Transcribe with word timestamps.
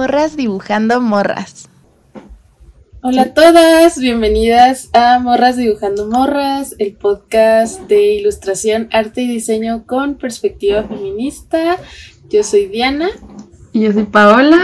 Morras 0.00 0.34
Dibujando 0.34 0.98
Morras. 1.02 1.68
Hola 3.02 3.20
a 3.20 3.34
todas, 3.34 3.98
bienvenidas 3.98 4.88
a 4.94 5.18
Morras 5.18 5.58
Dibujando 5.58 6.06
Morras, 6.06 6.74
el 6.78 6.94
podcast 6.94 7.82
de 7.82 8.14
ilustración, 8.14 8.88
arte 8.92 9.20
y 9.20 9.28
diseño 9.28 9.84
con 9.84 10.14
perspectiva 10.14 10.84
feminista. 10.84 11.76
Yo 12.30 12.42
soy 12.42 12.68
Diana. 12.68 13.10
Y 13.74 13.82
yo 13.82 13.92
soy 13.92 14.04
Paola. 14.04 14.58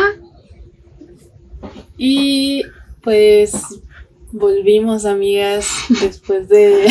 Y 1.99 2.63
pues 3.03 3.53
volvimos 4.33 5.05
amigas 5.05 5.69
después 6.01 6.49
de 6.49 6.89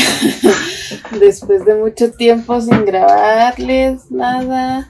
después 1.19 1.65
de 1.65 1.73
mucho 1.73 2.11
tiempo 2.11 2.61
sin 2.61 2.85
grabarles 2.85 4.11
nada 4.11 4.87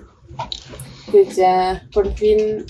pues 1.10 1.38
ya 1.38 1.88
por 1.94 2.14
fin 2.16 2.66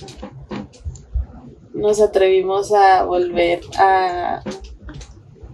nos 1.75 2.01
atrevimos 2.01 2.73
a 2.73 3.03
volver 3.03 3.61
a 3.77 4.41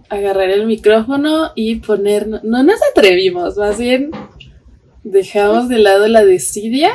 agarrar 0.08 0.50
el 0.50 0.66
micrófono 0.66 1.50
y 1.54 1.76
poner, 1.76 2.28
no 2.28 2.62
nos 2.62 2.80
atrevimos, 2.90 3.56
más 3.56 3.78
bien 3.78 4.10
dejamos 5.04 5.68
de 5.68 5.78
lado 5.78 6.06
la 6.08 6.24
desidia. 6.24 6.92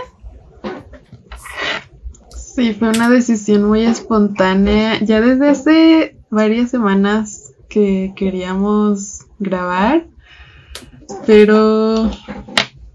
Sí, 2.36 2.74
fue 2.74 2.90
una 2.90 3.10
decisión 3.10 3.64
muy 3.64 3.84
espontánea. 3.84 5.00
Ya 5.04 5.22
desde 5.22 5.50
hace 5.50 6.18
varias 6.30 6.72
semanas 6.72 7.54
que 7.70 8.14
queríamos 8.16 9.26
grabar, 9.40 10.08
pero 11.26 12.10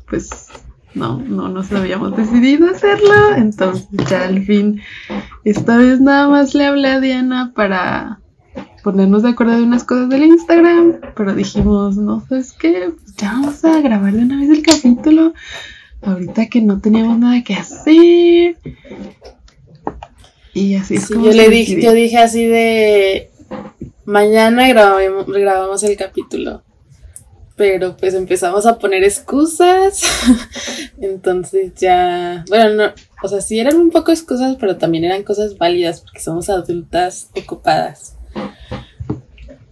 pues 0.08 0.48
no, 0.94 1.18
no 1.18 1.48
nos 1.48 1.72
habíamos 1.72 2.16
decidido 2.16 2.70
hacerlo, 2.70 3.34
entonces 3.36 3.86
ya 4.08 4.24
al 4.24 4.44
fin, 4.44 4.80
esta 5.44 5.76
vez 5.76 6.00
nada 6.00 6.28
más 6.28 6.54
le 6.54 6.66
hablé 6.66 6.88
a 6.88 7.00
Diana 7.00 7.52
para 7.54 8.20
ponernos 8.82 9.22
de 9.22 9.30
acuerdo 9.30 9.56
de 9.56 9.62
unas 9.62 9.84
cosas 9.84 10.08
del 10.08 10.24
Instagram, 10.24 11.00
pero 11.16 11.34
dijimos, 11.34 11.96
no, 11.96 12.20
¿sabes 12.28 12.52
qué? 12.52 12.90
Pues 12.90 13.16
ya 13.16 13.32
vamos 13.32 13.64
a 13.64 13.80
grabar 13.80 14.12
de 14.12 14.22
una 14.22 14.40
vez 14.40 14.50
el 14.50 14.62
capítulo, 14.62 15.32
ahorita 16.02 16.46
que 16.46 16.60
no 16.60 16.80
teníamos 16.80 17.18
nada 17.18 17.42
que 17.42 17.54
hacer. 17.54 18.56
Y 20.54 20.74
así 20.74 20.96
es 20.96 21.08
como 21.08 21.24
yo 21.24 21.32
le 21.32 21.48
dije, 21.48 21.80
yo 21.80 21.92
dije 21.92 22.18
así 22.18 22.44
de 22.44 23.30
mañana 24.04 24.68
grabamos, 24.68 25.26
grabamos 25.26 25.82
el 25.84 25.96
capítulo 25.96 26.62
pero 27.56 27.96
pues 27.96 28.14
empezamos 28.14 28.66
a 28.66 28.78
poner 28.78 29.04
excusas, 29.04 30.02
entonces 31.00 31.72
ya, 31.74 32.44
bueno, 32.48 32.70
no, 32.70 32.92
o 33.22 33.28
sea, 33.28 33.40
sí 33.40 33.60
eran 33.60 33.76
un 33.76 33.90
poco 33.90 34.10
excusas, 34.10 34.56
pero 34.58 34.76
también 34.76 35.04
eran 35.04 35.22
cosas 35.22 35.58
válidas 35.58 36.00
porque 36.00 36.20
somos 36.20 36.48
adultas 36.48 37.30
ocupadas. 37.36 38.16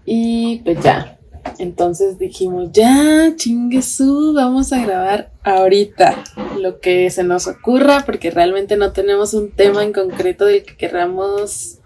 Y 0.04 0.58
pues 0.64 0.82
ya, 0.82 1.18
entonces 1.58 2.18
dijimos, 2.18 2.70
ya, 2.72 3.34
chinguesú, 3.36 4.34
vamos 4.34 4.72
a 4.72 4.84
grabar 4.84 5.30
ahorita 5.42 6.22
lo 6.58 6.80
que 6.80 7.10
se 7.10 7.24
nos 7.24 7.46
ocurra, 7.46 8.04
porque 8.04 8.30
realmente 8.30 8.76
no 8.76 8.92
tenemos 8.92 9.34
un 9.34 9.50
tema 9.50 9.82
en 9.82 9.92
concreto 9.92 10.46
del 10.46 10.64
que 10.64 10.76
queramos 10.76 11.78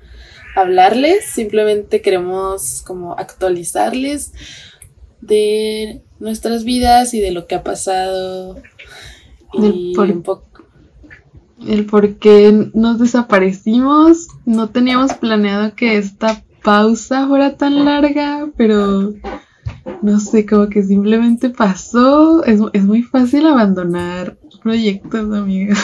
hablarles, 0.57 1.25
simplemente 1.27 2.01
queremos 2.01 2.83
como 2.83 3.15
actualizarles 3.19 4.33
de 5.27 6.03
nuestras 6.19 6.65
vidas 6.65 7.15
y 7.15 7.21
de 7.21 7.31
lo 7.31 7.47
que 7.47 7.55
ha 7.55 7.63
pasado. 7.63 8.57
Y 9.53 9.67
el 9.67 10.23
por, 10.23 10.45
el 11.67 11.87
por 11.87 12.15
qué 12.17 12.71
nos 12.75 12.99
desaparecimos. 12.99 14.29
No 14.45 14.71
teníamos 14.71 15.15
planeado 15.15 15.75
que 15.75 15.97
esta 15.97 16.43
pausa 16.63 17.27
fuera 17.29 17.57
tan 17.57 17.85
larga, 17.85 18.49
pero 18.57 19.15
no 20.03 20.21
sé, 20.21 20.47
como 20.47 20.69
que 20.69 20.83
simplemente 20.83 21.51
pasó. 21.51 22.45
Es, 22.45 22.61
es 22.73 22.85
muy 22.85 23.03
fácil 23.03 23.47
abandonar 23.47 24.37
proyectos, 24.63 25.33
amiga. 25.33 25.77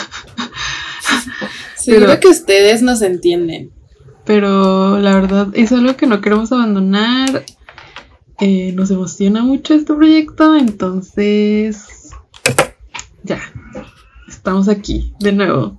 Seguro 1.75 2.19
que 2.19 2.27
ustedes 2.27 2.81
nos 2.81 3.01
entienden. 3.01 3.71
Pero 4.25 4.99
la 4.99 5.15
verdad 5.15 5.47
es 5.53 5.71
algo 5.71 5.95
que 5.95 6.07
no 6.07 6.21
queremos 6.21 6.51
abandonar. 6.51 7.43
Eh, 8.43 8.71
nos 8.73 8.89
emociona 8.89 9.43
mucho 9.43 9.75
este 9.75 9.93
proyecto, 9.93 10.55
entonces 10.55 12.09
ya, 13.21 13.39
estamos 14.27 14.67
aquí 14.67 15.13
de 15.19 15.31
nuevo 15.31 15.77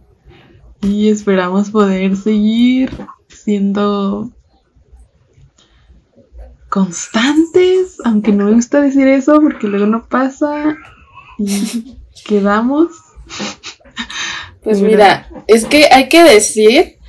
y 0.80 1.08
esperamos 1.08 1.70
poder 1.70 2.16
seguir 2.16 2.92
siendo 3.26 4.30
constantes, 6.68 7.96
aunque 8.04 8.30
no 8.30 8.44
me 8.44 8.52
gusta 8.52 8.80
decir 8.80 9.08
eso 9.08 9.40
porque 9.40 9.66
luego 9.66 9.86
no 9.86 10.06
pasa 10.06 10.76
y 11.38 11.96
quedamos. 12.24 12.92
Pues 14.62 14.80
mira, 14.80 15.28
es 15.48 15.64
que 15.64 15.88
hay 15.90 16.08
que 16.08 16.22
decir 16.22 17.00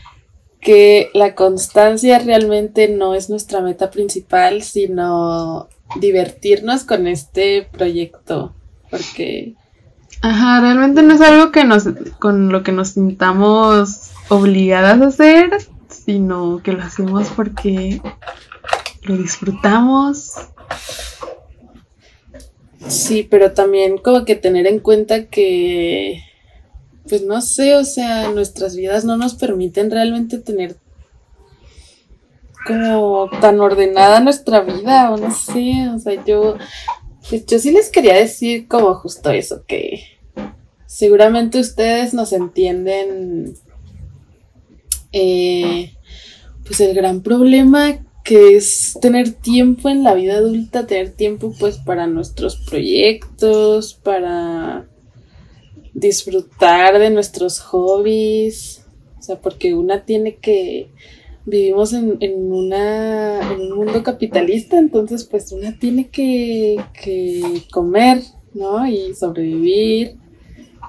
que 0.63 1.09
la 1.13 1.35
constancia 1.35 2.19
realmente 2.19 2.87
no 2.87 3.15
es 3.15 3.29
nuestra 3.29 3.61
meta 3.61 3.91
principal, 3.91 4.63
sino 4.63 5.67
divertirnos 5.99 6.83
con 6.83 7.07
este 7.07 7.67
proyecto, 7.71 8.53
porque... 8.89 9.55
Ajá, 10.21 10.61
realmente 10.61 11.03
no 11.03 11.13
es 11.13 11.21
algo 11.21 11.51
que 11.51 11.65
nos, 11.65 11.83
con 12.19 12.49
lo 12.49 12.63
que 12.63 12.71
nos 12.71 12.89
sintamos 12.91 14.11
obligadas 14.29 15.01
a 15.01 15.07
hacer, 15.07 15.51
sino 15.89 16.61
que 16.63 16.71
lo 16.71 16.81
hacemos 16.81 17.27
porque 17.35 18.01
lo 19.03 19.17
disfrutamos. 19.17 20.31
Sí, 22.87 23.27
pero 23.29 23.51
también 23.51 23.97
como 23.97 24.23
que 24.23 24.35
tener 24.35 24.65
en 24.67 24.79
cuenta 24.79 25.25
que 25.25 26.23
pues 27.07 27.21
no 27.23 27.41
sé, 27.41 27.75
o 27.75 27.83
sea, 27.83 28.29
nuestras 28.29 28.75
vidas 28.75 29.05
no 29.05 29.17
nos 29.17 29.35
permiten 29.35 29.91
realmente 29.91 30.37
tener 30.37 30.77
como 32.65 33.29
tan 33.41 33.59
ordenada 33.59 34.19
nuestra 34.21 34.61
vida, 34.61 35.11
o 35.11 35.17
no 35.17 35.33
sé, 35.33 35.89
o 35.93 35.99
sea, 35.99 36.23
yo, 36.23 36.57
pues 37.29 37.45
yo 37.45 37.59
sí 37.59 37.71
les 37.71 37.89
quería 37.89 38.15
decir 38.15 38.67
como 38.67 38.93
justo 38.95 39.31
eso, 39.31 39.63
que 39.67 40.03
seguramente 40.85 41.59
ustedes 41.59 42.13
nos 42.13 42.31
entienden, 42.31 43.55
eh, 45.11 45.93
pues 46.65 46.79
el 46.79 46.95
gran 46.95 47.21
problema 47.21 47.99
que 48.23 48.55
es 48.55 48.97
tener 49.01 49.31
tiempo 49.31 49.89
en 49.89 50.03
la 50.03 50.13
vida 50.13 50.35
adulta, 50.35 50.87
tener 50.87 51.11
tiempo 51.11 51.53
pues 51.59 51.77
para 51.77 52.07
nuestros 52.07 52.55
proyectos, 52.55 53.95
para 53.95 54.87
disfrutar 55.93 56.99
de 56.99 57.09
nuestros 57.09 57.59
hobbies, 57.59 58.83
o 59.19 59.21
sea, 59.21 59.39
porque 59.39 59.73
una 59.73 60.05
tiene 60.05 60.35
que, 60.35 60.89
vivimos 61.45 61.93
en, 61.93 62.17
en, 62.19 62.51
una, 62.51 63.53
en 63.53 63.61
un 63.61 63.77
mundo 63.77 64.03
capitalista, 64.03 64.77
entonces 64.77 65.23
pues 65.23 65.51
una 65.51 65.77
tiene 65.77 66.09
que, 66.09 66.83
que 66.93 67.63
comer, 67.71 68.21
¿no? 68.53 68.87
Y 68.87 69.13
sobrevivir, 69.15 70.17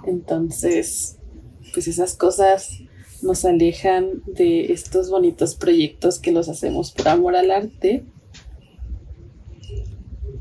entonces, 0.06 1.18
pues 1.72 1.88
esas 1.88 2.14
cosas 2.14 2.80
nos 3.22 3.44
alejan 3.44 4.22
de 4.26 4.72
estos 4.72 5.10
bonitos 5.10 5.54
proyectos 5.54 6.18
que 6.18 6.32
los 6.32 6.48
hacemos 6.48 6.92
por 6.92 7.08
amor 7.08 7.36
al 7.36 7.50
arte. 7.50 8.04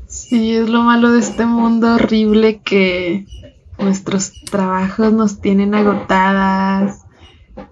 Sí, 0.06 0.54
es 0.54 0.68
lo 0.68 0.82
malo 0.82 1.10
de 1.12 1.20
este 1.20 1.46
mundo 1.46 1.94
horrible 1.94 2.60
que 2.60 3.26
nuestros 3.78 4.32
trabajos 4.50 5.12
nos 5.12 5.40
tienen 5.40 5.74
agotadas 5.74 7.00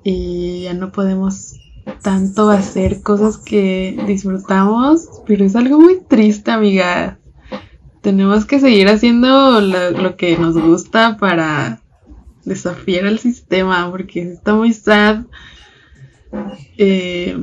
y 0.04 0.62
ya 0.62 0.74
no 0.74 0.92
podemos 0.92 1.56
tanto 2.02 2.50
hacer 2.50 3.02
cosas 3.02 3.38
que 3.38 4.00
disfrutamos, 4.06 5.08
pero 5.26 5.44
es 5.44 5.56
algo 5.56 5.80
muy 5.80 6.00
triste, 6.00 6.50
amiga. 6.50 7.18
Tenemos 8.00 8.44
que 8.44 8.60
seguir 8.60 8.88
haciendo 8.88 9.60
lo, 9.60 10.16
que 10.16 10.36
nos 10.36 10.58
gusta 10.58 11.16
para 11.18 11.80
desafiar 12.44 13.06
al 13.06 13.18
sistema, 13.18 13.88
porque 13.90 14.22
está 14.22 14.54
muy 14.54 14.72
sad. 14.72 15.24
Eh, 16.78 17.36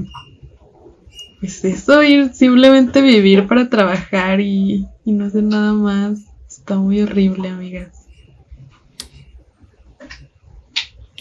es 1.42 1.64
eso, 1.64 2.04
ir 2.04 2.34
simplemente 2.34 3.02
vivir 3.02 3.48
para 3.48 3.70
trabajar 3.70 4.42
y, 4.42 4.86
y 5.06 5.12
no 5.14 5.26
hacer 5.26 5.44
nada 5.44 5.74
más. 5.74 6.20
Está 6.50 6.78
muy 6.78 7.02
horrible, 7.02 7.50
amigas. 7.50 7.99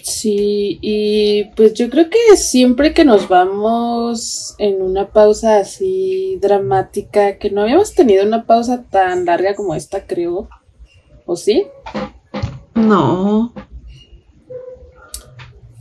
Sí, 0.08 0.78
y 0.80 1.44
pues 1.54 1.74
yo 1.74 1.90
creo 1.90 2.08
que 2.08 2.36
siempre 2.38 2.94
que 2.94 3.04
nos 3.04 3.28
vamos 3.28 4.54
en 4.56 4.80
una 4.80 5.10
pausa 5.10 5.58
así 5.58 6.38
dramática, 6.40 7.36
que 7.36 7.50
no 7.50 7.60
habíamos 7.60 7.94
tenido 7.94 8.24
una 8.24 8.46
pausa 8.46 8.84
tan 8.90 9.26
larga 9.26 9.54
como 9.54 9.74
esta, 9.74 10.06
creo, 10.06 10.48
¿o 11.26 11.36
sí? 11.36 11.66
No. 12.74 13.52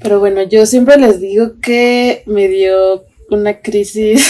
Pero 0.02 0.20
bueno, 0.20 0.44
yo 0.44 0.66
siempre 0.66 0.98
les 0.98 1.22
digo 1.22 1.54
que 1.62 2.24
me 2.26 2.50
dio 2.50 3.06
una 3.30 3.62
crisis 3.62 4.30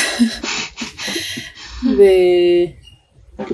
de, 1.98 2.78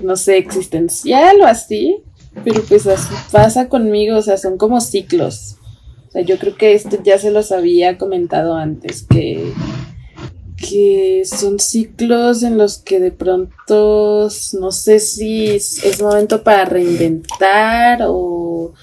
no 0.01 0.17
sé, 0.17 0.37
existencial 0.37 1.39
o 1.39 1.45
así. 1.45 2.03
Pero 2.43 2.63
pues 2.63 2.85
así 2.85 3.13
pasa 3.31 3.69
conmigo, 3.69 4.17
o 4.17 4.21
sea, 4.21 4.37
son 4.37 4.57
como 4.57 4.81
ciclos. 4.81 5.55
Sea, 6.13 6.21
yo 6.21 6.37
creo 6.37 6.55
que 6.55 6.73
esto 6.73 6.99
ya 7.03 7.17
se 7.17 7.31
los 7.31 7.51
había 7.51 7.97
comentado 7.97 8.53
antes, 8.53 9.01
que, 9.09 9.51
que 10.57 11.23
son 11.25 11.57
ciclos 11.57 12.43
en 12.43 12.55
los 12.59 12.77
que 12.77 12.99
de 12.99 13.11
pronto 13.11 14.29
no 14.59 14.71
sé 14.71 14.99
si 14.99 15.47
es 15.47 15.99
momento 16.03 16.43
para 16.43 16.65
reinventar 16.65 18.03
o, 18.05 18.73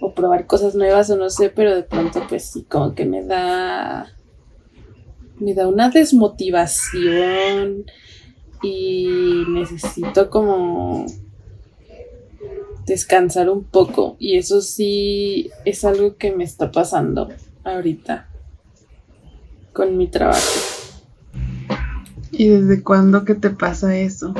o 0.00 0.14
probar 0.14 0.46
cosas 0.46 0.76
nuevas 0.76 1.10
o 1.10 1.16
no 1.16 1.28
sé, 1.28 1.50
pero 1.50 1.74
de 1.74 1.82
pronto 1.82 2.22
pues 2.28 2.44
sí, 2.44 2.62
como 2.62 2.94
que 2.94 3.04
me 3.04 3.24
da, 3.24 4.14
me 5.40 5.54
da 5.54 5.66
una 5.66 5.90
desmotivación 5.90 7.84
y 8.62 9.44
necesito 9.48 10.30
como 10.30 11.04
descansar 12.90 13.48
un 13.48 13.62
poco 13.62 14.16
y 14.18 14.36
eso 14.36 14.60
sí 14.60 15.48
es 15.64 15.84
algo 15.84 16.16
que 16.16 16.32
me 16.32 16.42
está 16.42 16.72
pasando 16.72 17.28
ahorita 17.62 18.28
con 19.72 19.96
mi 19.96 20.08
trabajo. 20.08 20.40
¿Y 22.32 22.48
desde 22.48 22.82
cuándo 22.82 23.24
que 23.24 23.36
te 23.36 23.50
pasa 23.50 23.96
eso? 23.96 24.34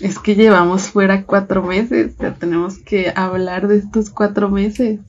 Es 0.00 0.18
que 0.18 0.34
llevamos 0.34 0.84
fuera 0.84 1.26
cuatro 1.26 1.62
meses, 1.62 2.16
ya 2.18 2.34
tenemos 2.34 2.78
que 2.78 3.12
hablar 3.14 3.68
de 3.68 3.76
estos 3.76 4.08
cuatro 4.08 4.48
meses. 4.48 5.00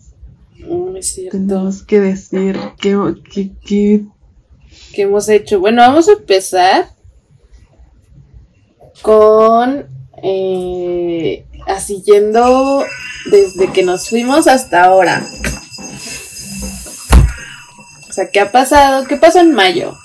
Mm, 0.59 0.97
es 0.97 1.13
cierto. 1.13 1.37
Tenemos 1.37 1.83
que 1.83 2.01
decir 2.01 2.59
qué, 2.81 2.97
qué, 3.31 3.51
qué... 3.65 4.05
¿Qué 4.93 5.03
hemos 5.03 5.29
hecho? 5.29 5.61
Bueno, 5.61 5.81
vamos 5.81 6.09
a 6.09 6.13
empezar 6.13 6.89
con 9.01 9.94
eh, 10.27 11.45
así 11.67 12.01
yendo 12.03 12.83
desde 13.29 13.71
que 13.71 13.83
nos 13.83 14.09
fuimos 14.09 14.47
hasta 14.47 14.83
ahora. 14.83 15.23
O 18.09 18.13
sea, 18.13 18.29
¿qué 18.31 18.39
ha 18.39 18.51
pasado? 18.51 19.05
¿Qué 19.05 19.17
pasó 19.17 19.39
en 19.39 19.53
mayo? 19.53 19.95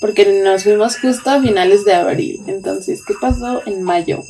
Porque 0.00 0.42
nos 0.44 0.64
fuimos 0.64 0.98
justo 0.98 1.30
a 1.30 1.40
finales 1.40 1.84
de 1.86 1.94
abril. 1.94 2.40
Entonces, 2.46 3.02
¿qué 3.06 3.14
pasó 3.18 3.62
en 3.66 3.82
mayo? 3.82 4.22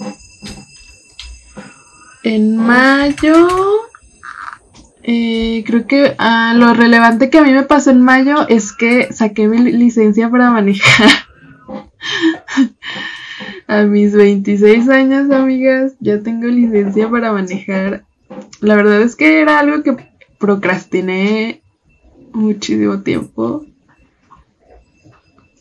En 2.23 2.57
mayo, 2.57 3.49
eh, 5.03 5.65
creo 5.67 5.87
que 5.87 6.15
ah, 6.19 6.53
lo 6.55 6.73
relevante 6.75 7.31
que 7.31 7.39
a 7.39 7.43
mí 7.43 7.53
me 7.53 7.63
pasó 7.65 7.91
en 7.91 8.03
mayo 8.03 8.47
es 8.49 8.73
que 8.73 9.13
saqué 9.13 9.49
mi 9.49 9.59
licencia 9.73 10.31
para 10.31 10.51
manejar. 10.51 11.28
A 13.69 13.83
mis 13.83 14.15
26 14.15 14.89
años, 14.89 15.31
amigas, 15.31 15.95
ya 16.01 16.23
tengo 16.23 16.47
licencia 16.47 17.11
para 17.11 17.35
manejar. 17.35 18.07
La 18.61 18.77
verdad 18.77 19.03
es 19.03 19.15
que 19.15 19.43
era 19.43 19.59
algo 19.59 19.83
que 19.83 19.95
procrastiné 20.39 21.61
muchísimo 22.33 23.03
tiempo. 23.03 23.67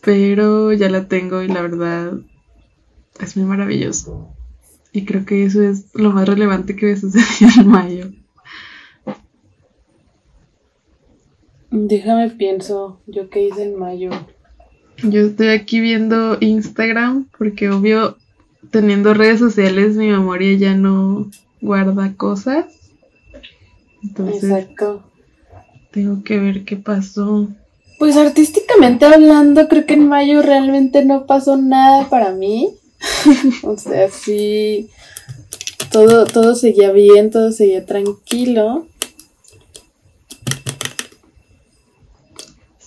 Pero 0.01 0.71
ya 0.71 0.89
la 0.89 1.09
tengo 1.09 1.41
y 1.41 1.49
la 1.49 1.61
verdad 1.61 2.13
es 3.19 3.35
muy 3.35 3.45
maravilloso. 3.45 4.29
Y 4.93 5.03
creo 5.03 5.25
que 5.25 5.43
eso 5.43 5.61
es 5.61 5.93
lo 5.93 6.13
más 6.13 6.29
relevante 6.29 6.77
que 6.77 6.85
me 6.85 6.95
sucedió 6.95 7.49
en 7.61 7.67
mayo. 7.67 8.11
Déjame 11.71 12.29
pienso, 12.29 13.01
yo 13.05 13.29
qué 13.29 13.43
hice 13.43 13.63
en 13.63 13.77
mayo. 13.77 14.11
Yo 15.03 15.21
estoy 15.21 15.49
aquí 15.49 15.79
viendo 15.79 16.37
Instagram 16.39 17.27
porque 17.37 17.69
obvio 17.69 18.17
teniendo 18.71 19.13
redes 19.13 19.39
sociales 19.39 19.95
mi 19.95 20.07
memoria 20.07 20.57
ya 20.57 20.73
no 20.73 21.29
guarda 21.61 22.13
cosas. 22.15 22.65
Entonces 24.03 24.43
Exacto. 24.43 25.03
tengo 25.91 26.23
que 26.23 26.39
ver 26.39 26.65
qué 26.65 26.77
pasó. 26.77 27.47
Pues 27.99 28.15
artísticamente 28.15 29.05
hablando, 29.05 29.67
creo 29.67 29.85
que 29.85 29.95
en 29.95 30.07
mayo 30.07 30.41
realmente 30.41 31.03
no 31.05 31.25
pasó 31.25 31.57
nada 31.57 32.09
para 32.09 32.31
mí. 32.31 32.69
o 33.63 33.77
sea, 33.77 34.09
sí, 34.09 34.89
todo, 35.91 36.25
todo 36.25 36.55
seguía 36.55 36.91
bien, 36.91 37.29
todo 37.29 37.51
seguía 37.51 37.85
tranquilo. 37.85 38.87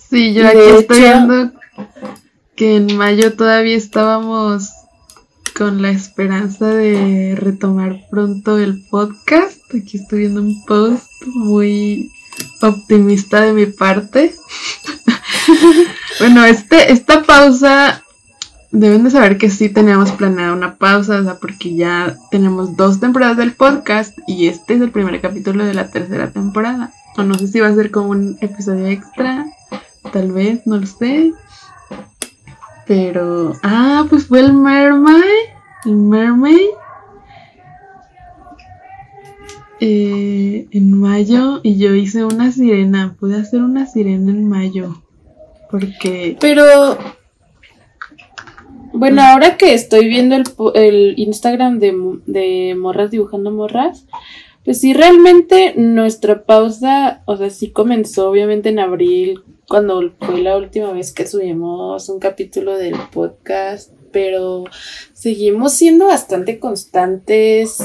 Sí, 0.09 0.33
yo 0.33 0.45
aquí 0.45 0.59
estoy 0.77 0.99
viendo 0.99 1.60
que 2.55 2.75
en 2.75 2.95
mayo 2.97 3.33
todavía 3.33 3.75
estábamos 3.75 4.71
con 5.57 5.81
la 5.81 5.91
esperanza 5.91 6.67
de 6.67 7.35
retomar 7.35 8.01
pronto 8.09 8.57
el 8.57 8.83
podcast. 8.89 9.59
Aquí 9.73 9.97
estoy 9.97 10.19
viendo 10.19 10.41
un 10.41 10.65
post 10.65 11.09
muy 11.25 12.11
optimista 12.61 13.41
de 13.41 13.53
mi 13.53 13.65
parte. 13.65 14.35
bueno, 16.19 16.45
este, 16.45 16.91
esta 16.91 17.23
pausa 17.23 18.03
deben 18.71 19.03
de 19.03 19.11
saber 19.11 19.37
que 19.37 19.49
sí 19.49 19.69
teníamos 19.69 20.11
planeada 20.11 20.53
una 20.53 20.77
pausa, 20.77 21.19
o 21.19 21.23
sea, 21.23 21.35
porque 21.35 21.75
ya 21.75 22.17
tenemos 22.31 22.77
dos 22.77 22.99
temporadas 22.99 23.37
del 23.37 23.53
podcast 23.53 24.17
y 24.27 24.47
este 24.47 24.75
es 24.75 24.81
el 24.81 24.91
primer 24.91 25.19
capítulo 25.21 25.65
de 25.65 25.73
la 25.73 25.89
tercera 25.89 26.31
temporada. 26.31 26.93
O 27.17 27.23
no 27.23 27.35
sé 27.35 27.47
si 27.47 27.59
va 27.59 27.67
a 27.67 27.75
ser 27.75 27.91
como 27.91 28.09
un 28.09 28.37
episodio 28.39 28.87
extra, 28.87 29.45
tal 30.13 30.31
vez, 30.31 30.65
no 30.65 30.77
lo 30.77 30.87
sé. 30.87 31.33
Pero, 32.91 33.53
ah, 33.63 34.05
pues 34.09 34.27
fue 34.27 34.41
el 34.41 34.51
Mermaid, 34.51 35.23
el 35.85 35.95
Mermaid. 35.95 36.71
eh, 39.79 40.67
en 40.71 40.99
mayo 40.99 41.61
y 41.63 41.77
yo 41.77 41.95
hice 41.95 42.25
una 42.25 42.51
sirena, 42.51 43.15
pude 43.17 43.37
hacer 43.37 43.61
una 43.61 43.85
sirena 43.85 44.31
en 44.31 44.49
mayo. 44.49 45.01
Porque 45.69 46.35
Pero, 46.41 46.97
bueno, 48.91 49.21
ahora 49.21 49.55
que 49.55 49.73
estoy 49.73 50.09
viendo 50.09 50.35
el, 50.35 50.43
el 50.75 51.13
Instagram 51.17 51.79
de, 51.79 51.95
de 52.25 52.75
Morras 52.75 53.09
dibujando 53.09 53.51
morras, 53.51 54.05
pues 54.63 54.79
sí, 54.79 54.93
realmente 54.93 55.73
nuestra 55.75 56.43
pausa, 56.43 57.23
o 57.25 57.37
sea, 57.37 57.49
sí 57.49 57.71
comenzó 57.71 58.29
obviamente 58.29 58.69
en 58.69 58.79
abril, 58.79 59.43
cuando 59.67 60.11
fue 60.19 60.41
la 60.41 60.57
última 60.57 60.91
vez 60.91 61.13
que 61.13 61.25
subimos 61.25 62.09
un 62.09 62.19
capítulo 62.19 62.77
del 62.77 62.95
podcast, 63.11 63.91
pero 64.11 64.65
seguimos 65.13 65.71
siendo 65.71 66.07
bastante 66.07 66.59
constantes 66.59 67.77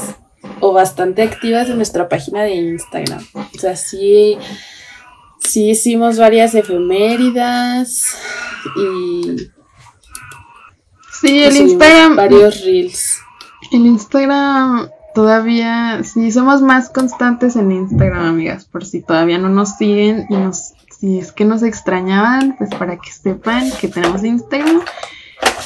o 0.59 0.73
bastante 0.73 1.21
activas 1.21 1.69
en 1.69 1.77
nuestra 1.77 2.09
página 2.09 2.43
de 2.43 2.55
Instagram. 2.55 3.25
O 3.33 3.57
sea, 3.57 3.77
sí, 3.77 4.37
sí 5.39 5.69
hicimos 5.69 6.19
varias 6.19 6.55
efeméridas 6.55 8.17
y 8.75 9.37
sí, 11.21 11.43
el 11.43 11.53
subimos 11.53 11.71
Instagram, 11.71 12.15
varios 12.17 12.65
reels. 12.65 13.19
el 13.71 13.85
Instagram 13.85 14.89
todavía, 15.17 16.03
sí, 16.03 16.31
somos 16.31 16.61
más 16.61 16.91
constantes 16.91 17.55
en 17.55 17.71
Instagram, 17.71 18.23
amigas, 18.23 18.65
por 18.65 18.85
si 18.85 19.01
todavía 19.01 19.39
no 19.39 19.49
nos 19.49 19.75
siguen 19.75 20.27
y 20.29 20.35
nos, 20.35 20.75
si 20.95 21.17
es 21.17 21.31
que 21.31 21.43
nos 21.43 21.63
extrañaban, 21.63 22.55
pues 22.55 22.69
para 22.69 22.97
que 22.97 23.09
sepan 23.09 23.71
que 23.81 23.87
tenemos 23.87 24.23
Instagram, 24.23 24.81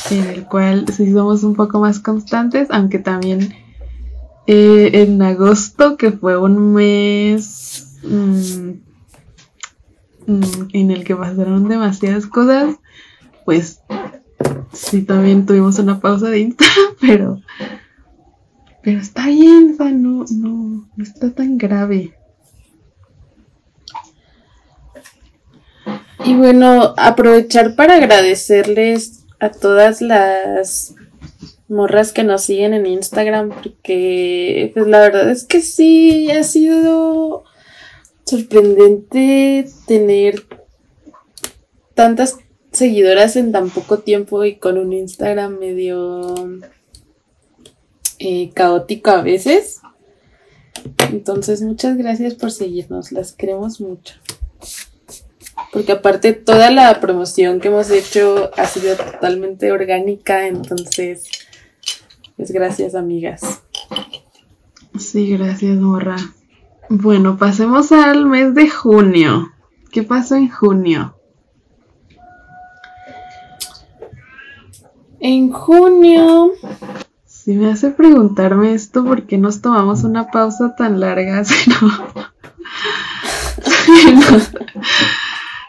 en 0.10 0.24
el 0.24 0.46
cual 0.46 0.86
sí 0.96 1.12
somos 1.12 1.44
un 1.44 1.56
poco 1.56 1.82
más 1.82 2.00
constantes, 2.00 2.70
aunque 2.72 3.00
también 3.00 3.54
eh, 4.48 4.92
en 4.94 5.22
agosto, 5.22 5.98
que 5.98 6.14
fue 6.14 6.38
un 6.38 6.72
mes 6.72 8.00
mm, 8.04 8.70
mm, 10.28 10.68
en 10.72 10.92
el 10.92 11.04
que 11.04 11.18
pasaron 11.18 11.68
demasiadas 11.68 12.26
cosas, 12.26 12.78
pues 13.44 13.82
sí 14.72 15.02
también 15.02 15.46
tuvimos 15.46 15.78
una 15.78 16.00
pausa 16.00 16.30
de 16.30 16.40
Instagram, 16.40 16.96
pero 17.02 17.42
pero 18.84 19.00
está 19.00 19.28
bien, 19.28 19.72
o 19.74 19.78
sea, 19.78 19.92
no, 19.92 20.26
no, 20.32 20.90
no 20.96 21.04
está 21.04 21.32
tan 21.32 21.58
grave. 21.58 22.14
Y 26.26 26.36
bueno, 26.36 26.94
aprovechar 26.98 27.76
para 27.76 27.96
agradecerles 27.96 29.26
a 29.40 29.50
todas 29.50 30.02
las 30.02 30.96
morras 31.68 32.12
que 32.12 32.24
nos 32.24 32.44
siguen 32.44 32.74
en 32.74 32.86
Instagram, 32.86 33.50
porque 33.50 34.72
pues 34.74 34.88
la 34.88 35.00
verdad 35.00 35.30
es 35.30 35.46
que 35.46 35.62
sí 35.62 36.30
ha 36.32 36.44
sido 36.44 37.44
sorprendente 38.26 39.68
tener 39.88 40.46
tantas 41.96 42.38
seguidoras 42.72 43.36
en 43.36 43.52
tan 43.52 43.70
poco 43.70 44.00
tiempo 44.00 44.44
y 44.44 44.56
con 44.56 44.78
un 44.78 44.94
Instagram 44.94 45.60
medio 45.60 46.36
eh, 48.24 48.52
caótico 48.54 49.10
a 49.10 49.24
veces. 49.24 49.82
Entonces, 51.10 51.64
muchas 51.64 51.98
gracias 51.98 52.36
por 52.36 52.52
seguirnos, 52.52 53.12
las 53.12 53.34
queremos 53.34 53.82
mucho. 53.82 54.14
Porque 55.74 55.94
aparte 55.94 56.34
toda 56.34 56.70
la 56.70 57.00
promoción 57.02 57.60
que 57.60 57.70
hemos 57.70 57.90
hecho 57.90 58.52
ha 58.58 58.66
sido 58.68 58.96
totalmente 58.96 59.72
orgánica, 59.72 60.48
entonces, 60.48 61.30
pues 62.38 62.52
gracias 62.52 62.94
amigas. 62.94 63.64
Sí, 65.00 65.36
gracias, 65.36 65.78
Morra. 65.78 66.18
Bueno, 66.90 67.38
pasemos 67.38 67.92
al 67.92 68.28
mes 68.28 68.54
de 68.54 68.70
junio. 68.70 69.52
¿Qué 69.92 70.04
pasó 70.04 70.36
en 70.36 70.50
junio? 70.50 71.16
En 75.20 75.52
junio. 75.52 76.52
Si 77.44 77.54
me 77.54 77.72
hace 77.72 77.90
preguntarme 77.90 78.76
esto, 78.76 79.04
¿por 79.04 79.24
qué 79.24 79.40
nos 79.40 79.62
tomamos 79.62 80.04
una 80.04 80.28
pausa 80.30 80.76
tan 80.76 81.00
larga? 81.00 81.42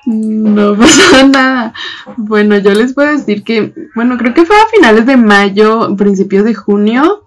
no, 0.05 0.76
pasó 0.76 1.29
nada. 1.29 1.73
Bueno, 2.19 2.59
yo 2.59 2.75
les 2.75 2.93
puedo 2.93 3.11
decir 3.11 3.43
que, 3.43 3.73
bueno, 3.95 4.19
creo 4.19 4.35
que 4.35 4.45
fue 4.45 4.55
a 4.55 4.69
finales 4.69 5.07
de 5.07 5.17
mayo, 5.17 5.97
principios 5.97 6.45
de 6.45 6.52
junio. 6.55 7.25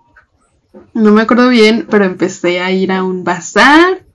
No 0.94 1.12
me 1.12 1.24
acuerdo 1.24 1.50
bien, 1.50 1.88
pero 1.90 2.06
empecé 2.06 2.60
a 2.60 2.70
ir 2.72 2.92
a 2.92 3.04
un 3.04 3.24
bazar, 3.24 4.06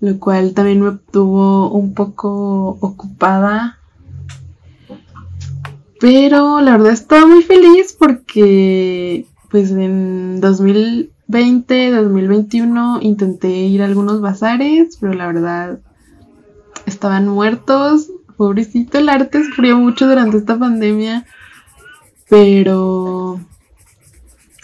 lo 0.00 0.18
cual 0.18 0.54
también 0.54 0.80
me 0.80 0.92
tuvo 1.12 1.70
un 1.70 1.92
poco 1.92 2.78
ocupada 2.80 3.76
pero 6.00 6.62
la 6.62 6.72
verdad 6.72 6.92
estaba 6.92 7.26
muy 7.26 7.42
feliz 7.42 7.94
porque 7.96 9.26
pues 9.50 9.70
en 9.72 10.40
2020, 10.40 11.90
2021 11.90 13.00
intenté 13.02 13.48
ir 13.48 13.82
a 13.82 13.86
algunos 13.86 14.20
bazares, 14.20 14.96
pero 15.00 15.12
la 15.12 15.26
verdad 15.26 15.80
estaban 16.86 17.28
muertos. 17.28 18.10
Pobrecito 18.36 18.98
el 18.98 19.08
arte 19.08 19.44
sufrió 19.44 19.76
mucho 19.76 20.08
durante 20.08 20.36
esta 20.36 20.58
pandemia. 20.58 21.26
Pero 22.28 23.40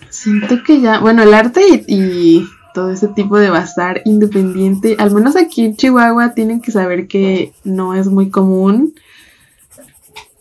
siento 0.08 0.62
que 0.62 0.80
ya, 0.80 1.00
bueno, 1.00 1.22
el 1.24 1.34
arte 1.34 1.84
y, 1.86 2.46
todo 2.72 2.90
ese 2.90 3.08
tipo 3.08 3.38
de 3.38 3.48
bazar 3.48 4.02
independiente, 4.04 4.96
al 4.98 5.10
menos 5.10 5.34
aquí 5.34 5.64
en 5.64 5.76
Chihuahua, 5.76 6.34
tienen 6.34 6.60
que 6.60 6.72
saber 6.72 7.08
que 7.08 7.52
no 7.64 7.94
es 7.94 8.06
muy 8.06 8.28
común. 8.28 8.94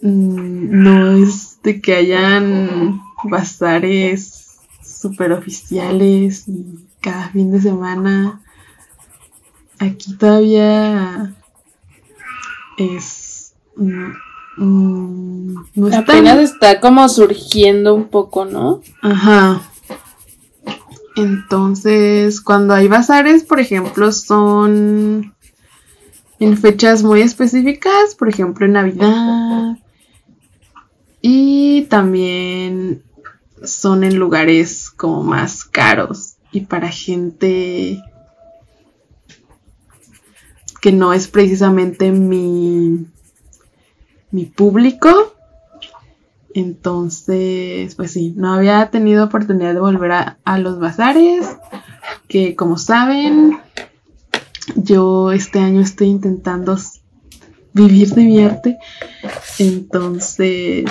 Mm, 0.01 0.83
no 0.83 1.11
es 1.13 1.59
de 1.63 1.79
que 1.79 1.95
hayan 1.95 3.01
bazares 3.29 4.45
super 4.83 5.31
oficiales 5.31 6.47
y 6.47 6.87
cada 7.01 7.29
fin 7.29 7.51
de 7.51 7.61
semana. 7.61 8.41
Aquí 9.79 10.15
todavía 10.17 11.35
es. 12.77 13.53
Mm, 13.75 14.13
mm, 14.57 15.55
no 15.75 15.97
Apenas 15.97 16.39
está 16.39 16.79
como 16.79 17.07
surgiendo 17.09 17.93
un 17.93 18.05
poco, 18.05 18.45
¿no? 18.45 18.81
Ajá. 19.01 19.61
Entonces, 21.15 22.41
cuando 22.41 22.73
hay 22.73 22.87
bazares, 22.87 23.43
por 23.43 23.59
ejemplo, 23.59 24.11
son 24.11 25.33
en 26.39 26.57
fechas 26.57 27.03
muy 27.03 27.21
específicas, 27.21 28.15
por 28.15 28.27
ejemplo, 28.27 28.65
en 28.65 28.73
Navidad, 28.73 29.77
y 31.21 31.83
también 31.83 33.03
son 33.63 34.03
en 34.03 34.17
lugares 34.17 34.89
como 34.89 35.23
más 35.23 35.63
caros 35.63 36.35
y 36.51 36.61
para 36.61 36.89
gente 36.89 38.01
que 40.81 40.91
no 40.91 41.13
es 41.13 41.27
precisamente 41.27 42.11
mi, 42.11 43.07
mi 44.31 44.45
público. 44.45 45.33
Entonces, 46.53 47.95
pues 47.95 48.11
sí, 48.11 48.33
no 48.37 48.53
había 48.53 48.89
tenido 48.89 49.25
oportunidad 49.25 49.73
de 49.73 49.79
volver 49.79 50.11
a, 50.11 50.37
a 50.45 50.57
los 50.57 50.79
bazares, 50.79 51.57
que 52.27 52.55
como 52.55 52.77
saben, 52.77 53.59
yo 54.75 55.31
este 55.31 55.59
año 55.59 55.81
estoy 55.81 56.07
intentando 56.07 56.77
vivir 57.73 58.13
de 58.13 58.23
mi 58.23 58.43
arte. 58.43 58.77
Entonces, 59.59 60.85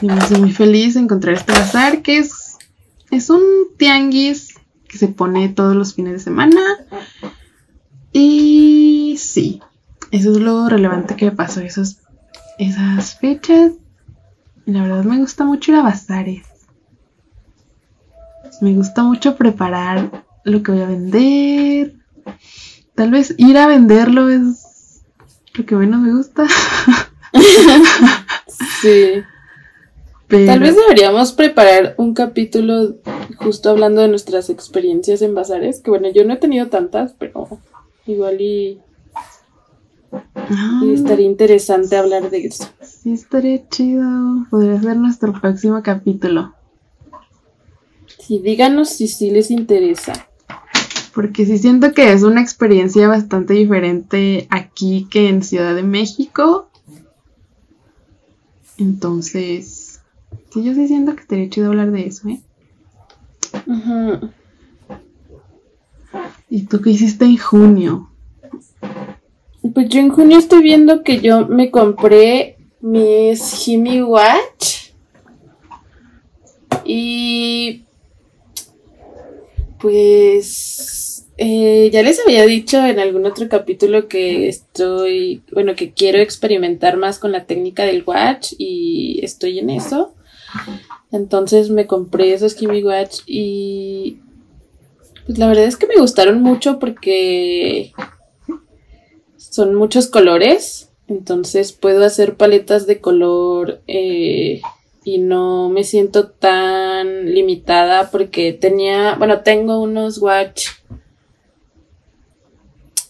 y 0.00 0.06
me 0.06 0.14
hace 0.14 0.38
muy 0.38 0.52
feliz 0.52 0.96
encontrar 0.96 1.34
este 1.34 1.52
bazar 1.52 2.02
que 2.02 2.18
es, 2.18 2.58
es 3.10 3.30
un 3.30 3.42
tianguis 3.78 4.54
que 4.88 4.98
se 4.98 5.08
pone 5.08 5.48
todos 5.48 5.74
los 5.74 5.94
fines 5.94 6.12
de 6.12 6.18
semana. 6.18 6.60
Y 8.12 9.16
sí, 9.18 9.60
eso 10.10 10.32
es 10.32 10.38
lo 10.38 10.68
relevante 10.68 11.16
que 11.16 11.26
me 11.26 11.32
pasó 11.32 11.60
esas, 11.60 12.02
esas 12.58 13.18
fechas. 13.18 13.72
La 14.66 14.82
verdad 14.82 15.04
me 15.04 15.18
gusta 15.18 15.44
mucho 15.44 15.72
ir 15.72 15.78
a 15.78 15.82
bazares. 15.82 16.46
Me 18.60 18.72
gusta 18.74 19.02
mucho 19.02 19.36
preparar 19.36 20.24
lo 20.44 20.62
que 20.62 20.72
voy 20.72 20.82
a 20.82 20.86
vender. 20.86 21.96
Tal 22.94 23.10
vez 23.10 23.34
ir 23.36 23.58
a 23.58 23.66
venderlo 23.66 24.30
es 24.30 25.02
lo 25.54 25.66
que 25.66 25.74
menos 25.74 26.00
me 26.00 26.12
gusta. 26.14 26.46
sí. 28.80 29.24
Tal 30.28 30.60
vez 30.60 30.74
deberíamos 30.74 31.32
preparar 31.32 31.94
un 31.98 32.14
capítulo 32.14 32.96
justo 33.36 33.70
hablando 33.70 34.00
de 34.00 34.08
nuestras 34.08 34.50
experiencias 34.50 35.22
en 35.22 35.34
bazares, 35.34 35.80
que 35.80 35.90
bueno, 35.90 36.08
yo 36.10 36.24
no 36.24 36.34
he 36.34 36.38
tenido 36.38 36.68
tantas, 36.68 37.14
pero 37.18 37.60
igual 38.06 38.40
y, 38.40 38.80
y 40.82 40.92
estaría 40.92 41.26
interesante 41.26 41.96
hablar 41.96 42.30
de 42.30 42.46
eso. 42.46 42.68
Sí, 42.82 43.12
estaría 43.12 43.68
chido. 43.68 44.46
Podría 44.50 44.80
ser 44.80 44.96
nuestro 44.96 45.38
próximo 45.38 45.82
capítulo. 45.82 46.54
Sí, 48.18 48.38
díganos 48.38 48.88
si 48.88 49.08
sí 49.08 49.30
les 49.30 49.50
interesa. 49.50 50.12
Porque 51.14 51.46
sí 51.46 51.58
siento 51.58 51.92
que 51.92 52.12
es 52.12 52.22
una 52.22 52.40
experiencia 52.40 53.06
bastante 53.06 53.54
diferente 53.54 54.48
aquí 54.50 55.06
que 55.10 55.28
en 55.28 55.42
Ciudad 55.42 55.74
de 55.74 55.82
México. 55.82 56.70
Entonces, 58.78 59.83
Yo 60.54 60.74
sí 60.74 60.86
siento 60.86 61.14
que 61.14 61.22
estaría 61.22 61.50
chido 61.50 61.68
hablar 61.68 61.90
de 61.90 62.06
eso, 62.06 62.28
¿eh? 62.28 62.40
¿Y 66.48 66.62
tú 66.66 66.80
qué 66.80 66.90
hiciste 66.90 67.24
en 67.24 67.36
junio? 67.36 68.10
Pues 69.74 69.88
yo 69.88 70.00
en 70.00 70.10
junio 70.10 70.38
estoy 70.38 70.62
viendo 70.62 71.02
que 71.02 71.20
yo 71.20 71.48
me 71.48 71.70
compré 71.70 72.58
mis 72.80 73.66
Himi 73.66 74.02
Watch. 74.02 74.92
Y 76.84 77.84
pues 79.80 81.26
eh, 81.36 81.90
ya 81.92 82.02
les 82.02 82.20
había 82.20 82.46
dicho 82.46 82.78
en 82.84 82.98
algún 82.98 83.26
otro 83.26 83.48
capítulo 83.48 84.06
que 84.06 84.48
estoy, 84.48 85.42
bueno, 85.52 85.74
que 85.74 85.92
quiero 85.92 86.18
experimentar 86.18 86.96
más 86.96 87.18
con 87.18 87.32
la 87.32 87.44
técnica 87.44 87.84
del 87.84 88.04
watch 88.06 88.52
y 88.56 89.20
estoy 89.22 89.58
en 89.58 89.70
eso. 89.70 90.13
Entonces 91.12 91.70
me 91.70 91.86
compré 91.86 92.34
esos 92.34 92.54
Kimi 92.54 92.82
Watch 92.82 93.20
y 93.26 94.18
pues 95.26 95.38
la 95.38 95.46
verdad 95.46 95.64
es 95.64 95.76
que 95.76 95.86
me 95.86 95.96
gustaron 95.96 96.42
mucho 96.42 96.78
porque 96.78 97.92
son 99.36 99.74
muchos 99.74 100.08
colores. 100.08 100.90
Entonces 101.06 101.72
puedo 101.72 102.04
hacer 102.04 102.36
paletas 102.36 102.86
de 102.86 103.00
color 103.00 103.82
eh, 103.86 104.62
y 105.04 105.18
no 105.18 105.68
me 105.68 105.84
siento 105.84 106.28
tan 106.28 107.32
limitada 107.32 108.10
porque 108.10 108.52
tenía, 108.52 109.14
bueno, 109.16 109.42
tengo 109.42 109.80
unos 109.80 110.18
watch 110.18 110.68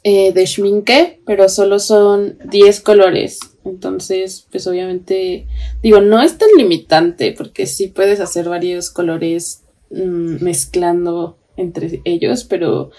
eh, 0.02 0.32
de 0.32 0.46
schminke, 0.46 1.20
pero 1.24 1.48
solo 1.48 1.78
son 1.78 2.36
10 2.44 2.80
colores. 2.80 3.38
Entonces, 3.64 4.47
pues 4.50 4.66
obviamente, 4.66 5.47
digo, 5.83 6.00
no 6.00 6.21
es 6.21 6.37
tan 6.37 6.50
limitante 6.56 7.33
porque 7.33 7.66
sí 7.66 7.88
puedes 7.88 8.21
hacer 8.21 8.49
varios 8.49 8.90
colores 8.90 9.62
mm, 9.90 10.44
mezclando 10.44 11.38
entre 11.56 12.02
ellos, 12.04 12.44
pero 12.44 12.90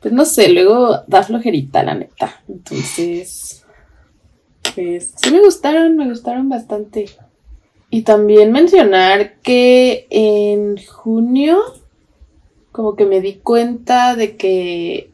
pues 0.00 0.12
no 0.12 0.24
sé, 0.24 0.50
luego 0.50 1.00
da 1.06 1.22
flojerita, 1.22 1.82
la 1.82 1.94
neta. 1.94 2.42
Entonces, 2.48 3.64
pues 4.74 5.14
sí 5.16 5.30
me 5.30 5.40
gustaron, 5.40 5.96
me 5.96 6.08
gustaron 6.08 6.48
bastante. 6.48 7.06
Y 7.88 8.02
también 8.02 8.52
mencionar 8.52 9.40
que 9.40 10.06
en 10.10 10.76
junio, 10.84 11.58
como 12.72 12.96
que 12.96 13.06
me 13.06 13.20
di 13.20 13.36
cuenta 13.36 14.14
de 14.16 14.36
que 14.36 15.10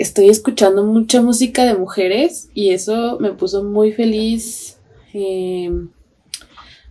estoy 0.00 0.30
escuchando 0.30 0.84
mucha 0.84 1.20
música 1.20 1.64
de 1.64 1.74
mujeres 1.74 2.48
y 2.54 2.70
eso 2.70 3.18
me 3.20 3.32
puso 3.32 3.62
muy 3.62 3.92
feliz. 3.92 4.78
Em, 5.12 5.90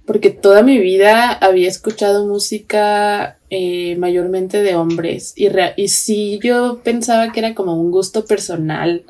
porque 0.06 0.30
toda 0.30 0.64
mi 0.64 0.80
vida 0.80 1.32
había 1.32 1.68
escuchado 1.68 2.26
música 2.28 3.38
eh, 3.50 3.96
mayormente 3.98 4.62
de 4.62 4.76
hombres 4.76 5.34
y, 5.36 5.50
y 5.78 5.88
sí 5.88 6.40
yo 6.44 6.82
pensaba 6.84 7.32
que 7.32 7.40
era 7.40 7.56
como 7.56 7.80
un 7.80 7.92
gusto 7.92 8.26
personal 8.26 9.06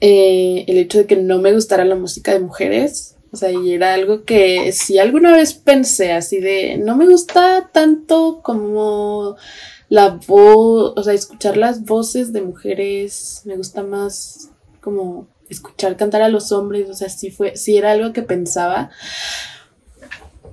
eh, 0.00 0.64
el 0.68 0.78
hecho 0.78 0.98
de 0.98 1.06
que 1.06 1.16
no 1.16 1.38
me 1.38 1.52
gustara 1.52 1.84
la 1.84 1.96
música 1.96 2.32
de 2.32 2.40
mujeres. 2.40 3.16
O 3.30 3.36
sea, 3.36 3.50
y 3.50 3.72
era 3.74 3.92
algo 3.92 4.24
que 4.24 4.72
si 4.72 4.98
alguna 4.98 5.32
vez 5.32 5.52
pensé 5.52 6.12
así 6.12 6.40
de, 6.40 6.78
no 6.78 6.96
me 6.96 7.06
gusta 7.06 7.68
tanto 7.72 8.40
como 8.42 9.36
la 9.88 10.18
voz, 10.26 10.92
o 10.96 11.02
sea, 11.02 11.14
escuchar 11.14 11.56
las 11.56 11.84
voces 11.84 12.32
de 12.32 12.42
mujeres, 12.42 13.42
me 13.44 13.56
gusta 13.56 13.82
más 13.82 14.50
como 14.80 15.26
escuchar 15.48 15.96
cantar 15.96 16.22
a 16.22 16.28
los 16.28 16.52
hombres, 16.52 16.88
o 16.90 16.94
sea, 16.94 17.08
sí 17.08 17.30
fue, 17.30 17.56
sí 17.56 17.76
era 17.76 17.92
algo 17.92 18.12
que 18.12 18.22
pensaba. 18.22 18.90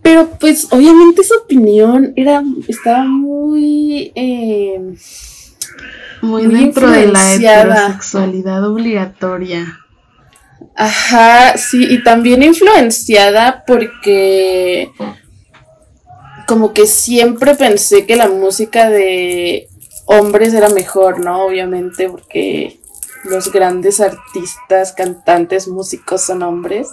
Pero 0.02 0.30
pues 0.40 0.68
obviamente 0.72 1.22
esa 1.22 1.36
opinión 1.38 2.14
era, 2.16 2.44
estaba 2.68 3.04
muy... 3.06 4.12
Eh, 4.16 4.96
muy, 6.22 6.48
dentro 6.48 6.90
de 6.90 7.08
la 7.08 7.34
heterosexualidad 7.34 8.68
obligatoria. 8.68 9.80
Ajá, 10.76 11.58
sí, 11.58 11.86
y 11.90 12.04
también 12.04 12.44
influenciada 12.44 13.64
porque 13.66 14.90
como 16.48 16.74
que 16.74 16.88
siempre 16.88 17.56
pensé 17.56 18.06
que 18.06 18.16
la 18.16 18.28
música 18.28 18.90
de 18.90 19.70
hombres 20.06 20.54
era 20.54 20.70
mejor, 20.70 21.20
¿no? 21.20 21.46
Obviamente 21.46 22.10
porque 22.10 22.80
los 23.24 23.52
grandes 23.52 24.00
artistas, 24.00 24.94
cantantes, 24.94 25.68
músicos 25.68 26.22
son 26.22 26.44
hombres. 26.44 26.90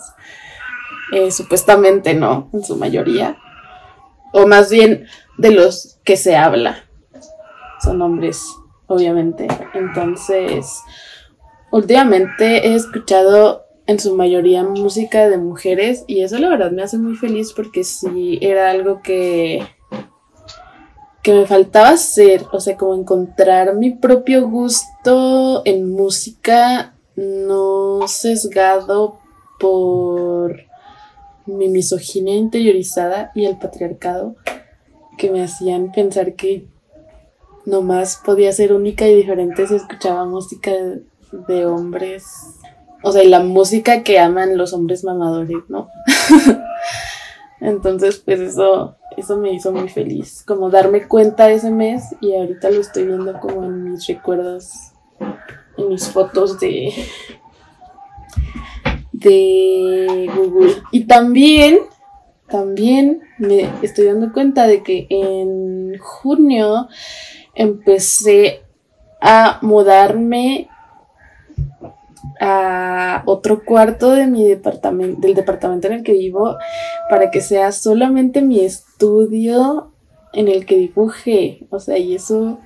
Eh, 1.12 1.30
supuestamente, 1.30 2.14
¿no? 2.14 2.48
En 2.52 2.64
su 2.64 2.76
mayoría. 2.76 3.36
O 4.32 4.46
más 4.46 4.70
bien 4.70 5.06
de 5.36 5.50
los 5.50 5.98
que 6.04 6.16
se 6.16 6.36
habla. 6.36 6.84
Son 7.82 8.00
hombres 8.00 8.42
obviamente. 8.92 9.48
Entonces, 9.74 10.82
últimamente 11.70 12.68
he 12.68 12.74
escuchado 12.74 13.61
en 13.86 13.98
su 13.98 14.14
mayoría 14.14 14.62
música 14.62 15.28
de 15.28 15.38
mujeres 15.38 16.04
y 16.06 16.22
eso 16.22 16.38
la 16.38 16.48
verdad 16.48 16.70
me 16.70 16.82
hace 16.82 16.98
muy 16.98 17.16
feliz 17.16 17.52
porque 17.52 17.84
sí 17.84 18.38
era 18.40 18.70
algo 18.70 19.02
que 19.02 19.62
que 21.22 21.32
me 21.32 21.46
faltaba 21.46 21.90
hacer, 21.90 22.44
o 22.52 22.58
sea, 22.58 22.76
como 22.76 22.96
encontrar 22.96 23.76
mi 23.76 23.90
propio 23.90 24.48
gusto 24.48 25.62
en 25.64 25.92
música 25.92 26.94
no 27.14 28.08
sesgado 28.08 29.18
por 29.60 30.62
mi 31.46 31.68
misoginia 31.68 32.34
interiorizada 32.34 33.30
y 33.34 33.44
el 33.44 33.56
patriarcado 33.56 34.34
que 35.16 35.30
me 35.30 35.42
hacían 35.42 35.92
pensar 35.92 36.34
que 36.34 36.66
nomás 37.66 38.20
podía 38.24 38.52
ser 38.52 38.72
única 38.72 39.06
y 39.06 39.14
diferente 39.14 39.66
si 39.66 39.76
escuchaba 39.76 40.24
música 40.24 40.72
de, 41.46 41.66
hombres. 41.66 42.24
O 43.02 43.12
sea, 43.12 43.24
la 43.24 43.40
música 43.40 44.02
que 44.02 44.18
aman 44.18 44.56
los 44.56 44.72
hombres 44.72 45.04
mamadores, 45.04 45.58
¿no? 45.68 45.88
Entonces, 47.60 48.20
pues 48.24 48.40
eso, 48.40 48.96
eso 49.16 49.36
me 49.36 49.52
hizo 49.52 49.72
muy 49.72 49.88
feliz. 49.88 50.42
Como 50.46 50.70
darme 50.70 51.06
cuenta 51.06 51.50
ese 51.50 51.70
mes 51.70 52.04
y 52.20 52.34
ahorita 52.34 52.70
lo 52.70 52.80
estoy 52.80 53.06
viendo 53.06 53.38
como 53.38 53.64
en 53.64 53.92
mis 53.92 54.06
recuerdos, 54.06 54.70
en 55.76 55.88
mis 55.88 56.08
fotos 56.08 56.58
de, 56.58 56.92
de 59.12 60.30
Google. 60.34 60.74
Y 60.90 61.04
también, 61.04 61.78
también 62.48 63.22
me 63.38 63.70
estoy 63.82 64.06
dando 64.06 64.32
cuenta 64.32 64.66
de 64.66 64.82
que 64.82 65.06
en 65.08 65.98
junio 65.98 66.88
empecé 67.54 68.62
a 69.20 69.58
mudarme 69.62 70.68
a 72.40 73.22
otro 73.26 73.64
cuarto 73.64 74.12
de 74.12 74.26
mi 74.26 74.46
departamento, 74.46 75.20
del 75.20 75.34
departamento 75.34 75.88
en 75.88 75.94
el 75.94 76.02
que 76.02 76.12
vivo, 76.12 76.56
para 77.10 77.30
que 77.30 77.40
sea 77.40 77.72
solamente 77.72 78.42
mi 78.42 78.60
estudio 78.60 79.92
en 80.32 80.48
el 80.48 80.66
que 80.66 80.76
dibuje. 80.76 81.66
O 81.70 81.78
sea, 81.78 81.98
y 81.98 82.14
eso 82.14 82.58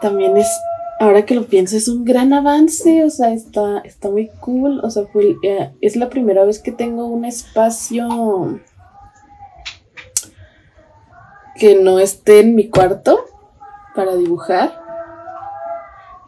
también 0.00 0.36
es, 0.36 0.48
ahora 1.00 1.24
que 1.24 1.34
lo 1.34 1.46
pienso, 1.46 1.76
es 1.76 1.88
un 1.88 2.04
gran 2.04 2.32
avance. 2.32 3.04
O 3.04 3.10
sea, 3.10 3.32
está, 3.32 3.80
está 3.84 4.08
muy 4.08 4.30
cool. 4.40 4.80
O 4.82 4.90
sea, 4.90 5.04
eh, 5.42 5.70
es 5.80 5.96
la 5.96 6.08
primera 6.08 6.44
vez 6.44 6.58
que 6.58 6.72
tengo 6.72 7.06
un 7.06 7.24
espacio 7.24 8.60
que 11.56 11.74
no 11.74 11.98
esté 11.98 12.40
en 12.40 12.54
mi 12.54 12.68
cuarto 12.68 13.18
para 13.94 14.14
dibujar. 14.16 14.87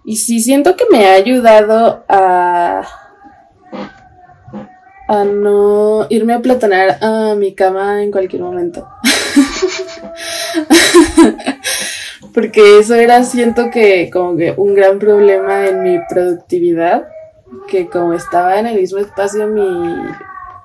Y 0.05 0.17
sí 0.17 0.41
siento 0.41 0.77
que 0.77 0.85
me 0.91 1.07
ha 1.07 1.15
ayudado 1.15 2.05
a 2.09 2.83
a 5.11 5.25
no 5.25 6.07
irme 6.09 6.35
a 6.35 6.39
platanar 6.39 6.99
a 7.03 7.35
mi 7.35 7.53
cama 7.53 8.01
en 8.01 8.13
cualquier 8.13 8.43
momento. 8.43 8.89
Porque 12.33 12.79
eso 12.79 12.95
era, 12.95 13.25
siento 13.25 13.71
que 13.73 14.09
como 14.09 14.37
que 14.37 14.55
un 14.57 14.77
gran 14.77 15.01
problema 15.01 15.67
en 15.67 15.83
mi 15.83 15.99
productividad, 16.09 17.09
que 17.67 17.89
como 17.89 18.15
estaba 18.15 18.61
en 18.61 18.69
el 18.69 18.77
mismo 18.77 18.99
espacio 18.99 19.49
mi, 19.49 19.97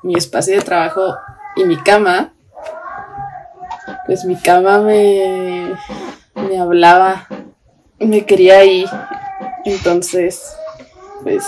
mi 0.03 0.13
espacio 0.13 0.57
de 0.57 0.61
trabajo 0.61 1.15
y 1.55 1.63
mi 1.63 1.77
cama, 1.77 2.31
pues 4.05 4.25
mi 4.25 4.35
cama 4.35 4.77
me, 4.77 5.73
me 6.35 6.59
hablaba, 6.59 7.27
me 7.97 8.27
quería 8.27 8.63
ir. 8.63 8.87
Entonces, 9.65 10.55
pues 11.23 11.43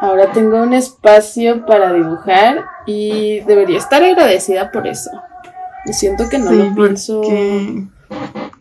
ahora 0.00 0.32
tengo 0.32 0.62
un 0.62 0.74
espacio 0.74 1.64
para 1.64 1.92
dibujar 1.92 2.64
y 2.86 3.40
debería 3.40 3.78
estar 3.78 4.02
agradecida 4.02 4.72
por 4.72 4.86
eso. 4.86 5.10
Y 5.84 5.92
siento 5.92 6.28
que 6.28 6.38
no 6.38 6.52
lo 6.52 6.74
pienso. 6.74 7.22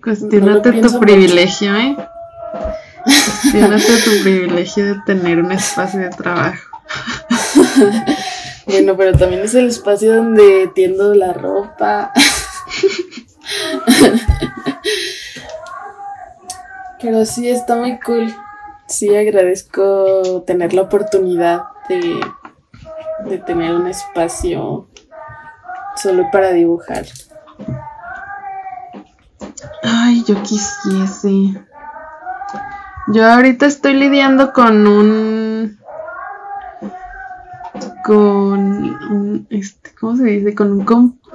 Cuestionate 0.04 0.82
tu 0.82 1.00
privilegio, 1.00 1.76
¿eh? 1.76 1.96
Cuestionate 3.04 3.98
tu 4.04 4.24
privilegio 4.24 4.86
de 4.86 4.96
tener 5.06 5.40
un 5.40 5.52
espacio 5.52 6.02
de 6.02 6.10
trabajo. 6.10 6.80
bueno, 8.66 8.96
pero 8.98 9.18
también 9.18 9.42
es 9.42 9.56
el 9.56 9.68
espacio 9.68 10.16
donde 10.16 10.72
tiendo 10.74 11.14
la 11.14 11.34
ropa. 11.34 12.12
Pero 17.02 17.26
sí, 17.26 17.50
está 17.50 17.76
muy 17.76 18.00
cool. 18.00 18.34
Sí, 18.88 19.16
agradezco 19.16 20.44
tener 20.46 20.74
la 20.74 20.84
oportunidad 20.84 21.64
de, 21.88 22.20
de 23.30 23.38
tener 23.40 23.74
un 23.74 23.88
espacio 23.88 24.88
solo 25.96 26.30
para 26.32 26.52
dibujar. 26.52 27.06
Ay, 29.84 30.24
yo 30.28 30.42
quisiese. 30.44 31.62
Yo 33.08 33.26
ahorita 33.26 33.66
estoy 33.66 33.94
lidiando 33.94 34.54
con 34.54 34.88
un 34.88 35.80
con 38.04 38.60
un 38.60 39.48
este, 39.50 39.94
¿cómo 40.00 40.18
se 40.18 40.24
dice? 40.24 40.56
con 40.56 40.72
un 40.72 40.86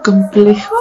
complejo 0.05 0.74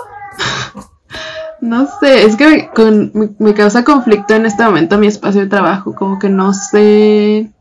no 1.65 1.87
sé, 1.99 2.25
es 2.25 2.35
que 2.35 2.69
con, 2.73 3.11
me, 3.39 3.53
causa 3.53 3.83
conflicto 3.83 4.35
en 4.35 4.45
este 4.45 4.63
momento 4.63 4.97
mi 4.97 5.07
espacio 5.07 5.41
de 5.41 5.47
trabajo, 5.47 5.95
como 5.95 6.19
que 6.19 6.29
no 6.29 6.53
sé... 6.53 7.51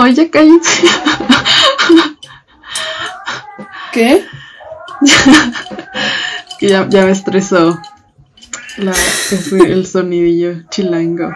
Oye, 0.00 0.30
cállate. 0.30 0.68
¿Qué? 3.92 4.24
ya, 6.60 6.88
ya 6.88 7.04
me 7.04 7.12
estresó 7.12 7.80
la, 8.78 8.92
el 9.66 9.86
sonidillo 9.86 10.62
chilango. 10.70 11.30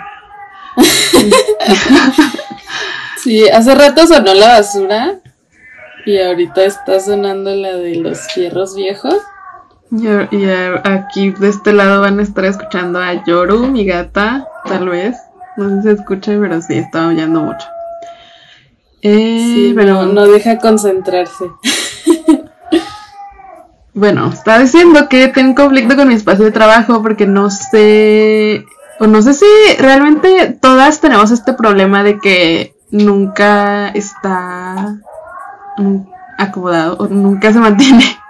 sí, 3.23 3.49
hace 3.49 3.75
rato 3.75 4.07
sonó 4.07 4.35
la 4.35 4.49
basura 4.59 5.21
y 6.05 6.19
ahorita 6.19 6.65
está 6.65 7.01
sonando 7.01 7.55
la 7.55 7.77
de 7.77 7.97
los 7.97 8.21
fierros 8.33 8.75
viejos. 8.75 9.17
Y, 9.93 10.07
aquí 10.85 11.31
de 11.33 11.49
este 11.51 11.75
lado 11.75 12.01
van 12.01 12.19
a 12.19 12.23
estar 12.23 12.47
escuchando 12.47 12.99
a 12.99 13.25
Yoru, 13.25 13.67
mi 13.67 13.85
gata, 13.85 14.49
tal 14.65 14.89
vez. 14.89 15.19
No 15.59 15.69
sé 15.69 15.77
si 15.77 15.83
se 15.83 15.93
escucha, 15.93 16.33
pero 16.41 16.63
sí, 16.63 16.79
está 16.79 17.09
oyendo 17.09 17.43
mucho. 17.43 17.67
Eh, 19.03 19.43
sí, 19.55 19.73
pero 19.77 20.07
no, 20.07 20.27
deja 20.27 20.57
concentrarse. 20.57 21.51
bueno, 23.95 24.31
está 24.33 24.61
diciendo 24.61 25.11
que 25.11 25.29
tengo 25.29 25.51
un 25.51 25.55
conflicto 25.55 25.95
con 25.95 26.09
mi 26.09 26.15
espacio 26.15 26.47
de 26.47 26.53
trabajo 26.53 27.03
porque 27.03 27.27
no 27.27 27.51
sé, 27.51 28.65
o 28.99 29.07
no 29.07 29.21
sé 29.21 29.35
si 29.35 29.47
realmente 29.79 30.57
todas 30.59 31.01
tenemos 31.01 31.31
este 31.33 31.53
problema 31.53 32.03
de 32.03 32.19
que 32.19 32.75
nunca 32.91 33.89
está 33.89 34.97
acomodado 36.39 36.97
o 36.97 37.09
nunca 37.09 37.53
se 37.53 37.59
mantiene 37.59 38.22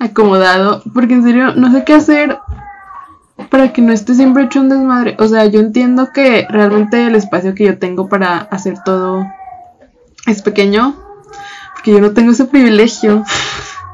acomodado 0.00 0.82
porque 0.92 1.14
en 1.14 1.22
serio 1.22 1.54
no 1.54 1.70
sé 1.70 1.84
qué 1.84 1.94
hacer 1.94 2.38
para 3.50 3.72
que 3.72 3.82
no 3.82 3.92
esté 3.92 4.14
siempre 4.14 4.44
hecho 4.44 4.60
un 4.60 4.68
desmadre. 4.68 5.16
O 5.18 5.28
sea, 5.28 5.46
yo 5.46 5.60
entiendo 5.60 6.10
que 6.12 6.46
realmente 6.50 7.06
el 7.06 7.14
espacio 7.14 7.54
que 7.54 7.64
yo 7.64 7.78
tengo 7.78 8.08
para 8.08 8.38
hacer 8.38 8.78
todo 8.84 9.26
es 10.26 10.42
pequeño, 10.42 10.94
porque 11.74 11.92
yo 11.92 12.00
no 12.00 12.12
tengo 12.12 12.32
ese 12.32 12.44
privilegio 12.44 13.24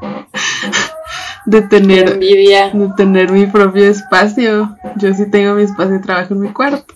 de 1.45 1.61
tener, 1.61 2.19
de 2.19 2.93
tener 2.97 3.31
mi 3.31 3.47
propio 3.47 3.85
espacio. 3.85 4.75
Yo 4.97 5.13
sí 5.13 5.29
tengo 5.29 5.55
mi 5.55 5.63
espacio 5.63 5.93
de 5.93 5.99
trabajo 5.99 6.33
en 6.33 6.41
mi 6.41 6.49
cuarto. 6.49 6.95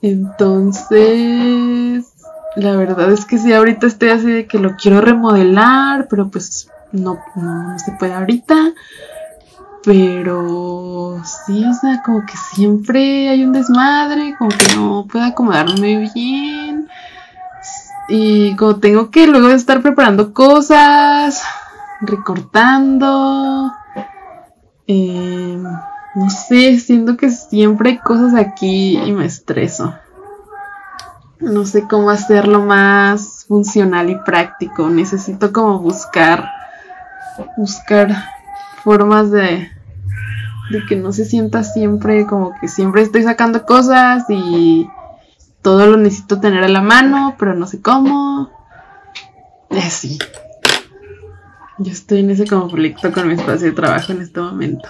Entonces, 0.00 2.04
la 2.56 2.76
verdad 2.76 3.12
es 3.12 3.24
que 3.24 3.38
sí, 3.38 3.52
ahorita 3.52 3.88
estoy 3.88 4.10
así 4.10 4.30
de 4.30 4.46
que 4.46 4.58
lo 4.58 4.76
quiero 4.76 5.00
remodelar, 5.00 6.06
pero 6.08 6.30
pues 6.30 6.70
no, 6.92 7.18
no 7.34 7.78
se 7.78 7.92
puede 7.92 8.14
ahorita. 8.14 8.72
Pero 9.84 11.22
sí, 11.24 11.64
o 11.64 11.72
sea, 11.72 12.02
como 12.02 12.26
que 12.26 12.36
siempre 12.36 13.28
hay 13.28 13.44
un 13.44 13.52
desmadre, 13.52 14.34
como 14.38 14.50
que 14.50 14.76
no 14.76 15.06
puedo 15.10 15.24
acomodarme 15.24 16.10
bien. 16.14 16.88
Y 18.08 18.56
como 18.56 18.76
tengo 18.76 19.10
que 19.10 19.26
luego 19.26 19.48
estar 19.50 19.82
preparando 19.82 20.32
cosas, 20.32 21.42
recortando. 22.00 23.72
Eh, 24.86 25.62
no 26.14 26.30
sé, 26.30 26.78
siento 26.80 27.16
que 27.16 27.30
siempre 27.30 27.90
hay 27.90 27.98
cosas 27.98 28.34
aquí 28.34 28.98
y 28.98 29.12
me 29.12 29.26
estreso. 29.26 29.94
No 31.40 31.64
sé 31.64 31.86
cómo 31.86 32.10
hacerlo 32.10 32.60
más 32.64 33.44
funcional 33.46 34.10
y 34.10 34.16
práctico. 34.16 34.88
Necesito 34.88 35.52
como 35.52 35.78
buscar, 35.78 36.50
buscar 37.56 38.14
formas 38.82 39.30
de, 39.30 39.70
de 40.70 40.86
que 40.88 40.96
no 40.96 41.12
se 41.12 41.24
sienta 41.24 41.64
siempre 41.64 42.26
como 42.26 42.52
que 42.60 42.68
siempre 42.68 43.02
estoy 43.02 43.22
sacando 43.22 43.64
cosas 43.64 44.24
y 44.28 44.88
todo 45.62 45.86
lo 45.86 45.96
necesito 45.96 46.40
tener 46.40 46.64
a 46.64 46.68
la 46.68 46.80
mano, 46.80 47.36
pero 47.38 47.54
no 47.54 47.66
sé 47.66 47.80
cómo. 47.80 48.50
Así. 49.70 50.18
Yo 51.78 51.92
estoy 51.92 52.20
en 52.20 52.30
ese 52.30 52.46
conflicto 52.46 53.12
con 53.12 53.28
mi 53.28 53.34
espacio 53.34 53.68
de 53.68 53.72
trabajo 53.72 54.12
en 54.12 54.22
este 54.22 54.40
momento. 54.40 54.88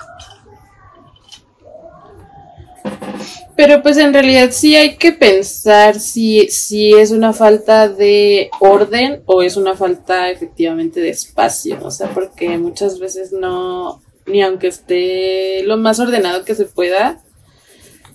Pero 3.58 3.82
pues 3.82 3.96
en 3.96 4.14
realidad 4.14 4.50
sí 4.52 4.76
hay 4.76 4.94
que 4.98 5.10
pensar 5.10 5.98
si, 5.98 6.46
si 6.48 6.92
es 6.92 7.10
una 7.10 7.32
falta 7.32 7.88
de 7.88 8.50
orden 8.60 9.22
o 9.26 9.42
es 9.42 9.56
una 9.56 9.74
falta 9.74 10.30
efectivamente 10.30 11.00
de 11.00 11.08
espacio. 11.08 11.76
O 11.82 11.90
sea, 11.90 12.14
porque 12.14 12.56
muchas 12.56 13.00
veces 13.00 13.32
no, 13.32 14.00
ni 14.26 14.42
aunque 14.42 14.68
esté 14.68 15.64
lo 15.64 15.76
más 15.76 15.98
ordenado 15.98 16.44
que 16.44 16.54
se 16.54 16.66
pueda, 16.66 17.20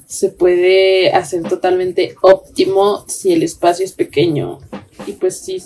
se 0.07 0.29
puede 0.29 1.11
hacer 1.11 1.43
totalmente 1.43 2.15
óptimo 2.21 3.03
si 3.09 3.33
el 3.33 3.43
espacio 3.43 3.83
es 3.83 3.91
pequeño. 3.91 4.59
Y 5.07 5.11
pues 5.11 5.39
sí, 5.39 5.61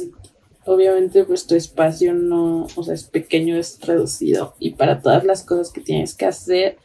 obviamente 0.66 1.24
pues 1.24 1.46
tu 1.46 1.54
espacio 1.54 2.16
no, 2.16 2.66
o 2.76 2.82
sea, 2.82 2.96
es 2.96 3.04
pequeño, 3.04 3.56
es 3.56 3.80
reducido. 3.82 4.56
Y 4.58 4.72
para 4.72 5.04
todas 5.04 5.24
las 5.24 5.44
cosas 5.44 5.72
que 5.72 5.82
tienes 5.82 6.16
que 6.16 6.26
hacer, 6.26 6.78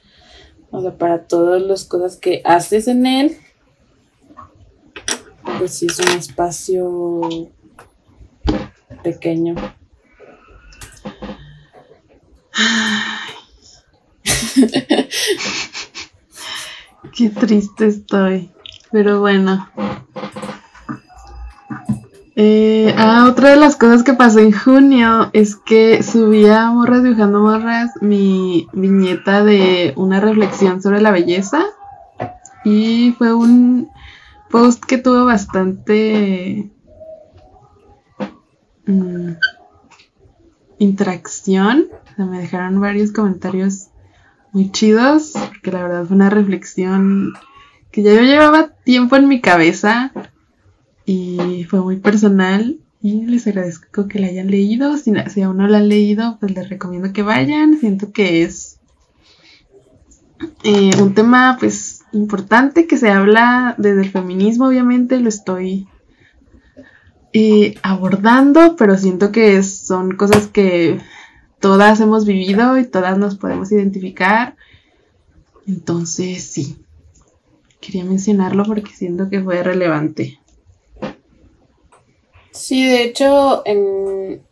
o 0.72 0.80
sea, 0.80 0.98
para 0.98 1.28
todas 1.28 1.62
las 1.62 1.84
cosas 1.84 2.16
que 2.16 2.42
haces 2.44 2.88
en 2.88 3.06
él, 3.06 3.36
pues 5.58 5.78
sí 5.78 5.86
es 5.86 6.00
un 6.00 6.08
espacio 6.08 7.52
pequeño. 9.04 9.54
Qué 17.16 17.28
triste 17.28 17.86
estoy. 17.86 18.50
Pero 18.90 19.20
bueno. 19.20 19.68
Eh, 22.44 22.92
ah, 22.98 23.28
otra 23.30 23.50
de 23.50 23.56
las 23.56 23.76
cosas 23.76 24.02
que 24.02 24.14
pasó 24.14 24.40
en 24.40 24.50
junio 24.50 25.30
es 25.32 25.54
que 25.54 26.02
subí 26.02 26.44
a 26.48 26.72
Morras 26.72 27.04
Dibujando 27.04 27.38
Morras 27.38 27.92
mi 28.00 28.66
viñeta 28.72 29.44
de 29.44 29.92
una 29.94 30.18
reflexión 30.18 30.82
sobre 30.82 31.00
la 31.00 31.12
belleza. 31.12 31.62
Y 32.64 33.14
fue 33.16 33.32
un 33.32 33.90
post 34.50 34.84
que 34.84 34.98
tuvo 34.98 35.24
bastante 35.24 36.68
mm, 38.86 39.34
interacción. 40.78 41.90
me 42.16 42.40
dejaron 42.40 42.80
varios 42.80 43.12
comentarios 43.12 43.90
muy 44.50 44.72
chidos, 44.72 45.34
porque 45.48 45.70
la 45.70 45.84
verdad 45.84 46.06
fue 46.06 46.16
una 46.16 46.28
reflexión 46.28 47.34
que 47.92 48.02
ya 48.02 48.12
yo 48.14 48.22
llevaba 48.22 48.70
tiempo 48.82 49.14
en 49.14 49.28
mi 49.28 49.40
cabeza 49.40 50.10
y 51.12 51.64
fue 51.64 51.80
muy 51.80 51.96
personal 51.98 52.78
y 53.02 53.26
les 53.26 53.46
agradezco 53.46 54.08
que 54.08 54.18
la 54.18 54.28
hayan 54.28 54.50
leído. 54.50 54.96
Si, 54.96 55.12
si 55.28 55.42
aún 55.42 55.58
no 55.58 55.66
la 55.66 55.78
han 55.78 55.88
leído, 55.88 56.38
pues 56.40 56.54
les 56.54 56.68
recomiendo 56.68 57.12
que 57.12 57.22
vayan. 57.22 57.78
Siento 57.78 58.12
que 58.12 58.44
es 58.44 58.80
eh, 60.64 60.92
un 61.00 61.14
tema 61.14 61.56
pues 61.60 62.02
importante 62.12 62.86
que 62.86 62.96
se 62.96 63.10
habla 63.10 63.74
desde 63.78 64.02
el 64.02 64.10
feminismo, 64.10 64.68
obviamente 64.68 65.18
lo 65.20 65.28
estoy 65.28 65.86
eh, 67.32 67.74
abordando, 67.82 68.76
pero 68.76 68.96
siento 68.96 69.32
que 69.32 69.62
son 69.62 70.16
cosas 70.16 70.46
que 70.46 71.00
todas 71.60 72.00
hemos 72.00 72.26
vivido 72.26 72.78
y 72.78 72.86
todas 72.86 73.18
nos 73.18 73.36
podemos 73.36 73.70
identificar. 73.70 74.56
Entonces 75.66 76.44
sí, 76.44 76.76
quería 77.80 78.04
mencionarlo 78.04 78.64
porque 78.64 78.92
siento 78.92 79.28
que 79.28 79.42
fue 79.42 79.62
relevante. 79.62 80.41
Sí, 82.52 82.86
de 82.86 83.02
hecho, 83.04 83.62
en, 83.64 84.42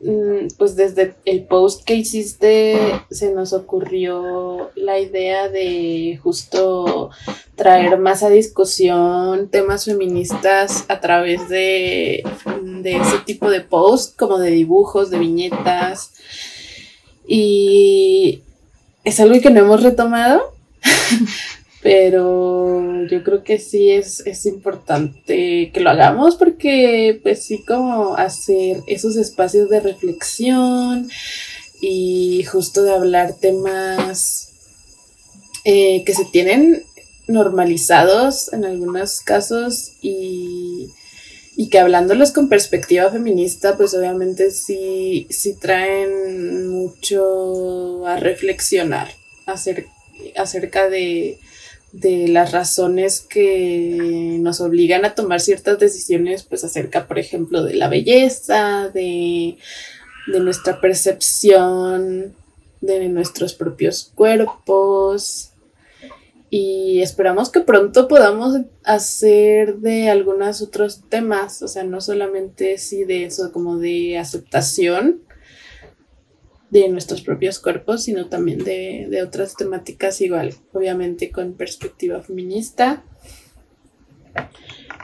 mm, 0.00 0.48
pues 0.58 0.76
desde 0.76 1.14
el 1.24 1.42
post 1.42 1.84
que 1.84 1.94
hiciste 1.96 3.02
se 3.10 3.32
nos 3.32 3.52
ocurrió 3.52 4.70
la 4.76 5.00
idea 5.00 5.48
de 5.48 6.20
justo 6.22 7.10
traer 7.56 7.98
más 7.98 8.22
a 8.22 8.30
discusión 8.30 9.48
temas 9.50 9.84
feministas 9.84 10.84
a 10.88 11.00
través 11.00 11.48
de, 11.48 12.22
de 12.80 12.96
ese 12.96 13.18
tipo 13.26 13.50
de 13.50 13.60
post, 13.60 14.16
como 14.16 14.38
de 14.38 14.50
dibujos, 14.50 15.10
de 15.10 15.18
viñetas. 15.18 16.12
Y 17.26 18.42
es 19.04 19.18
algo 19.18 19.40
que 19.40 19.50
no 19.50 19.60
hemos 19.60 19.82
retomado, 19.82 20.54
pero 21.82 23.06
yo 23.06 23.24
creo 23.24 23.42
que 23.42 23.58
sí 23.58 23.90
es, 23.90 24.22
importante 24.46 25.70
que 25.72 25.80
lo 25.80 25.90
hagamos 25.90 26.36
porque 26.36 27.18
pues 27.22 27.44
sí 27.44 27.64
como 27.64 28.16
hacer 28.16 28.78
esos 28.86 29.16
espacios 29.16 29.68
de 29.68 29.80
reflexión 29.80 31.10
y 31.80 32.44
justo 32.44 32.84
de 32.84 32.94
hablar 32.94 33.34
temas 33.34 34.50
eh, 35.64 36.04
que 36.04 36.14
se 36.14 36.24
tienen 36.24 36.84
normalizados 37.26 38.52
en 38.52 38.64
algunos 38.64 39.20
casos 39.20 39.92
y, 40.00 40.88
y 41.56 41.68
que 41.68 41.80
hablándolos 41.80 42.30
con 42.30 42.48
perspectiva 42.48 43.10
feminista, 43.10 43.76
pues 43.76 43.92
obviamente 43.94 44.52
sí, 44.52 45.26
sí 45.30 45.54
traen 45.54 46.68
mucho 46.68 48.06
a 48.06 48.16
reflexionar 48.16 49.12
acerca 49.46 50.88
de 50.88 51.38
de 51.92 52.28
las 52.28 52.52
razones 52.52 53.20
que 53.20 54.38
nos 54.40 54.60
obligan 54.60 55.04
a 55.04 55.14
tomar 55.14 55.40
ciertas 55.40 55.78
decisiones, 55.78 56.42
pues 56.42 56.64
acerca, 56.64 57.06
por 57.06 57.18
ejemplo, 57.18 57.62
de 57.62 57.74
la 57.74 57.88
belleza, 57.88 58.90
de, 58.92 59.58
de 60.26 60.40
nuestra 60.40 60.80
percepción 60.80 62.34
de 62.82 63.08
nuestros 63.08 63.54
propios 63.54 64.10
cuerpos. 64.14 65.50
Y 66.50 67.00
esperamos 67.00 67.48
que 67.48 67.60
pronto 67.60 68.08
podamos 68.08 68.58
hacer 68.84 69.76
de 69.76 70.10
algunos 70.10 70.60
otros 70.60 71.00
temas, 71.08 71.62
o 71.62 71.68
sea, 71.68 71.82
no 71.84 72.02
solamente 72.02 72.76
sí 72.76 73.04
de 73.04 73.24
eso, 73.24 73.52
como 73.52 73.78
de 73.78 74.18
aceptación, 74.18 75.22
de 76.72 76.88
nuestros 76.88 77.20
propios 77.20 77.58
cuerpos, 77.58 78.04
sino 78.04 78.28
también 78.30 78.64
de, 78.64 79.22
otras 79.22 79.54
temáticas 79.56 80.22
igual, 80.22 80.54
obviamente 80.72 81.30
con 81.30 81.52
perspectiva 81.52 82.22
feminista. 82.22 83.04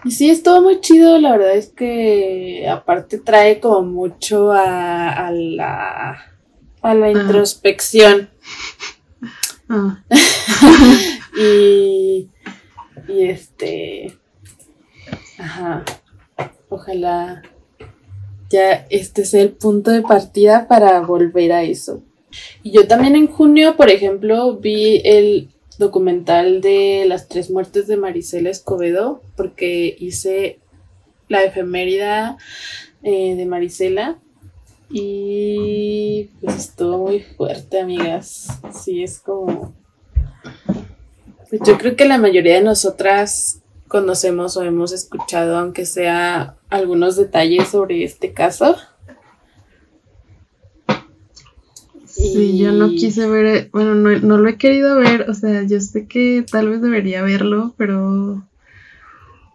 Y 0.02 0.12
sí, 0.12 0.30
es 0.30 0.42
todo 0.42 0.62
muy 0.62 0.80
chido, 0.80 1.18
la 1.18 1.32
verdad 1.32 1.56
es 1.56 1.68
que 1.68 2.66
aparte 2.70 3.18
trae 3.18 3.60
como 3.60 3.82
mucho 3.82 4.50
a, 4.50 5.30
la, 5.30 6.18
a 6.80 6.94
la 6.94 7.10
introspección. 7.10 8.30
Ah. 9.68 10.02
y, 11.38 12.30
y 13.08 13.24
este, 13.24 14.16
ajá, 15.38 15.84
ojalá 16.70 17.42
ya 18.50 18.86
este 18.90 19.24
sea 19.24 19.42
el 19.42 19.50
punto 19.50 19.90
de 19.90 20.02
partida 20.02 20.66
para 20.68 21.00
volver 21.00 21.52
a 21.52 21.62
eso. 21.62 22.02
Y 22.62 22.70
yo 22.72 22.86
también 22.86 23.16
en 23.16 23.26
junio, 23.26 23.76
por 23.76 23.90
ejemplo, 23.90 24.56
vi 24.56 25.00
el 25.04 25.50
documental 25.78 26.60
de 26.60 27.04
las 27.06 27.28
tres 27.28 27.50
muertes 27.50 27.86
de 27.86 27.96
Marisela 27.96 28.50
Escobedo, 28.50 29.22
porque 29.36 29.96
hice 29.98 30.58
la 31.28 31.44
efemérida 31.44 32.36
eh, 33.02 33.34
de 33.36 33.46
Marisela 33.46 34.18
y 34.90 36.30
pues 36.40 36.56
estuvo 36.56 36.98
muy 37.06 37.20
fuerte, 37.20 37.80
amigas. 37.80 38.48
Sí, 38.72 39.02
es 39.02 39.20
como... 39.20 39.74
Pues 41.48 41.62
yo 41.64 41.78
creo 41.78 41.96
que 41.96 42.04
la 42.04 42.18
mayoría 42.18 42.54
de 42.54 42.62
nosotras 42.62 43.57
conocemos 43.88 44.56
o 44.56 44.62
hemos 44.62 44.92
escuchado, 44.92 45.58
aunque 45.58 45.86
sea 45.86 46.56
algunos 46.70 47.16
detalles 47.16 47.68
sobre 47.68 48.04
este 48.04 48.32
caso. 48.32 48.76
Sí, 52.06 52.58
yo 52.58 52.72
no 52.72 52.88
quise 52.88 53.28
ver, 53.28 53.70
bueno, 53.72 53.94
no, 53.94 54.10
no, 54.18 54.38
lo 54.38 54.48
he 54.48 54.56
querido 54.56 54.96
ver, 54.96 55.30
o 55.30 55.34
sea, 55.34 55.62
yo 55.62 55.80
sé 55.80 56.08
que 56.08 56.44
tal 56.50 56.68
vez 56.68 56.82
debería 56.82 57.22
verlo, 57.22 57.74
pero... 57.76 58.44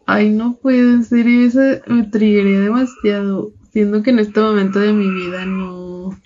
Ay, 0.05 0.29
no 0.29 0.55
puede, 0.55 0.79
en 0.79 1.03
serio, 1.03 1.45
eso 1.45 1.59
me 1.87 2.03
triguería 2.03 2.61
demasiado, 2.61 3.51
siendo 3.71 4.01
que 4.01 4.11
en 4.11 4.19
este 4.19 4.39
momento 4.39 4.79
de 4.79 4.93
mi 4.93 5.09
vida 5.09 5.45
no... 5.45 6.17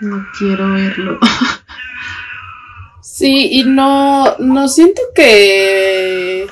No 0.00 0.26
quiero 0.38 0.72
verlo. 0.72 1.18
Sí, 3.18 3.48
y 3.50 3.64
no, 3.64 4.36
no 4.38 4.68
siento 4.68 5.02
que... 5.12 6.46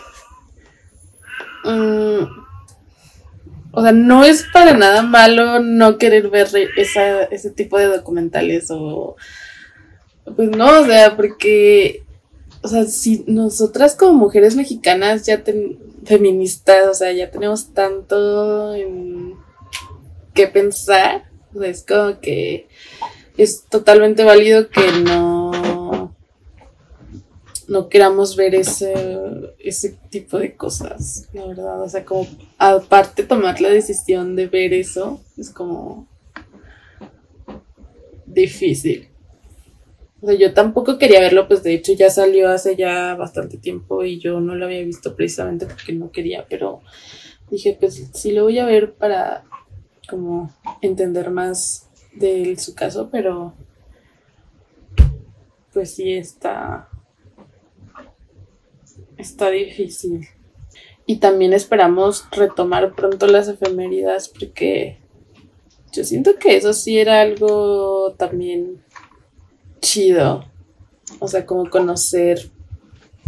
Mm, 1.62 2.24
o 3.70 3.82
sea, 3.82 3.92
no 3.92 4.24
es 4.24 4.44
para 4.52 4.76
nada 4.76 5.02
malo 5.02 5.60
no 5.60 5.96
querer 5.96 6.28
ver 6.28 6.48
esa, 6.76 7.22
ese 7.26 7.50
tipo 7.50 7.78
de 7.78 7.86
documentales 7.86 8.66
o... 8.70 9.14
Pues 10.34 10.50
no, 10.50 10.80
o 10.80 10.84
sea, 10.86 11.14
porque... 11.14 12.02
O 12.62 12.66
sea, 12.66 12.84
si 12.86 13.22
nosotras 13.28 13.94
como 13.94 14.14
mujeres 14.14 14.56
mexicanas 14.56 15.24
ya 15.24 15.44
ten, 15.44 15.78
feministas, 16.04 16.88
o 16.88 16.94
sea, 16.94 17.12
ya 17.12 17.30
tenemos 17.30 17.74
tanto 17.74 18.74
en 18.74 19.34
qué 20.34 20.48
pensar, 20.48 21.30
o 21.54 21.60
sea, 21.60 21.68
es 21.68 21.84
como 21.86 22.18
que 22.18 22.66
es 23.36 23.66
totalmente 23.66 24.24
válido 24.24 24.68
que 24.68 24.90
no 25.04 25.45
no 27.68 27.88
queramos 27.88 28.36
ver 28.36 28.54
ese, 28.54 28.94
ese 29.58 29.98
tipo 30.10 30.38
de 30.38 30.56
cosas, 30.56 31.28
la 31.32 31.46
verdad. 31.46 31.82
O 31.82 31.88
sea, 31.88 32.04
como 32.04 32.26
aparte 32.58 33.24
tomar 33.24 33.60
la 33.60 33.70
decisión 33.70 34.36
de 34.36 34.46
ver 34.46 34.72
eso 34.72 35.20
es 35.36 35.50
como 35.50 36.06
difícil. 38.24 39.08
O 40.20 40.26
sea, 40.26 40.36
yo 40.36 40.54
tampoco 40.54 40.98
quería 40.98 41.20
verlo, 41.20 41.46
pues 41.46 41.62
de 41.62 41.74
hecho 41.74 41.92
ya 41.92 42.10
salió 42.10 42.48
hace 42.50 42.76
ya 42.76 43.14
bastante 43.16 43.58
tiempo 43.58 44.04
y 44.04 44.18
yo 44.18 44.40
no 44.40 44.54
lo 44.54 44.64
había 44.64 44.82
visto 44.82 45.14
precisamente 45.14 45.66
porque 45.66 45.92
no 45.92 46.10
quería, 46.10 46.46
pero 46.48 46.80
dije, 47.50 47.76
pues 47.78 48.10
sí 48.12 48.32
lo 48.32 48.44
voy 48.44 48.58
a 48.58 48.66
ver 48.66 48.94
para 48.94 49.44
como 50.08 50.54
entender 50.80 51.30
más 51.30 51.88
de 52.14 52.56
su 52.58 52.74
caso, 52.74 53.08
pero 53.10 53.54
pues 55.72 55.94
sí 55.94 56.14
está 56.14 56.88
Está 59.16 59.50
difícil. 59.50 60.28
Y 61.06 61.16
también 61.16 61.52
esperamos 61.52 62.24
retomar 62.32 62.94
pronto 62.94 63.26
las 63.26 63.48
efeméridas 63.48 64.28
porque 64.28 64.98
yo 65.92 66.04
siento 66.04 66.36
que 66.36 66.56
eso 66.56 66.72
sí 66.72 66.98
era 66.98 67.20
algo 67.20 68.14
también 68.18 68.82
chido. 69.80 70.44
O 71.20 71.28
sea, 71.28 71.46
como 71.46 71.70
conocer 71.70 72.50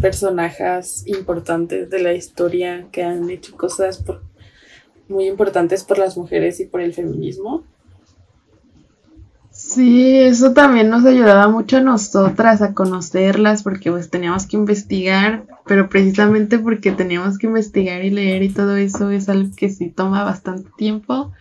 personajes 0.00 1.06
importantes 1.06 1.88
de 1.90 2.00
la 2.00 2.12
historia 2.12 2.88
que 2.92 3.02
han 3.02 3.30
hecho 3.30 3.56
cosas 3.56 4.04
muy 5.08 5.26
importantes 5.26 5.84
por 5.84 5.98
las 5.98 6.16
mujeres 6.16 6.60
y 6.60 6.66
por 6.66 6.80
el 6.80 6.92
feminismo. 6.92 7.64
Sí, 9.68 10.16
eso 10.16 10.54
también 10.54 10.88
nos 10.88 11.04
ayudaba 11.04 11.46
mucho 11.48 11.76
a 11.76 11.82
nosotras 11.82 12.62
a 12.62 12.72
conocerlas 12.72 13.62
porque 13.62 13.90
pues 13.90 14.08
teníamos 14.08 14.46
que 14.46 14.56
investigar, 14.56 15.44
pero 15.66 15.90
precisamente 15.90 16.58
porque 16.58 16.90
teníamos 16.90 17.36
que 17.36 17.48
investigar 17.48 18.02
y 18.02 18.08
leer 18.08 18.42
y 18.42 18.48
todo 18.48 18.76
eso 18.76 19.10
es 19.10 19.28
algo 19.28 19.54
que 19.54 19.68
sí 19.68 19.90
toma 19.90 20.24
bastante 20.24 20.70
tiempo. 20.78 21.32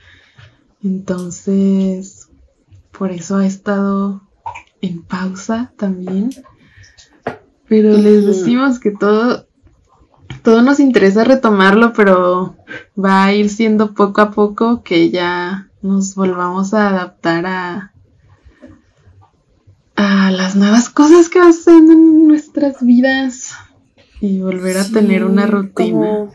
Entonces, 0.83 2.27
por 2.91 3.11
eso 3.11 3.37
ha 3.37 3.45
estado 3.45 4.21
en 4.81 5.03
pausa 5.03 5.71
también. 5.77 6.31
Pero 7.69 7.93
les 7.93 8.25
decimos 8.25 8.77
que 8.79 8.91
todo 8.91 9.47
todo 10.43 10.63
nos 10.63 10.81
interesa 10.81 11.23
retomarlo, 11.23 11.93
pero 11.93 12.57
va 13.01 13.23
a 13.23 13.33
ir 13.33 13.49
siendo 13.49 13.93
poco 13.93 14.19
a 14.19 14.31
poco 14.31 14.83
que 14.83 15.11
ya 15.11 15.69
nos 15.81 16.13
volvamos 16.15 16.73
a 16.73 16.89
adaptar 16.89 17.45
a 17.45 17.93
a 19.97 20.29
las 20.29 20.55
nuevas 20.55 20.89
cosas 20.89 21.27
que 21.27 21.39
hacen 21.39 21.91
en 21.91 22.27
nuestras 22.27 22.85
vidas 22.85 23.51
y 24.21 24.39
volver 24.39 24.77
a 24.77 24.85
tener 24.85 25.25
una 25.25 25.47
rutina. 25.47 26.29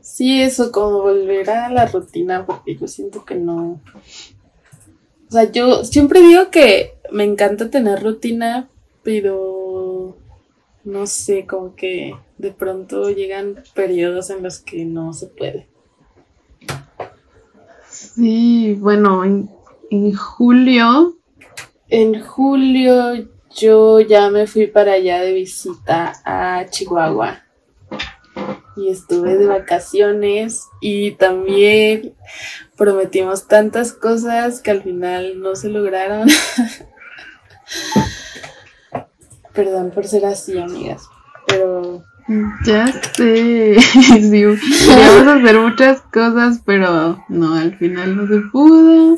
sí, 0.00 0.40
eso, 0.40 0.72
como 0.72 1.02
volver 1.02 1.50
a 1.50 1.70
la 1.70 1.86
rutina, 1.86 2.46
porque 2.46 2.76
yo 2.76 2.88
siento 2.88 3.24
que 3.24 3.34
no. 3.34 3.80
O 5.28 5.30
sea, 5.30 5.50
yo 5.52 5.84
siempre 5.84 6.20
digo 6.22 6.50
que 6.50 6.94
me 7.12 7.24
encanta 7.24 7.68
tener 7.68 8.02
rutina, 8.02 8.68
pero 9.02 10.16
no 10.84 11.06
sé, 11.06 11.46
como 11.46 11.74
que 11.74 12.14
de 12.38 12.50
pronto 12.50 13.10
llegan 13.10 13.62
periodos 13.74 14.30
en 14.30 14.42
los 14.42 14.58
que 14.60 14.86
no 14.86 15.12
se 15.12 15.26
puede. 15.26 15.68
Sí, 17.90 18.74
bueno, 18.80 19.22
en, 19.22 19.50
en 19.90 20.14
julio 20.14 21.16
en 21.88 22.20
julio 22.20 23.28
yo 23.56 24.00
ya 24.00 24.28
me 24.30 24.46
fui 24.46 24.66
para 24.66 24.92
allá 24.92 25.20
de 25.20 25.32
visita 25.32 26.12
a 26.24 26.66
Chihuahua 26.68 27.42
y 28.76 28.90
estuve 28.90 29.36
de 29.36 29.46
vacaciones 29.46 30.68
y 30.80 31.12
también 31.12 32.14
prometimos 32.76 33.48
tantas 33.48 33.92
cosas 33.92 34.60
que 34.60 34.70
al 34.70 34.82
final 34.82 35.40
no 35.40 35.56
se 35.56 35.70
lograron. 35.70 36.28
Perdón 39.54 39.90
por 39.92 40.06
ser 40.06 40.26
así, 40.26 40.58
amigas, 40.58 41.08
pero... 41.46 42.04
Ya 42.66 42.88
sé, 43.14 43.76
sí, 43.80 44.30
queríamos 44.30 45.26
hacer 45.28 45.58
muchas 45.60 46.02
cosas, 46.12 46.60
pero 46.66 47.24
no, 47.28 47.54
al 47.54 47.76
final 47.76 48.16
no 48.16 48.26
se 48.26 48.40
pudo. 48.50 49.16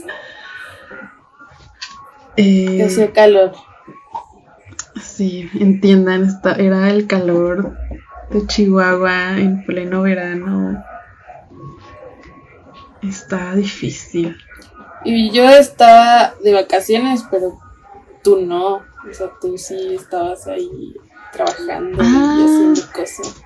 Eh, 2.41 2.85
hacía 2.85 3.13
calor. 3.13 3.53
Sí, 5.03 5.51
entiendan, 5.59 6.41
era 6.57 6.89
el 6.89 7.09
calor 7.09 7.77
de 8.31 8.47
Chihuahua 8.47 9.39
en 9.39 9.67
pleno 9.67 10.03
verano. 10.03 10.85
Está 13.03 13.57
difícil. 13.57 14.37
Y 15.05 15.33
yo 15.33 15.51
estaba 15.51 16.35
de 16.45 16.55
vacaciones, 16.55 17.25
pero 17.29 17.59
tú 18.23 18.41
no. 18.43 18.77
O 18.77 19.13
sea, 19.13 19.31
tú 19.41 19.59
sí 19.59 19.97
estabas 19.97 20.47
ahí 20.47 20.95
trabajando 21.33 22.01
y 22.01 22.07
ah. 22.07 22.45
haciendo 22.45 22.83
cosas. 22.93 23.43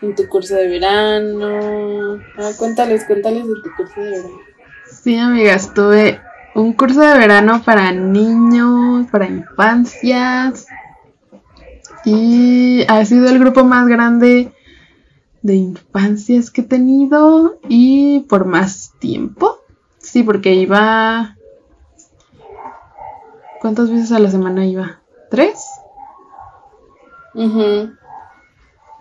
En 0.00 0.14
tu 0.14 0.26
curso 0.28 0.54
de 0.54 0.68
verano. 0.68 2.22
Ah, 2.38 2.52
cuéntales, 2.58 3.04
cuéntales 3.04 3.46
de 3.46 3.54
tu 3.62 3.70
curso 3.76 4.00
de 4.00 4.10
verano. 4.12 4.40
Sí, 4.86 5.18
amiga, 5.18 5.54
estuve 5.56 6.22
un 6.54 6.72
curso 6.72 7.00
de 7.00 7.18
verano 7.18 7.62
para 7.64 7.92
niños, 7.92 9.06
para 9.10 9.26
infancias. 9.26 10.66
Y 12.04 12.84
ha 12.88 13.04
sido 13.04 13.28
el 13.28 13.38
grupo 13.38 13.64
más 13.64 13.86
grande 13.88 14.52
de 15.42 15.54
infancias 15.54 16.50
que 16.50 16.62
he 16.62 16.64
tenido 16.64 17.58
y 17.68 18.20
por 18.28 18.44
más 18.44 18.92
tiempo. 18.98 19.58
Sí, 19.98 20.22
porque 20.22 20.54
iba... 20.54 21.36
¿Cuántas 23.60 23.90
veces 23.90 24.12
a 24.12 24.18
la 24.18 24.30
semana 24.30 24.66
iba? 24.66 25.00
¿Tres? 25.30 25.64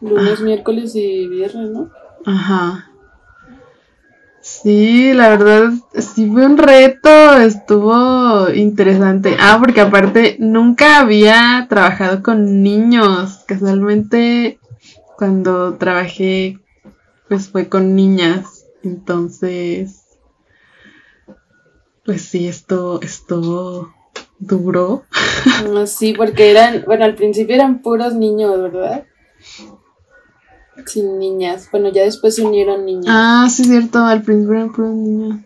Lunes, 0.01 0.39
ah. 0.39 0.43
miércoles 0.43 0.95
y 0.95 1.27
viernes, 1.27 1.69
¿no? 1.69 1.89
Ajá. 2.25 2.92
Sí, 4.63 5.11
la 5.13 5.27
verdad, 5.27 5.73
sí 5.93 6.29
fue 6.31 6.45
un 6.45 6.57
reto, 6.57 7.35
estuvo 7.37 8.49
interesante. 8.49 9.35
Ah, 9.37 9.57
porque 9.59 9.81
aparte 9.81 10.37
nunca 10.39 10.99
había 10.99 11.67
trabajado 11.69 12.23
con 12.23 12.63
niños. 12.63 13.43
Casualmente, 13.45 14.59
cuando 15.17 15.73
trabajé, 15.73 16.59
pues 17.27 17.49
fue 17.49 17.67
con 17.67 17.93
niñas. 17.93 18.65
Entonces, 18.83 20.03
pues 22.05 22.21
sí, 22.21 22.47
esto, 22.47 23.01
esto 23.01 23.93
duró. 24.39 25.03
Ah, 25.45 25.85
Sí, 25.87 26.13
porque 26.13 26.51
eran, 26.51 26.83
bueno, 26.85 27.03
al 27.03 27.15
principio 27.15 27.55
eran 27.55 27.81
puros 27.81 28.13
niños, 28.15 28.57
¿verdad? 28.61 29.03
Sin 30.85 31.19
niñas. 31.19 31.69
Bueno, 31.71 31.89
ya 31.91 32.03
después 32.03 32.35
se 32.35 32.43
unieron 32.43 32.85
niñas. 32.85 33.07
Ah, 33.07 33.47
sí, 33.49 33.63
cierto, 33.63 33.99
al 33.99 34.21
principio 34.21 34.55
eran 34.55 34.71
puros 34.71 34.93
niños. 34.93 35.39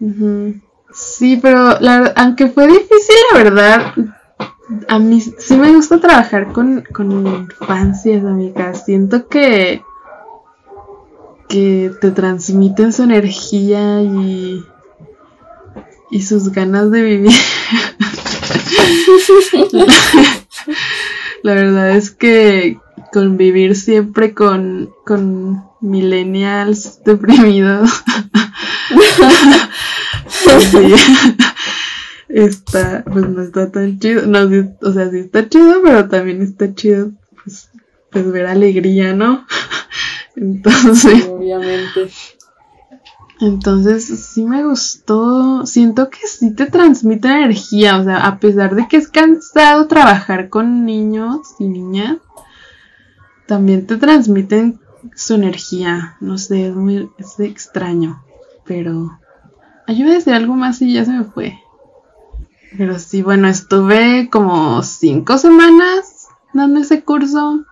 Ujú. 0.00 0.54
Sí, 0.92 1.38
pero 1.40 1.78
la, 1.80 2.12
aunque 2.16 2.48
fue 2.48 2.66
difícil, 2.66 3.16
la 3.32 3.38
verdad, 3.38 3.92
a 4.88 4.98
mí 4.98 5.20
sí 5.20 5.56
me 5.56 5.72
gusta 5.72 6.00
trabajar 6.00 6.52
con, 6.52 6.82
con 6.92 7.26
infancias, 7.26 8.24
amigas. 8.24 8.84
Siento 8.84 9.28
que, 9.28 9.82
que 11.48 11.92
te 12.00 12.10
transmiten 12.10 12.92
su 12.92 13.02
energía 13.02 14.00
y, 14.02 14.64
y 16.10 16.22
sus 16.22 16.50
ganas 16.50 16.90
de 16.90 17.02
vivir. 17.02 17.32
La 21.42 21.54
verdad 21.54 21.90
es 21.90 22.10
que 22.10 22.78
convivir 23.12 23.76
siempre 23.76 24.34
con, 24.34 24.90
con 25.04 25.64
millennials 25.80 27.02
deprimidos. 27.04 27.90
pues 30.44 30.64
sí, 30.70 30.94
está, 32.28 33.04
pues 33.04 33.28
no 33.28 33.42
está 33.42 33.70
tan 33.70 33.98
chido. 33.98 34.26
No, 34.26 34.48
sí, 34.48 34.68
o 34.82 34.92
sea, 34.92 35.10
sí 35.10 35.18
está 35.18 35.48
chido, 35.48 35.80
pero 35.82 36.08
también 36.08 36.42
está 36.42 36.74
chido, 36.74 37.12
pues, 37.42 37.70
pues 38.10 38.30
ver 38.30 38.46
alegría, 38.46 39.14
¿no? 39.14 39.46
Entonces, 40.36 41.26
Obviamente. 41.26 42.10
entonces 43.40 44.04
sí 44.04 44.44
me 44.44 44.64
gustó. 44.64 45.66
Siento 45.66 46.10
que 46.10 46.28
sí 46.28 46.54
te 46.54 46.66
transmite 46.66 47.26
energía. 47.26 47.98
O 47.98 48.04
sea, 48.04 48.24
a 48.24 48.38
pesar 48.38 48.76
de 48.76 48.86
que 48.86 48.98
es 48.98 49.08
cansado 49.08 49.88
trabajar 49.88 50.48
con 50.48 50.84
niños 50.84 51.38
y 51.58 51.66
niñas, 51.66 52.18
también 53.48 53.86
te 53.86 53.96
transmiten 53.96 54.78
su 55.16 55.34
energía. 55.34 56.16
No 56.20 56.38
sé, 56.38 56.68
es 56.68 56.76
muy 56.76 57.10
es 57.18 57.40
extraño. 57.40 58.22
Pero. 58.64 59.18
Ayúdame 59.88 60.12
a 60.12 60.18
decir 60.18 60.34
algo 60.34 60.54
más 60.54 60.80
y 60.82 60.92
ya 60.92 61.04
se 61.04 61.12
me 61.12 61.24
fue. 61.24 61.58
Pero 62.76 62.98
sí, 62.98 63.22
bueno, 63.22 63.48
estuve 63.48 64.28
como 64.30 64.82
cinco 64.82 65.38
semanas 65.38 66.28
dando 66.52 66.80
ese 66.80 67.02
curso. 67.02 67.64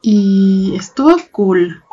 Y 0.00 0.74
estuvo 0.74 1.14
cool. 1.30 1.83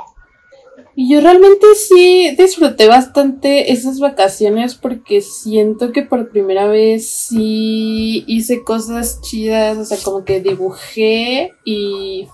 Y 1.01 1.09
yo 1.09 1.19
realmente 1.19 1.65
sí 1.73 2.35
disfruté 2.37 2.87
bastante 2.87 3.71
esas 3.71 3.99
vacaciones 3.99 4.75
porque 4.75 5.21
siento 5.21 5.91
que 5.91 6.03
por 6.03 6.29
primera 6.29 6.67
vez 6.67 7.09
sí 7.09 8.23
hice 8.27 8.63
cosas 8.63 9.19
chidas, 9.21 9.79
o 9.79 9.85
sea, 9.85 9.97
como 10.03 10.25
que 10.25 10.41
dibujé 10.41 11.55
y, 11.65 12.27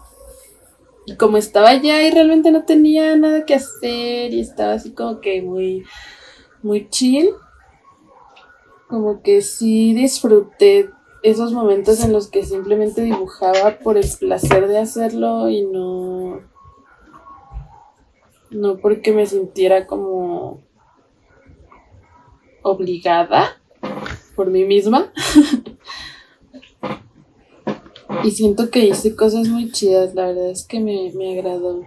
como 1.17 1.38
estaba 1.38 1.69
allá 1.69 2.06
y 2.06 2.12
realmente 2.12 2.51
no 2.51 2.65
tenía 2.65 3.15
nada 3.15 3.45
que 3.45 3.56
hacer 3.56 4.34
y 4.34 4.41
estaba 4.41 4.73
así 4.73 4.91
como 4.91 5.21
que 5.21 5.41
muy, 5.41 5.86
muy 6.62 6.89
chill, 6.89 7.30
como 8.89 9.21
que 9.21 9.43
sí 9.43 9.93
disfruté 9.93 10.89
esos 11.23 11.53
momentos 11.53 12.03
en 12.03 12.12
los 12.12 12.27
que 12.27 12.43
simplemente 12.43 13.01
dibujaba 13.01 13.80
por 13.82 13.95
el 13.95 14.10
placer 14.19 14.67
de 14.67 14.80
hacerlo 14.80 15.47
y 15.47 15.62
no 15.62 16.57
no 18.52 18.78
porque 18.78 19.14
me 19.14 19.26
sintiera 19.26 19.88
como 19.88 20.62
obligada 22.62 23.62
por 24.36 24.50
mí 24.50 24.66
misma. 24.66 25.12
y 28.24 28.32
siento 28.32 28.70
que 28.70 28.86
hice 28.86 29.16
cosas 29.16 29.48
muy 29.48 29.72
chidas, 29.72 30.16
la 30.16 30.28
verdad 30.28 30.50
es 30.50 30.66
que 30.66 30.80
me, 30.80 31.12
me 31.14 31.38
agradó. 31.38 31.84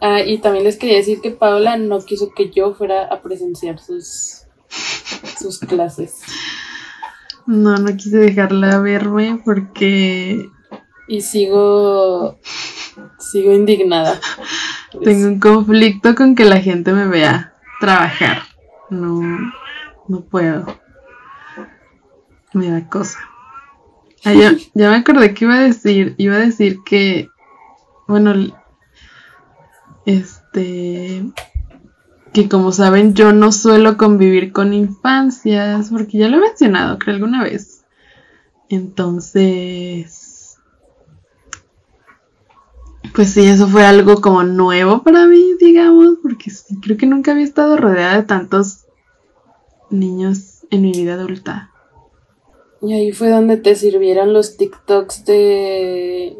Ah, 0.00 0.20
y 0.20 0.38
también 0.38 0.64
les 0.64 0.76
quería 0.76 0.96
decir 0.96 1.20
que 1.20 1.30
Paula 1.30 1.78
no 1.78 2.04
quiso 2.04 2.32
que 2.34 2.50
yo 2.50 2.74
fuera 2.74 3.06
a 3.06 3.22
presenciar 3.22 3.78
sus, 3.78 4.42
sus 5.38 5.58
clases. 5.60 6.20
No, 7.46 7.76
no 7.76 7.96
quise 7.96 8.18
dejarla 8.18 8.80
verme 8.80 9.40
porque 9.44 10.48
Y 11.08 11.20
sigo, 11.20 12.38
sigo 13.18 13.52
indignada. 13.52 14.20
Tengo 15.02 15.28
un 15.28 15.40
conflicto 15.40 16.14
con 16.14 16.34
que 16.34 16.44
la 16.44 16.60
gente 16.60 16.92
me 16.92 17.06
vea 17.06 17.54
trabajar. 17.80 18.42
No, 18.90 19.20
no 20.08 20.20
puedo. 20.22 20.78
Me 22.52 22.70
da 22.70 22.88
cosa. 22.88 23.18
Ah, 24.24 24.32
ya, 24.32 24.52
ya 24.74 24.90
me 24.90 24.96
acordé 24.96 25.34
que 25.34 25.44
iba 25.44 25.56
a 25.56 25.60
decir. 25.60 26.14
Iba 26.18 26.36
a 26.36 26.40
decir 26.40 26.78
que, 26.84 27.28
bueno, 28.06 28.34
este, 30.06 31.24
que 32.32 32.48
como 32.48 32.72
saben 32.72 33.14
yo 33.14 33.32
no 33.32 33.52
suelo 33.52 33.96
convivir 33.96 34.52
con 34.52 34.72
infancias, 34.72 35.90
porque 35.90 36.18
ya 36.18 36.28
lo 36.28 36.38
he 36.38 36.40
mencionado, 36.40 36.98
creo 36.98 37.16
alguna 37.16 37.42
vez. 37.42 37.84
Entonces, 38.68 40.23
pues 43.14 43.32
sí, 43.32 43.46
eso 43.46 43.68
fue 43.68 43.84
algo 43.86 44.20
como 44.20 44.42
nuevo 44.42 45.02
para 45.02 45.26
mí, 45.26 45.54
digamos, 45.60 46.18
porque 46.22 46.50
sí, 46.50 46.76
creo 46.82 46.96
que 46.96 47.06
nunca 47.06 47.32
había 47.32 47.44
estado 47.44 47.76
rodeada 47.76 48.16
de 48.16 48.22
tantos 48.24 48.84
niños 49.90 50.60
en 50.70 50.82
mi 50.82 50.92
vida 50.92 51.14
adulta. 51.14 51.70
Y 52.82 52.92
ahí 52.92 53.12
fue 53.12 53.30
donde 53.30 53.56
te 53.56 53.74
sirvieron 53.76 54.32
los 54.32 54.56
TikToks 54.56 55.24
de 55.24 56.36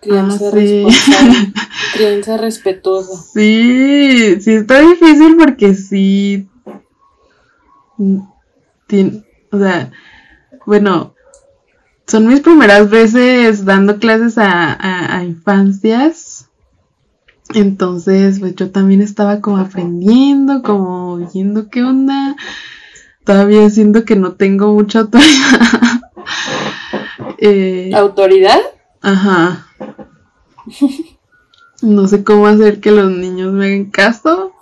crianza 0.00 0.48
Ah, 0.48 0.50
sí. 0.50 0.84
responsable, 0.84 1.52
crianza 1.94 2.36
respetuosa. 2.36 3.22
Sí, 3.32 4.40
sí 4.40 4.52
está 4.54 4.80
difícil 4.80 5.36
porque 5.36 5.74
sí. 5.74 6.48
tien- 8.88 9.24
o 9.50 9.58
sea, 9.58 9.90
bueno, 10.66 11.14
son 12.08 12.26
mis 12.26 12.40
primeras 12.40 12.90
veces 12.90 13.64
dando 13.64 13.98
clases 13.98 14.38
a, 14.38 14.72
a- 14.72 15.18
a 15.18 15.24
infancias. 15.24 16.48
Entonces, 17.54 18.40
pues 18.40 18.54
yo 18.56 18.70
también 18.70 19.00
estaba 19.00 19.40
como 19.40 19.58
aprendiendo, 19.58 20.62
como 20.62 21.16
viendo 21.32 21.70
qué 21.70 21.82
onda. 21.82 22.36
Todavía 23.24 23.68
siento 23.70 24.04
que 24.04 24.16
no 24.16 24.32
tengo 24.32 24.72
mucha 24.74 25.00
autoridad. 25.00 25.28
Eh, 27.40 27.92
¿Autoridad? 27.94 28.58
Ajá. 29.00 29.68
No 31.82 32.06
sé 32.08 32.24
cómo 32.24 32.46
hacer 32.46 32.80
que 32.80 32.90
los 32.90 33.10
niños 33.10 33.52
me 33.52 33.66
hagan 33.66 33.90
caso. 33.90 34.52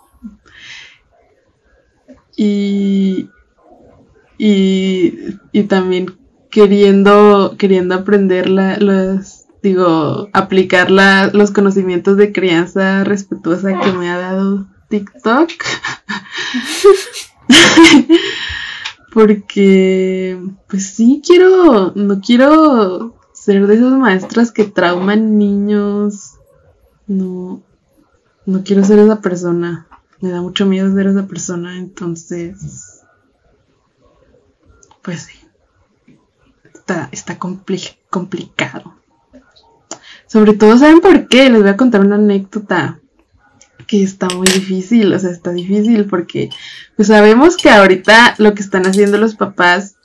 Y, 2.36 3.30
y, 4.38 5.14
y 5.52 5.62
también 5.64 6.16
queriendo, 6.56 7.54
queriendo 7.58 7.94
aprender 7.94 8.48
la, 8.48 8.78
los, 8.78 9.44
digo, 9.62 10.30
aplicar 10.32 10.90
la- 10.90 11.26
los 11.34 11.50
conocimientos 11.50 12.16
de 12.16 12.32
crianza 12.32 13.04
respetuosa 13.04 13.78
que 13.78 13.92
me 13.92 14.08
ha 14.08 14.16
dado 14.16 14.66
TikTok. 14.88 15.50
Porque, 19.12 20.40
pues 20.66 20.94
sí, 20.94 21.20
quiero, 21.24 21.92
no 21.94 22.20
quiero 22.22 23.16
ser 23.34 23.66
de 23.66 23.74
esas 23.74 23.92
maestras 23.92 24.50
que 24.50 24.64
trauman 24.64 25.36
niños. 25.36 26.36
No, 27.06 27.62
no 28.46 28.62
quiero 28.64 28.82
ser 28.82 28.98
esa 29.00 29.20
persona. 29.20 29.86
Me 30.22 30.30
da 30.30 30.40
mucho 30.40 30.64
miedo 30.64 30.90
ser 30.94 31.08
esa 31.08 31.26
persona, 31.26 31.76
entonces, 31.76 33.02
pues 35.02 35.24
sí. 35.24 35.45
Está, 36.86 37.08
está 37.10 37.36
compli- 37.36 37.96
complicado. 38.10 38.94
Sobre 40.28 40.52
todo, 40.54 40.78
¿saben 40.78 41.00
por 41.00 41.26
qué? 41.26 41.50
Les 41.50 41.60
voy 41.60 41.70
a 41.70 41.76
contar 41.76 42.00
una 42.00 42.14
anécdota 42.14 43.00
que 43.88 44.04
está 44.04 44.28
muy 44.28 44.46
difícil, 44.46 45.12
o 45.12 45.18
sea, 45.18 45.30
está 45.30 45.50
difícil 45.50 46.04
porque 46.06 46.48
pues 46.94 47.08
sabemos 47.08 47.56
que 47.56 47.70
ahorita 47.70 48.36
lo 48.38 48.54
que 48.54 48.62
están 48.62 48.86
haciendo 48.86 49.18
los 49.18 49.34
papás, 49.34 49.96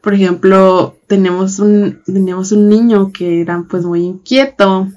por 0.00 0.14
ejemplo, 0.14 0.96
tenemos 1.06 1.60
un, 1.60 2.02
un 2.08 2.68
niño 2.68 3.12
que 3.12 3.40
era 3.40 3.64
pues 3.70 3.84
muy 3.84 4.02
inquieto 4.02 4.88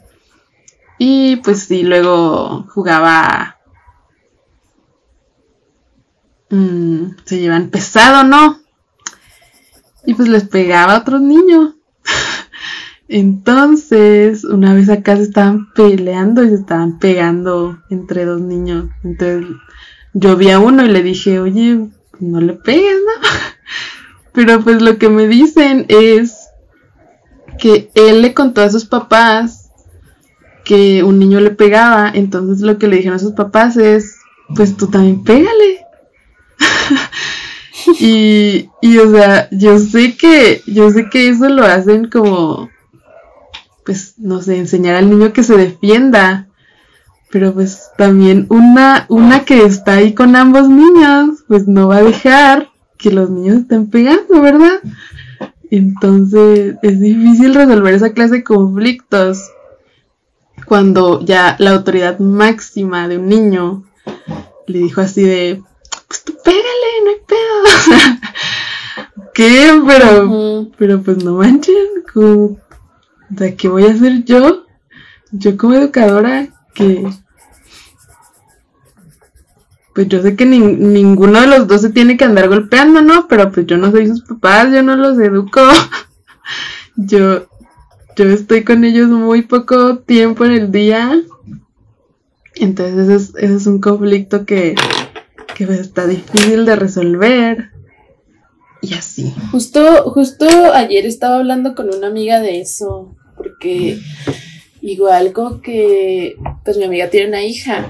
y 0.97 1.35
pues 1.37 1.59
sí, 1.63 1.83
luego 1.83 2.65
jugaba, 2.73 3.57
mm, 6.49 7.05
se 7.25 7.39
llevan 7.39 7.69
pesado, 7.69 8.23
¿no? 8.23 8.64
Y 10.05 10.13
pues 10.13 10.27
les 10.27 10.43
pegaba 10.45 10.93
a 10.93 10.99
otros 10.99 11.21
niños. 11.21 11.75
Entonces, 13.07 14.43
una 14.43 14.73
vez 14.73 14.89
acá 14.89 15.15
se 15.15 15.23
estaban 15.23 15.71
peleando 15.73 16.43
y 16.43 16.49
se 16.49 16.55
estaban 16.55 16.97
pegando 16.97 17.79
entre 17.89 18.25
dos 18.25 18.41
niños. 18.41 18.89
Entonces, 19.03 19.45
yo 20.13 20.35
vi 20.37 20.49
a 20.49 20.59
uno 20.59 20.83
y 20.83 20.89
le 20.89 21.03
dije, 21.03 21.39
oye, 21.39 21.87
no 22.19 22.41
le 22.41 22.53
pegues, 22.53 22.97
¿no? 23.05 23.27
Pero 24.33 24.61
pues 24.61 24.81
lo 24.81 24.97
que 24.97 25.09
me 25.09 25.27
dicen 25.27 25.85
es 25.87 26.49
que 27.59 27.89
él 27.95 28.21
le 28.21 28.33
contó 28.33 28.61
a 28.61 28.69
sus 28.69 28.85
papás 28.85 29.69
que 30.65 31.03
un 31.03 31.19
niño 31.19 31.39
le 31.39 31.51
pegaba. 31.51 32.11
Entonces 32.13 32.61
lo 32.61 32.77
que 32.77 32.87
le 32.87 32.97
dijeron 32.97 33.15
a 33.15 33.19
sus 33.19 33.33
papás 33.33 33.77
es, 33.77 34.17
pues 34.55 34.75
tú 34.75 34.87
también 34.87 35.23
pégale. 35.23 35.84
Y, 37.99 38.69
y 38.81 38.97
o 38.97 39.11
sea, 39.11 39.49
yo 39.51 39.79
sé 39.79 40.15
que, 40.17 40.61
yo 40.67 40.89
sé 40.91 41.09
que 41.09 41.29
eso 41.29 41.49
lo 41.49 41.63
hacen 41.63 42.09
como 42.09 42.69
pues, 43.85 44.15
no 44.17 44.41
sé, 44.41 44.57
enseñar 44.57 44.95
al 44.95 45.09
niño 45.09 45.31
que 45.31 45.43
se 45.43 45.55
defienda. 45.55 46.47
Pero 47.31 47.53
pues 47.53 47.91
también 47.97 48.47
una, 48.49 49.05
una 49.09 49.45
que 49.45 49.65
está 49.65 49.95
ahí 49.95 50.13
con 50.13 50.35
ambos 50.35 50.69
niños, 50.69 51.43
pues 51.47 51.67
no 51.67 51.87
va 51.89 51.97
a 51.97 52.03
dejar 52.03 52.69
que 52.97 53.11
los 53.11 53.29
niños 53.29 53.57
estén 53.57 53.89
pegando, 53.89 54.41
¿verdad? 54.41 54.79
Entonces 55.69 56.75
es 56.81 56.99
difícil 56.99 57.53
resolver 57.53 57.93
esa 57.93 58.13
clase 58.13 58.35
de 58.35 58.43
conflictos 58.43 59.39
cuando 60.65 61.23
ya 61.25 61.55
la 61.59 61.71
autoridad 61.71 62.19
máxima 62.19 63.07
de 63.07 63.17
un 63.17 63.27
niño 63.27 63.83
le 64.67 64.79
dijo 64.79 65.01
así 65.01 65.23
de, 65.23 65.61
pues 66.07 66.23
tú 66.23 66.37
pégale, 66.43 66.63
no 67.03 67.04
hay 67.04 67.04
pedo. 67.27 69.07
¿Qué? 69.33 69.81
Pero, 69.85 70.71
pero 70.77 71.01
pues 71.01 71.23
no 71.23 71.33
manchen, 71.35 71.75
como, 72.13 72.57
¿De 73.29 73.55
qué 73.55 73.67
voy 73.67 73.85
a 73.85 73.91
hacer 73.91 74.23
yo? 74.23 74.65
Yo 75.31 75.57
como 75.57 75.73
educadora 75.73 76.47
que... 76.73 77.07
Pues 79.93 80.09
yo 80.09 80.21
sé 80.21 80.35
que 80.35 80.45
ninguno 80.45 81.39
de 81.39 81.47
los 81.47 81.67
dos 81.67 81.81
se 81.81 81.89
tiene 81.89 82.17
que 82.17 82.25
andar 82.25 82.49
golpeando, 82.49 83.01
¿no? 83.01 83.29
Pero 83.29 83.49
pues 83.51 83.65
yo 83.65 83.77
no 83.77 83.91
soy 83.91 84.07
sus 84.07 84.23
papás, 84.23 84.73
yo 84.73 84.83
no 84.83 84.97
los 84.97 85.17
educo. 85.19 85.61
yo, 86.97 87.47
yo 88.17 88.25
estoy 88.25 88.65
con 88.65 88.83
ellos 88.83 89.07
muy 89.07 89.43
poco 89.43 89.99
tiempo 89.99 90.43
en 90.43 90.51
el 90.51 90.71
día. 90.71 91.21
Entonces 92.55 92.97
ese 92.97 93.15
es, 93.15 93.33
ese 93.37 93.55
es 93.55 93.67
un 93.67 93.79
conflicto 93.79 94.45
que, 94.45 94.75
que 95.55 95.63
está 95.63 96.05
difícil 96.05 96.65
de 96.65 96.75
resolver 96.75 97.71
y 98.81 98.93
así. 98.93 99.33
Justo, 99.51 100.11
justo 100.11 100.45
ayer 100.73 101.05
estaba 101.05 101.37
hablando 101.37 101.73
con 101.73 101.91
una 101.91 102.07
amiga 102.07 102.41
de 102.41 102.59
eso, 102.59 103.15
porque 103.35 103.97
igual 104.81 105.33
como 105.33 105.61
que, 105.61 106.35
pues 106.63 106.77
mi 106.77 106.83
amiga 106.83 107.09
tiene 107.09 107.29
una 107.29 107.43
hija 107.43 107.89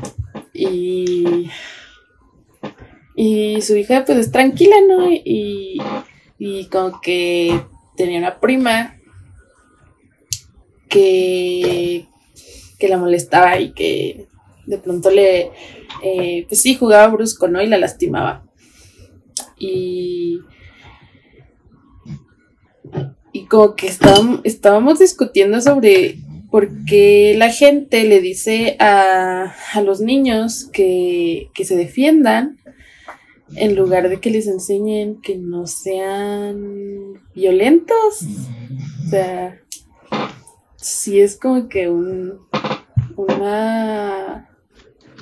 y, 0.53 1.49
y 3.15 3.61
su 3.61 3.75
hija 3.75 4.05
pues 4.05 4.19
es 4.19 4.31
tranquila, 4.31 4.75
¿no? 4.87 5.11
Y, 5.11 5.81
y 6.37 6.65
como 6.67 7.01
que 7.01 7.59
tenía 7.97 8.19
una 8.19 8.39
prima 8.39 8.95
que, 10.87 12.05
que 12.77 12.87
la 12.87 12.97
molestaba 12.97 13.59
y 13.59 13.71
que 13.71 14.27
de 14.65 14.77
pronto 14.77 15.09
le, 15.09 15.51
eh, 16.05 16.45
pues 16.47 16.61
sí, 16.61 16.75
jugaba 16.75 17.07
brusco, 17.07 17.47
¿no? 17.47 17.61
Y 17.61 17.67
la 17.67 17.77
lastimaba. 17.77 18.45
Y 19.57 20.39
y 23.35 23.47
como 23.47 23.75
que 23.75 23.87
estábamos, 23.87 24.39
estábamos 24.45 24.99
discutiendo 24.99 25.59
sobre 25.59 26.19
por 26.49 26.69
qué 26.85 27.35
la 27.37 27.49
gente 27.49 28.05
le 28.05 28.21
dice 28.21 28.77
a, 28.79 29.53
los 29.83 29.99
niños 29.99 30.69
que, 30.71 31.49
se 31.61 31.75
defiendan 31.75 32.57
en 33.57 33.75
lugar 33.75 34.07
de 34.07 34.21
que 34.21 34.31
les 34.31 34.47
enseñen 34.47 35.19
que 35.19 35.35
no 35.35 35.67
sean 35.67 37.21
violentos. 37.35 38.21
O 39.05 39.09
sea, 39.09 39.59
sí 40.77 41.19
es 41.19 41.37
como 41.37 41.67
que 41.67 41.89
un, 41.89 42.39
una, 43.17 44.49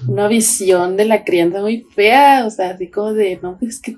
una 0.08 0.28
visión 0.28 0.98
de 0.98 1.06
la 1.06 1.24
crianza 1.24 1.62
muy 1.62 1.86
fea, 1.96 2.46
o 2.46 2.50
sea, 2.50 2.72
así 2.72 2.90
como 2.90 3.14
de, 3.14 3.40
no, 3.42 3.58
pues 3.60 3.76
es 3.76 3.82
que 3.82 3.98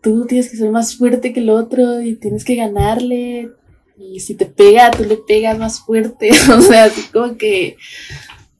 tú 0.00 0.26
tienes 0.26 0.50
que 0.50 0.56
ser 0.56 0.70
más 0.70 0.96
fuerte 0.96 1.32
que 1.32 1.40
el 1.40 1.50
otro 1.50 2.00
y 2.00 2.16
tienes 2.16 2.44
que 2.44 2.56
ganarle. 2.56 3.50
Y 3.98 4.20
si 4.20 4.34
te 4.34 4.46
pega, 4.46 4.90
tú 4.90 5.04
le 5.04 5.16
pegas 5.16 5.58
más 5.58 5.80
fuerte. 5.80 6.30
o 6.56 6.60
sea, 6.62 6.84
así 6.84 7.02
como 7.12 7.36
que 7.36 7.76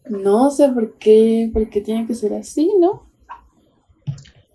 no 0.08 0.50
sé 0.50 0.68
por 0.68 0.98
qué, 0.98 1.50
por 1.52 1.68
qué 1.70 1.80
tiene 1.80 2.06
que 2.06 2.14
ser 2.14 2.34
así, 2.34 2.70
¿no? 2.78 3.08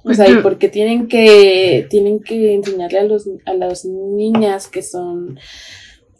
O 0.03 0.13
sea, 0.13 0.29
y 0.29 0.35
porque 0.43 0.69
tienen 0.69 1.07
que, 1.07 1.87
tienen 1.89 2.19
que 2.21 2.53
enseñarle 2.53 2.99
a 2.99 3.03
los, 3.05 3.27
a 3.45 3.55
las 3.55 3.85
niñas 3.85 4.67
que 4.67 4.83
son, 4.83 5.39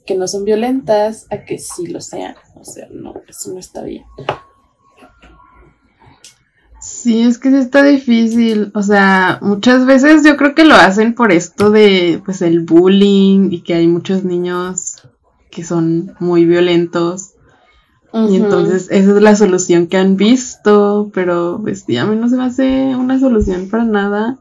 que 0.08 0.16
no 0.16 0.28
son 0.28 0.44
violentas, 0.44 1.28
a 1.30 1.46
que 1.46 1.60
sí 1.60 1.86
lo 1.86 2.02
sean. 2.02 2.36
O 2.56 2.64
sea, 2.64 2.88
no, 2.90 3.14
eso 3.28 3.54
no 3.54 3.60
está 3.60 3.84
bien. 3.84 4.06
Sí, 7.06 7.22
es 7.22 7.38
que 7.38 7.52
sí 7.52 7.58
está 7.58 7.84
difícil. 7.84 8.72
O 8.74 8.82
sea, 8.82 9.38
muchas 9.44 9.86
veces 9.86 10.24
yo 10.24 10.38
creo 10.38 10.56
que 10.56 10.66
lo 10.66 10.74
hacen 10.74 11.14
por 11.14 11.32
esto 11.32 11.70
de, 11.70 12.20
pues, 12.26 12.42
el 12.42 12.62
bullying 12.62 13.52
y 13.52 13.62
que 13.62 13.76
hay 13.76 13.88
muchos 13.88 14.24
niños 14.24 15.04
que 15.52 15.64
son 15.64 16.16
muy 16.20 16.46
violentos. 16.46 17.34
Y 18.12 18.38
entonces 18.38 18.88
esa 18.90 19.12
es 19.12 19.22
la 19.22 19.36
solución 19.36 19.86
que 19.86 19.98
han 19.98 20.18
visto, 20.18 21.12
pero 21.14 21.60
pues 21.62 21.84
a 21.84 22.06
mí 22.06 22.16
no 22.16 22.28
se 22.28 22.38
me 22.38 22.46
hace 22.46 22.96
una 22.96 23.20
solución 23.20 23.70
para 23.70 23.84
nada. 23.84 24.40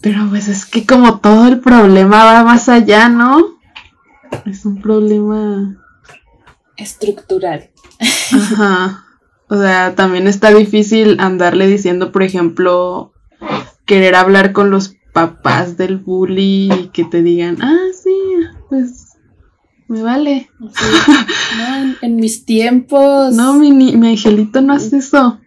Pero 0.00 0.26
pues 0.28 0.48
es 0.48 0.66
que 0.66 0.84
como 0.84 1.20
todo 1.20 1.46
el 1.46 1.60
problema 1.60 2.24
va 2.24 2.42
más 2.42 2.68
allá, 2.68 3.08
¿no? 3.08 3.60
Es 4.44 4.64
un 4.64 4.82
problema 4.82 5.76
estructural. 6.76 7.70
Ajá. 8.32 9.04
O 9.48 9.56
sea, 9.56 9.94
también 9.94 10.26
está 10.28 10.52
difícil 10.52 11.18
andarle 11.20 11.66
diciendo, 11.66 12.12
por 12.12 12.22
ejemplo, 12.22 13.12
querer 13.86 14.14
hablar 14.14 14.52
con 14.52 14.70
los 14.70 14.96
papás 15.12 15.76
del 15.76 15.96
bully 15.96 16.70
y 16.72 16.88
que 16.88 17.04
te 17.04 17.22
digan, 17.22 17.56
ah, 17.62 17.86
sí, 17.92 18.12
pues 18.68 19.08
me 19.88 20.02
vale. 20.02 20.50
no, 20.58 21.94
en, 22.02 22.16
mis 22.16 22.44
tiempos. 22.44 23.34
No, 23.34 23.54
mi, 23.54 23.72
mi 23.72 24.08
angelito 24.08 24.60
no 24.60 24.74
hace 24.74 24.98
eso. 24.98 25.40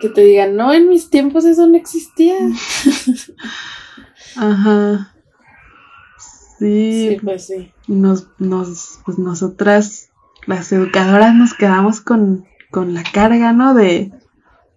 Que 0.00 0.08
te 0.08 0.22
digan, 0.22 0.54
no, 0.54 0.72
en 0.72 0.88
mis 0.88 1.10
tiempos 1.10 1.44
eso 1.44 1.66
no 1.66 1.76
existía. 1.76 2.36
Ajá. 4.36 5.12
Sí. 6.60 7.08
Sí, 7.10 7.18
pues 7.20 7.46
sí. 7.48 7.72
Nos, 7.88 8.28
nos, 8.38 9.00
pues 9.04 9.18
nosotras 9.18 10.11
las 10.46 10.72
educadoras 10.72 11.34
nos 11.34 11.54
quedamos 11.54 12.00
con, 12.00 12.46
la 12.72 13.02
carga, 13.02 13.52
¿no? 13.52 13.74
De, 13.74 14.12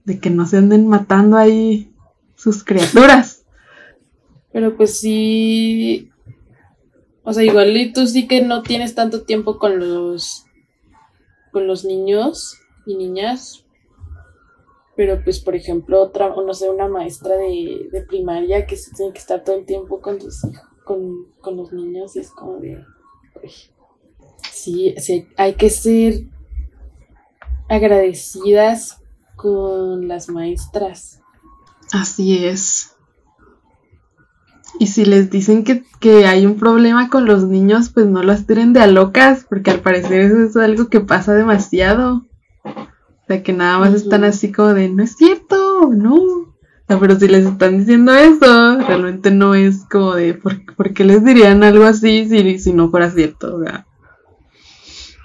de 0.03 0.19
que 0.19 0.29
no 0.29 0.45
se 0.45 0.57
anden 0.57 0.87
matando 0.87 1.37
ahí 1.37 1.93
sus 2.35 2.63
criaturas. 2.63 3.45
Pero 4.51 4.75
pues 4.75 4.99
sí. 4.99 6.11
O 7.23 7.33
sea, 7.33 7.43
igual 7.43 7.75
y 7.75 7.91
tú 7.91 8.05
sí 8.05 8.27
que 8.27 8.41
no 8.41 8.61
tienes 8.61 8.95
tanto 8.95 9.23
tiempo 9.23 9.57
con 9.57 9.79
los. 9.79 10.45
con 11.51 11.67
los 11.67 11.85
niños 11.85 12.57
y 12.85 12.95
niñas. 12.95 13.65
Pero 14.95 15.21
pues, 15.23 15.39
por 15.39 15.55
ejemplo, 15.55 16.01
otra, 16.01 16.27
o 16.27 16.45
no 16.45 16.53
sé, 16.53 16.69
una 16.69 16.87
maestra 16.87 17.35
de, 17.35 17.89
de 17.91 18.01
primaria 18.01 18.65
que 18.65 18.77
tiene 18.95 19.11
que 19.11 19.19
estar 19.19 19.43
todo 19.43 19.57
el 19.57 19.65
tiempo 19.65 19.99
con 19.99 20.19
tus 20.19 20.41
con, 20.85 21.25
con 21.41 21.57
los 21.57 21.73
niños 21.73 22.15
y 22.15 22.19
es 22.19 22.31
como 22.31 22.59
de 22.59 22.81
sí, 24.51 24.95
sí, 24.97 25.27
hay 25.37 25.55
que 25.55 25.69
ser 25.69 26.23
agradecidas 27.69 29.01
con 29.35 30.07
las 30.07 30.29
maestras. 30.29 31.21
Así 31.91 32.45
es. 32.45 32.91
Y 34.79 34.87
si 34.87 35.05
les 35.05 35.29
dicen 35.29 35.63
que, 35.63 35.83
que, 35.99 36.25
hay 36.25 36.45
un 36.45 36.57
problema 36.57 37.09
con 37.09 37.25
los 37.25 37.45
niños, 37.45 37.89
pues 37.89 38.07
no 38.07 38.23
las 38.23 38.45
tiren 38.45 38.73
de 38.73 38.81
a 38.81 38.87
locas, 38.87 39.45
porque 39.47 39.71
al 39.71 39.79
parecer 39.79 40.21
eso 40.21 40.43
es 40.43 40.55
algo 40.57 40.89
que 40.89 40.99
pasa 40.99 41.33
demasiado. 41.33 42.25
O 42.65 43.27
sea, 43.27 43.41
que 43.41 43.53
nada 43.53 43.79
más 43.79 43.93
están 43.93 44.23
así 44.23 44.51
como 44.51 44.73
de, 44.73 44.89
no 44.89 45.03
es 45.03 45.15
cierto, 45.15 45.89
no. 45.93 46.55
pero 46.87 47.17
si 47.17 47.27
les 47.27 47.45
están 47.45 47.79
diciendo 47.79 48.13
eso, 48.13 48.79
realmente 48.79 49.31
no 49.31 49.55
es 49.55 49.85
como 49.89 50.13
de, 50.13 50.33
¿por, 50.33 50.93
qué 50.93 51.05
les 51.05 51.23
dirían 51.23 51.63
algo 51.63 51.85
así 51.85 52.27
si, 52.27 52.59
si 52.59 52.73
no 52.73 52.91
fuera 52.91 53.09
cierto? 53.09 53.55
O 53.55 53.63
sea, 53.63 53.87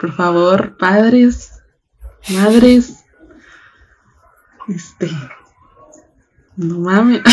por 0.00 0.12
favor, 0.14 0.78
padres, 0.78 1.62
madres, 2.30 3.04
este, 4.66 5.10
no 6.56 6.78
mames. 6.78 7.20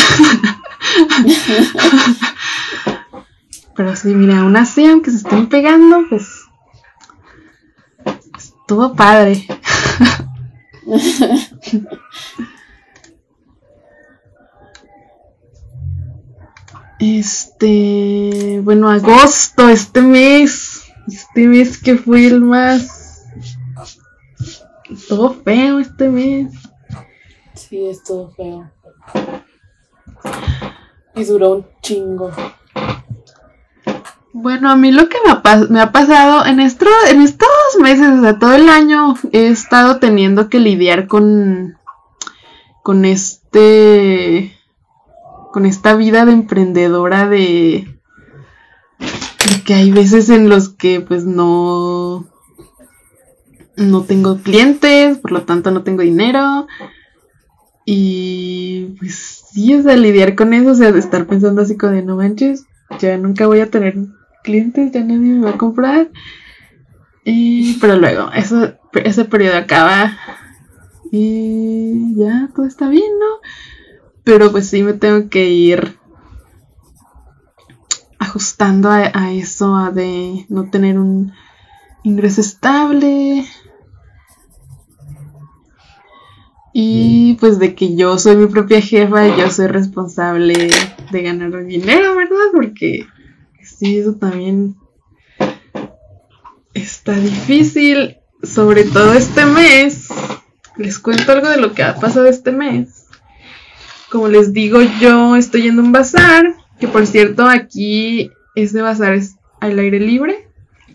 pero 3.74 3.96
sí, 3.96 4.08
mira, 4.14 4.40
aún 4.40 4.56
así, 4.56 4.84
aunque 4.84 5.10
se 5.10 5.16
estén 5.18 5.48
pegando, 5.48 6.04
pues 6.10 6.44
estuvo 8.36 8.94
padre. 8.94 9.46
Este, 17.00 18.60
bueno, 18.64 18.90
agosto, 18.90 19.68
este 19.68 20.02
mes, 20.02 20.67
este 21.08 21.48
mes 21.48 21.78
que 21.78 21.96
fue 21.96 22.26
el 22.26 22.40
más, 22.40 23.24
estuvo 24.90 25.30
feo 25.30 25.78
este 25.78 26.08
mes. 26.08 26.52
Sí, 27.54 27.86
estuvo 27.86 28.30
feo. 28.30 28.70
Y 31.14 31.24
duró 31.24 31.56
un 31.56 31.66
chingo. 31.82 32.30
Bueno, 34.32 34.70
a 34.70 34.76
mí 34.76 34.92
lo 34.92 35.08
que 35.08 35.16
me 35.24 35.32
ha, 35.32 35.56
me 35.68 35.80
ha 35.80 35.90
pasado 35.90 36.46
en, 36.46 36.60
esto, 36.60 36.86
en 37.10 37.22
estos 37.22 37.48
meses, 37.80 38.06
o 38.18 38.22
sea, 38.22 38.38
todo 38.38 38.54
el 38.54 38.68
año 38.68 39.14
he 39.32 39.48
estado 39.48 39.98
teniendo 39.98 40.48
que 40.48 40.60
lidiar 40.60 41.08
con, 41.08 41.76
con 42.84 43.04
este, 43.04 44.56
con 45.52 45.66
esta 45.66 45.96
vida 45.96 46.24
de 46.24 46.32
emprendedora 46.32 47.28
de, 47.28 47.38
de 47.38 47.97
que 49.68 49.74
hay 49.74 49.90
veces 49.90 50.30
en 50.30 50.48
los 50.48 50.70
que 50.70 51.02
pues 51.02 51.26
no, 51.26 52.26
no 53.76 54.02
tengo 54.04 54.38
clientes, 54.38 55.18
por 55.18 55.30
lo 55.30 55.42
tanto 55.42 55.70
no 55.70 55.82
tengo 55.82 56.00
dinero. 56.00 56.66
Y 57.84 58.96
pues 58.98 59.44
sí, 59.52 59.74
o 59.74 59.82
sea, 59.82 59.94
lidiar 59.94 60.36
con 60.36 60.54
eso, 60.54 60.70
o 60.70 60.74
sea, 60.74 60.90
de 60.90 60.98
estar 60.98 61.26
pensando 61.26 61.60
así 61.60 61.76
como 61.76 61.92
de 61.92 62.02
no 62.02 62.16
manches, 62.16 62.64
ya 62.98 63.18
nunca 63.18 63.46
voy 63.46 63.60
a 63.60 63.70
tener 63.70 63.94
clientes, 64.42 64.90
ya 64.90 65.02
nadie 65.02 65.18
me 65.18 65.44
va 65.44 65.50
a 65.50 65.58
comprar. 65.58 66.12
Pero 67.22 67.96
luego, 67.96 68.30
eso, 68.32 68.72
ese 69.04 69.26
periodo 69.26 69.58
acaba 69.58 70.16
y 71.12 72.14
ya 72.16 72.48
todo 72.56 72.64
está 72.64 72.88
bien, 72.88 73.18
¿no? 73.20 73.46
Pero 74.24 74.50
pues 74.50 74.66
sí 74.66 74.82
me 74.82 74.94
tengo 74.94 75.28
que 75.28 75.50
ir 75.50 75.98
ajustando 78.28 78.90
a, 78.90 79.10
a 79.12 79.32
eso, 79.32 79.76
a 79.76 79.90
de 79.90 80.46
no 80.48 80.70
tener 80.70 80.98
un 80.98 81.32
ingreso 82.04 82.40
estable. 82.40 83.44
Y 86.72 87.34
pues 87.40 87.58
de 87.58 87.74
que 87.74 87.96
yo 87.96 88.18
soy 88.18 88.36
mi 88.36 88.46
propia 88.46 88.80
jefa 88.80 89.26
y 89.26 89.36
yo 89.36 89.50
soy 89.50 89.66
responsable 89.66 90.70
de 91.10 91.22
ganar 91.22 91.64
dinero, 91.64 92.14
¿verdad? 92.14 92.52
Porque 92.52 93.06
sí, 93.62 93.98
eso 93.98 94.14
también 94.14 94.76
está 96.74 97.14
difícil. 97.14 98.18
Sobre 98.42 98.84
todo 98.84 99.14
este 99.14 99.44
mes. 99.46 100.08
Les 100.76 101.00
cuento 101.00 101.32
algo 101.32 101.48
de 101.48 101.56
lo 101.56 101.72
que 101.72 101.82
ha 101.82 101.96
pasado 101.96 102.28
este 102.28 102.52
mes. 102.52 103.06
Como 104.12 104.28
les 104.28 104.52
digo, 104.52 104.78
yo 105.00 105.34
estoy 105.34 105.62
yendo 105.62 105.82
a 105.82 105.84
un 105.84 105.92
bazar. 105.92 106.54
Que 106.80 106.88
por 106.88 107.06
cierto, 107.06 107.46
aquí 107.46 108.30
ese 108.54 108.82
bazar 108.82 109.14
es 109.14 109.36
al 109.60 109.78
aire 109.78 110.00
libre. 110.00 110.48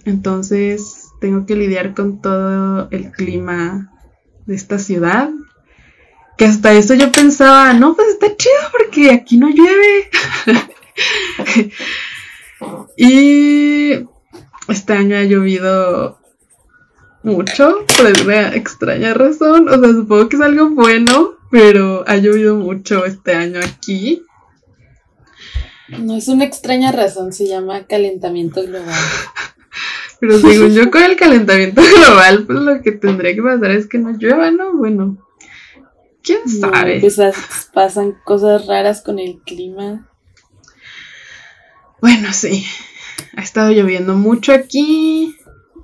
Entonces 0.05 1.09
tengo 1.21 1.45
que 1.45 1.55
lidiar 1.55 1.93
con 1.93 2.21
todo 2.21 2.89
el 2.91 3.11
clima 3.11 3.91
de 4.45 4.55
esta 4.55 4.79
ciudad. 4.79 5.29
Que 6.38 6.45
hasta 6.45 6.73
eso 6.73 6.95
yo 6.95 7.11
pensaba, 7.11 7.73
no, 7.73 7.95
pues 7.95 8.09
está 8.09 8.36
chido 8.36 8.55
porque 8.71 9.11
aquí 9.11 9.38
no 9.38 9.49
llueve. 9.49 10.09
y 12.97 14.07
este 14.67 14.93
año 14.93 15.15
ha 15.15 15.23
llovido 15.23 16.17
mucho, 17.23 17.86
por 17.97 18.07
alguna 18.07 18.55
extraña 18.55 19.13
razón. 19.13 19.69
O 19.69 19.79
sea, 19.79 19.89
supongo 19.93 20.29
que 20.29 20.36
es 20.36 20.41
algo 20.41 20.69
bueno, 20.71 21.36
pero 21.51 22.03
ha 22.07 22.17
llovido 22.17 22.55
mucho 22.55 23.05
este 23.05 23.34
año 23.34 23.59
aquí. 23.59 24.23
No 26.00 26.16
es 26.16 26.28
una 26.28 26.46
extraña 26.46 26.91
razón, 26.91 27.34
se 27.34 27.48
llama 27.48 27.86
calentamiento 27.88 28.64
global. 28.64 28.94
Pero 30.20 30.38
según 30.39 30.74
yo, 30.74 30.89
con 30.89 31.04
el 31.04 31.16
calentamiento 31.18 31.82
global, 31.98 32.46
pues 32.46 32.60
lo 32.60 32.82
que 32.82 32.91
tendría 32.94 33.36
que 33.36 33.41
pasar 33.41 33.72
es 33.72 33.88
que 33.88 33.98
no 33.98 34.12
llueva, 34.12 34.52
¿no? 34.52 34.74
Bueno, 34.78 35.18
quién 36.24 36.39
No, 36.46 36.70
sabe. 36.72 37.00
pues 37.02 37.20
as- 37.20 37.70
pasan 37.74 38.16
cosas 38.24 38.66
raras 38.68 39.02
con 39.02 39.20
el 39.20 39.41
clima. 39.46 40.10
Bueno, 42.02 42.32
sí. 42.34 42.66
Ha 43.36 43.41
estado 43.41 43.72
lloviendo 43.72 44.14
mucho 44.16 44.54
aquí. 44.54 45.36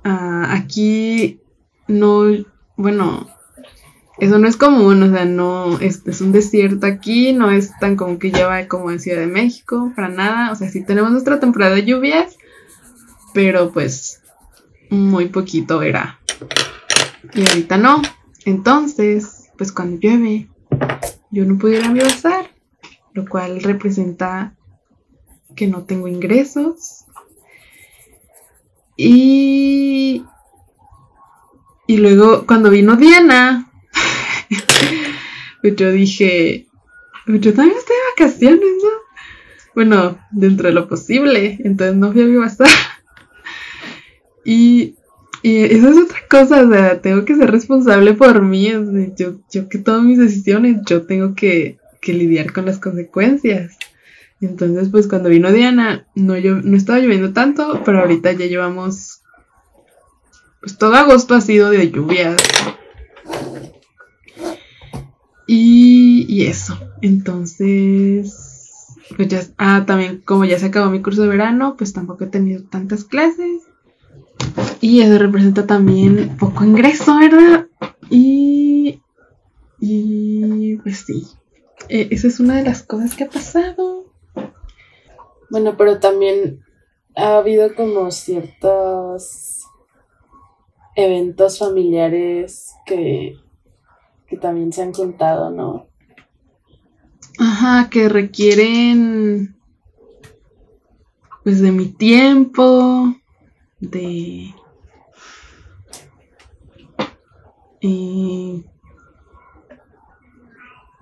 Ah, 0.04 0.54
aquí 0.54 1.40
no, 1.88 2.24
bueno, 2.76 3.28
eso 4.20 4.38
no 4.38 4.46
es 4.46 4.56
común, 4.56 5.02
o 5.02 5.10
sea, 5.10 5.24
no, 5.24 5.80
es, 5.80 6.06
es 6.06 6.20
un 6.20 6.30
desierto 6.32 6.86
aquí, 6.86 7.32
no 7.32 7.50
es 7.50 7.72
tan 7.80 7.96
común 7.96 8.18
que 8.18 8.30
llueva 8.30 8.66
como 8.68 8.90
en 8.90 9.00
Ciudad 9.00 9.20
de 9.20 9.26
México, 9.26 9.92
para 9.96 10.08
nada. 10.08 10.52
O 10.52 10.56
sea, 10.56 10.68
sí 10.68 10.84
tenemos 10.84 11.10
nuestra 11.10 11.40
temporada 11.40 11.74
de 11.74 11.86
lluvias, 11.86 12.36
pero 13.32 13.72
pues 13.72 14.20
muy 14.90 15.28
poquito 15.28 15.82
era. 15.82 16.20
Y 17.32 17.46
ahorita 17.46 17.78
no. 17.78 18.02
Entonces, 18.44 19.50
pues 19.56 19.72
cuando 19.72 19.98
llueve, 19.98 20.48
yo 21.30 21.46
no 21.46 21.56
puedo 21.58 21.74
ir 21.74 22.10
lo 23.14 23.26
cual 23.26 23.62
representa 23.62 24.54
que 25.56 25.66
no 25.66 25.84
tengo 25.84 26.08
ingresos. 26.08 27.06
Y, 28.96 30.24
y 31.86 31.96
luego 31.96 32.46
cuando 32.46 32.68
vino 32.68 32.96
Diana, 32.96 33.69
yo 35.62 35.92
dije, 35.92 36.66
yo 37.26 37.54
también 37.54 37.78
estoy 37.78 37.96
de 37.96 38.24
vacaciones, 38.24 38.60
¿no? 38.82 38.88
Bueno, 39.74 40.18
dentro 40.32 40.68
de 40.68 40.74
lo 40.74 40.88
posible, 40.88 41.58
entonces 41.64 41.96
no 41.96 42.12
fui 42.12 42.22
a 42.22 42.26
mi 42.26 42.36
bazar. 42.36 42.68
Y, 44.44 44.96
y 45.42 45.58
eso 45.64 45.88
es 45.90 45.98
otra 45.98 46.18
cosa, 46.28 46.62
o 46.62 46.70
sea, 46.70 47.00
tengo 47.00 47.24
que 47.24 47.36
ser 47.36 47.50
responsable 47.50 48.14
por 48.14 48.42
mí, 48.42 48.72
o 48.74 48.84
sea, 48.90 49.14
yo, 49.16 49.40
yo 49.52 49.68
que 49.68 49.78
tomo 49.78 50.02
mis 50.02 50.18
decisiones, 50.18 50.78
yo 50.86 51.02
tengo 51.02 51.34
que, 51.34 51.78
que 52.00 52.12
lidiar 52.14 52.52
con 52.52 52.66
las 52.66 52.78
consecuencias. 52.78 53.76
Entonces, 54.40 54.88
pues 54.90 55.06
cuando 55.06 55.28
vino 55.28 55.52
Diana, 55.52 56.06
no, 56.14 56.36
llo- 56.36 56.62
no 56.62 56.76
estaba 56.76 56.98
lloviendo 56.98 57.32
tanto, 57.34 57.82
pero 57.84 58.00
ahorita 58.00 58.32
ya 58.32 58.46
llevamos. 58.46 59.20
Pues 60.60 60.78
todo 60.78 60.94
agosto 60.94 61.34
ha 61.34 61.40
sido 61.40 61.70
de 61.70 61.90
lluvias. 61.90 62.36
Y, 65.52 66.46
eso. 66.46 66.78
Entonces, 67.02 68.86
pues 69.16 69.26
ya. 69.26 69.42
Ah, 69.58 69.82
también, 69.84 70.22
como 70.24 70.44
ya 70.44 70.60
se 70.60 70.66
acabó 70.66 70.90
mi 70.92 71.02
curso 71.02 71.22
de 71.22 71.28
verano, 71.28 71.74
pues 71.76 71.92
tampoco 71.92 72.22
he 72.22 72.28
tenido 72.28 72.62
tantas 72.62 73.02
clases. 73.02 73.62
Y 74.80 75.00
eso 75.00 75.18
representa 75.18 75.66
también 75.66 76.36
poco 76.38 76.64
ingreso, 76.64 77.16
¿verdad? 77.16 77.66
Y. 78.08 79.00
Y 79.80 80.76
pues 80.76 80.98
sí. 80.98 81.26
Eh, 81.88 82.06
esa 82.12 82.28
es 82.28 82.38
una 82.38 82.58
de 82.58 82.62
las 82.62 82.84
cosas 82.84 83.16
que 83.16 83.24
ha 83.24 83.28
pasado. 83.28 84.04
Bueno, 85.50 85.74
pero 85.76 85.98
también 85.98 86.60
ha 87.16 87.38
habido 87.38 87.74
como 87.74 88.12
ciertos 88.12 89.64
eventos 90.94 91.58
familiares 91.58 92.72
que, 92.86 93.34
que 94.30 94.36
también 94.36 94.72
se 94.72 94.82
han 94.82 94.94
juntado, 94.94 95.50
¿no? 95.50 95.88
Ajá, 97.38 97.90
que 97.90 98.08
requieren 98.08 99.56
pues 101.42 101.60
de 101.60 101.72
mi 101.72 101.86
tiempo, 101.86 103.14
de 103.80 104.54
eh, 107.80 108.64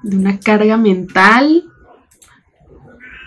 de 0.03 0.16
una 0.16 0.41
carga 0.41 0.79
mental 0.79 1.64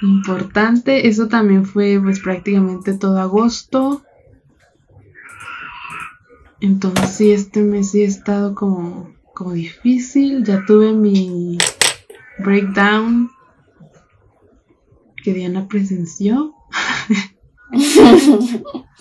importante. 0.01 1.07
Eso 1.07 1.27
también 1.27 1.65
fue 1.65 1.99
pues 2.01 2.21
prácticamente 2.21 2.97
todo 2.97 3.19
agosto. 3.19 4.03
Entonces 6.59 7.09
sí, 7.09 7.31
este 7.31 7.61
mes 7.61 7.91
sí 7.91 8.03
ha 8.03 8.07
estado 8.07 8.55
como, 8.55 9.11
como 9.33 9.53
difícil. 9.53 10.43
Ya 10.43 10.63
tuve 10.65 10.93
mi 10.93 11.57
breakdown 12.39 13.29
que 15.23 15.33
Diana 15.33 15.67
presenció. 15.67 16.53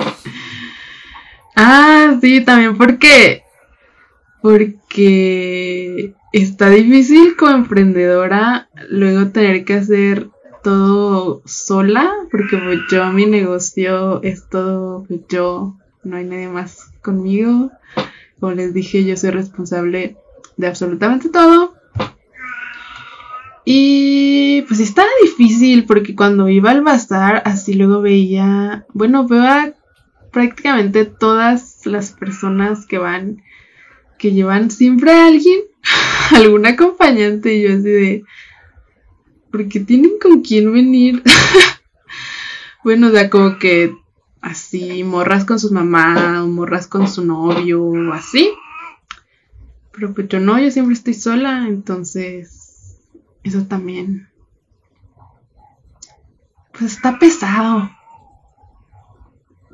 Ah, 1.63 2.17
sí, 2.23 2.43
también 2.43 2.79
porque 2.79 3.43
porque 4.41 6.15
está 6.33 6.71
difícil 6.71 7.37
como 7.37 7.53
emprendedora 7.53 8.71
luego 8.89 9.31
tener 9.31 9.65
que 9.65 9.75
hacer 9.75 10.31
todo 10.63 11.43
sola, 11.45 12.11
porque 12.31 12.57
pues, 12.57 12.79
yo 12.91 13.13
mi 13.13 13.27
negocio 13.27 14.23
es 14.23 14.49
todo 14.49 15.05
pues, 15.07 15.21
yo, 15.29 15.77
no 16.03 16.17
hay 16.17 16.25
nadie 16.25 16.49
más 16.49 16.93
conmigo. 17.03 17.71
Como 18.41 18.53
les 18.53 18.73
dije, 18.73 19.05
yo 19.05 19.17
soy 19.17 19.31
responsable 19.31 20.17
de 20.57 20.67
absolutamente 20.67 21.29
todo. 21.29 21.75
Y 23.65 24.63
pues 24.63 24.81
estaba 24.81 25.09
difícil 25.23 25.85
porque 25.85 26.17
cuando 26.17 26.49
iba 26.49 26.71
al 26.71 26.83
bazar, 26.83 27.43
así 27.45 27.75
luego 27.75 28.01
veía, 28.01 28.87
bueno, 28.95 29.29
veo 29.29 29.43
a 29.43 29.75
prácticamente 30.33 31.05
todas 31.05 31.85
las 31.85 32.13
personas 32.13 32.87
que 32.87 32.99
van, 32.99 33.43
que 34.19 34.33
llevan 34.33 34.71
siempre 34.71 35.13
a 35.13 35.27
alguien, 35.27 35.61
algún 36.35 36.67
acompañante, 36.67 37.55
y 37.55 37.63
yo 37.63 37.75
así 37.75 37.83
de, 37.83 38.25
porque 39.51 39.81
tienen 39.81 40.19
con 40.21 40.41
quién 40.41 40.73
venir. 40.73 41.23
bueno, 42.85 43.09
o 43.09 43.31
como 43.31 43.59
que 43.59 43.95
así, 44.41 45.05
morras 45.05 45.45
con 45.45 45.59
su 45.59 45.73
mamá, 45.73 46.43
o 46.43 46.49
morras 46.49 46.87
con 46.87 47.09
su 47.09 47.25
novio, 47.25 47.83
o 47.83 48.13
así. 48.13 48.51
Pero 49.93 50.15
pues 50.15 50.29
yo 50.29 50.41
no, 50.41 50.59
yo 50.59 50.71
siempre 50.71 50.95
estoy 50.95 51.15
sola, 51.15 51.67
entonces 51.69 52.99
eso 53.43 53.67
también. 53.67 54.29
Pues 56.79 56.95
está 56.95 57.19
pesado. 57.19 57.91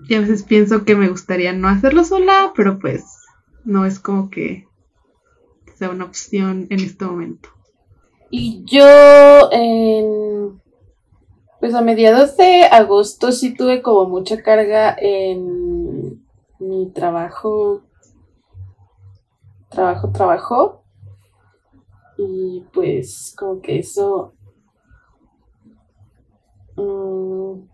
Y 0.09 0.14
a 0.14 0.21
veces 0.21 0.43
pienso 0.43 0.85
que 0.85 0.97
me 0.97 1.09
gustaría 1.09 1.53
no 1.53 1.69
hacerlo 1.69 2.05
sola, 2.05 2.53
pero 2.55 2.79
pues 2.79 3.05
no 3.64 3.85
es 3.85 3.99
como 3.99 4.31
que 4.31 4.69
sea 5.75 5.91
una 5.91 6.05
opción 6.05 6.67
en 6.71 6.81
este 6.81 7.05
momento. 7.05 7.51
Y 8.31 8.64
yo 8.64 9.51
en 9.53 10.61
pues 11.61 11.75
a 11.75 11.81
mediados 11.81 12.37
de 12.37 12.65
agosto 12.65 13.33
sí 13.33 13.55
tuve 13.55 13.83
como 13.83 14.09
mucha 14.09 14.43
carga 14.43 14.97
en 14.99 16.25
mi 16.59 16.91
trabajo 16.91 17.83
trabajo, 19.77 20.11
trabajo. 20.11 20.83
Y 22.17 22.65
pues 22.73 23.35
como 23.37 23.61
que 23.61 23.79
eso... 23.79 24.33
Mm, 26.77 27.67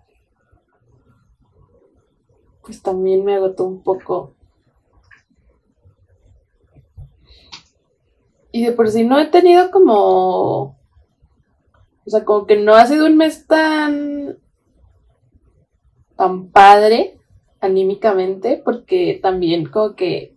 pues 2.62 2.82
también 2.82 3.24
me 3.24 3.36
agotó 3.36 3.64
un 3.64 3.82
poco. 3.82 4.34
Y 8.50 8.66
de 8.66 8.72
por 8.72 8.90
sí 8.90 9.04
no 9.04 9.18
he 9.18 9.26
tenido 9.26 9.70
como... 9.70 10.76
O 12.06 12.10
sea, 12.10 12.24
como 12.24 12.46
que 12.46 12.56
no 12.56 12.74
ha 12.74 12.86
sido 12.86 13.06
un 13.06 13.16
mes 13.16 13.46
tan... 13.46 14.38
tan 16.16 16.50
padre 16.50 17.18
anímicamente, 17.60 18.60
porque 18.64 19.20
también 19.22 19.66
como 19.66 19.94
que 19.94 20.34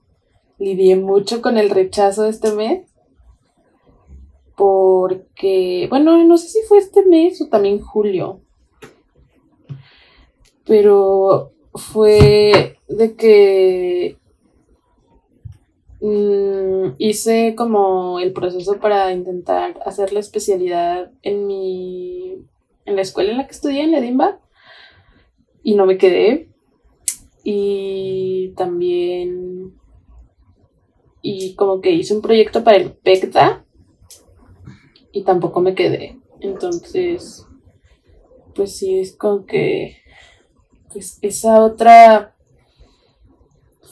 lidié 0.59 0.95
mucho 0.95 1.41
con 1.41 1.57
el 1.57 1.69
rechazo 1.69 2.23
de 2.23 2.29
este 2.29 2.51
mes. 2.51 2.87
Porque, 4.55 5.87
bueno, 5.89 6.23
no 6.23 6.37
sé 6.37 6.47
si 6.47 6.59
fue 6.67 6.77
este 6.77 7.05
mes 7.05 7.41
o 7.41 7.47
también 7.47 7.81
julio. 7.81 8.41
Pero 10.65 11.51
fue 11.73 12.77
de 12.87 13.15
que 13.15 14.17
mm, 16.01 16.95
hice 16.97 17.55
como 17.55 18.19
el 18.19 18.33
proceso 18.33 18.79
para 18.79 19.11
intentar 19.11 19.79
hacer 19.85 20.13
la 20.13 20.19
especialidad 20.19 21.11
en 21.21 21.47
mi 21.47 22.37
en 22.85 22.95
la 22.95 23.01
escuela 23.01 23.31
en 23.31 23.37
la 23.37 23.47
que 23.47 23.53
estudié 23.53 23.83
en 23.83 23.95
Edimba 23.95 24.39
y 25.63 25.75
no 25.75 25.85
me 25.85 25.97
quedé 25.97 26.49
y 27.43 28.53
también 28.55 29.73
y 31.21 31.55
como 31.55 31.81
que 31.81 31.91
hice 31.91 32.15
un 32.15 32.21
proyecto 32.21 32.63
para 32.63 32.77
el 32.77 32.91
PECTA 32.91 33.65
y 35.11 35.23
tampoco 35.23 35.61
me 35.61 35.73
quedé. 35.73 36.19
Entonces, 36.39 37.47
pues 38.53 38.77
sí, 38.77 38.99
es 38.99 39.15
como 39.15 39.45
que 39.45 39.97
pues 40.91 41.17
esa 41.21 41.61
otra 41.63 42.34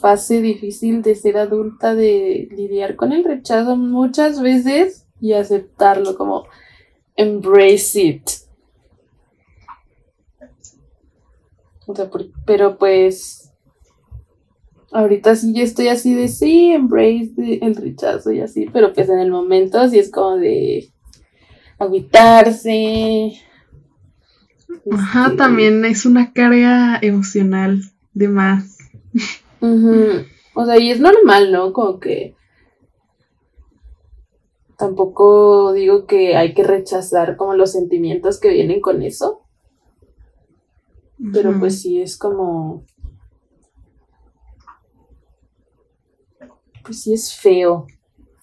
fase 0.04 0.42
difícil 0.42 1.00
de 1.00 1.14
ser 1.14 1.38
adulta, 1.38 1.94
de 1.94 2.46
lidiar 2.54 2.94
con 2.94 3.10
el 3.10 3.24
rechazo 3.24 3.74
muchas 3.74 4.42
veces 4.42 5.06
y 5.18 5.32
aceptarlo 5.32 6.14
como 6.14 6.44
embrace 7.16 8.02
it. 8.02 8.30
O 11.86 11.96
sea, 11.96 12.10
pero 12.44 12.76
pues 12.76 13.50
ahorita 14.92 15.36
sí 15.36 15.54
yo 15.54 15.64
estoy 15.64 15.88
así 15.88 16.12
de 16.14 16.28
sí, 16.28 16.72
embrace 16.72 17.60
el 17.62 17.74
rechazo 17.74 18.30
y 18.30 18.40
así, 18.40 18.68
pero 18.70 18.92
pues 18.92 19.08
en 19.08 19.20
el 19.20 19.30
momento 19.30 19.88
sí 19.88 19.98
es 19.98 20.10
como 20.10 20.36
de 20.36 20.90
agüitarse. 21.78 23.40
Ajá, 24.92 25.24
este, 25.28 25.36
también 25.38 25.82
es 25.86 26.04
una 26.04 26.34
carga 26.34 26.98
emocional 27.00 27.80
de 28.12 28.28
más. 28.28 28.76
O 30.54 30.64
sea, 30.64 30.78
y 30.78 30.90
es 30.90 31.00
normal, 31.00 31.52
¿no? 31.52 31.72
Como 31.72 31.98
que 31.98 32.36
tampoco 34.76 35.72
digo 35.72 36.06
que 36.06 36.36
hay 36.36 36.54
que 36.54 36.64
rechazar 36.64 37.36
como 37.36 37.54
los 37.54 37.72
sentimientos 37.72 38.38
que 38.38 38.50
vienen 38.50 38.80
con 38.80 39.02
eso. 39.02 39.40
Pero 41.32 41.58
pues 41.58 41.80
sí 41.80 42.02
es 42.02 42.18
como 42.18 42.84
pues 46.84 47.02
sí 47.02 47.14
es 47.14 47.34
feo, 47.34 47.86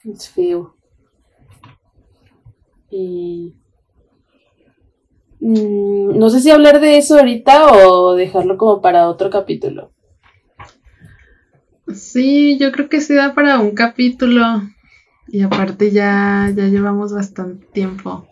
es 0.03 0.29
feo. 0.29 0.75
Y 2.89 3.55
mm, 5.39 6.17
no 6.17 6.29
sé 6.29 6.41
si 6.41 6.49
hablar 6.49 6.81
de 6.81 6.97
eso 6.97 7.17
ahorita 7.17 7.71
o 7.87 8.15
dejarlo 8.15 8.57
como 8.57 8.81
para 8.81 9.09
otro 9.09 9.29
capítulo. 9.29 9.91
Sí, 11.95 12.57
yo 12.57 12.71
creo 12.71 12.89
que 12.89 13.01
sí 13.01 13.13
da 13.13 13.33
para 13.33 13.59
un 13.59 13.71
capítulo. 13.71 14.43
Y 15.27 15.41
aparte 15.41 15.91
ya, 15.91 16.51
ya 16.55 16.67
llevamos 16.67 17.13
bastante 17.13 17.65
tiempo. 17.67 18.27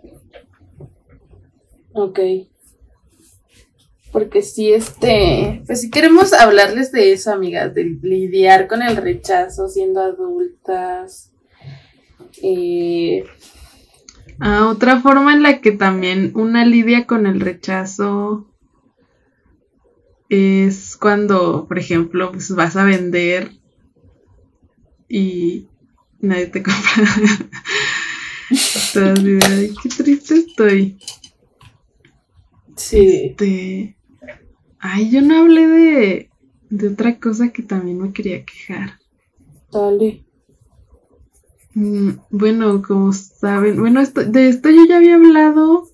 Ok. 1.94 2.20
Porque 4.12 4.42
si 4.42 4.74
este, 4.74 5.62
pues 5.68 5.82
si 5.82 5.92
queremos 5.92 6.34
hablarles 6.34 6.92
de 6.92 7.14
eso, 7.14 7.32
amigas, 7.32 7.74
de 7.76 7.98
lidiar 8.02 8.68
con 8.68 8.82
el 8.82 8.98
rechazo 8.98 9.70
siendo 9.70 10.02
adultas. 10.02 11.32
Eh, 12.42 13.24
ah, 14.40 14.68
otra 14.68 15.00
forma 15.00 15.34
en 15.34 15.44
la 15.44 15.62
que 15.62 15.72
también 15.72 16.32
una 16.36 16.66
lidia 16.66 17.06
con 17.06 17.28
el 17.28 17.40
rechazo 17.40 18.48
es 20.30 20.96
cuando, 20.96 21.68
por 21.68 21.80
ejemplo, 21.80 22.32
pues 22.32 22.52
vas 22.56 22.76
a 22.76 22.86
vender 22.86 23.52
y 25.08 25.68
nadie 26.20 26.48
te 26.48 26.64
compra. 26.64 27.50
qué 28.94 29.90
triste 29.90 30.36
estoy. 30.36 30.98
Sí. 32.76 33.32
Este, 33.32 33.98
Ay, 34.80 35.12
yo 35.12 35.22
no 35.22 35.38
hablé 35.40 35.68
de, 35.68 36.30
de 36.70 36.88
otra 36.88 37.20
cosa 37.20 37.50
que 37.50 37.64
también 37.64 38.00
me 38.00 38.14
quería 38.14 38.46
quejar. 38.46 39.00
Dale. 39.72 40.24
Mm, 41.74 42.12
bueno, 42.30 42.82
como 42.82 43.12
saben, 43.12 43.80
bueno, 43.80 44.02
de 44.04 44.48
esto 44.48 44.70
yo 44.70 44.86
ya 44.86 44.98
había 44.98 45.16
hablado, 45.16 45.90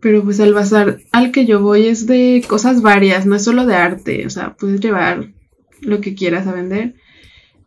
pero 0.00 0.22
pues 0.22 0.40
al 0.40 0.54
bazar 0.54 1.00
al 1.12 1.32
que 1.32 1.46
yo 1.46 1.60
voy 1.60 1.86
es 1.86 2.06
de 2.06 2.44
cosas 2.48 2.82
varias, 2.82 3.26
no 3.26 3.36
es 3.36 3.44
solo 3.44 3.66
de 3.66 3.74
arte, 3.74 4.26
o 4.26 4.30
sea, 4.30 4.54
puedes 4.54 4.80
llevar 4.80 5.32
lo 5.80 6.00
que 6.00 6.14
quieras 6.14 6.46
a 6.46 6.52
vender. 6.52 6.94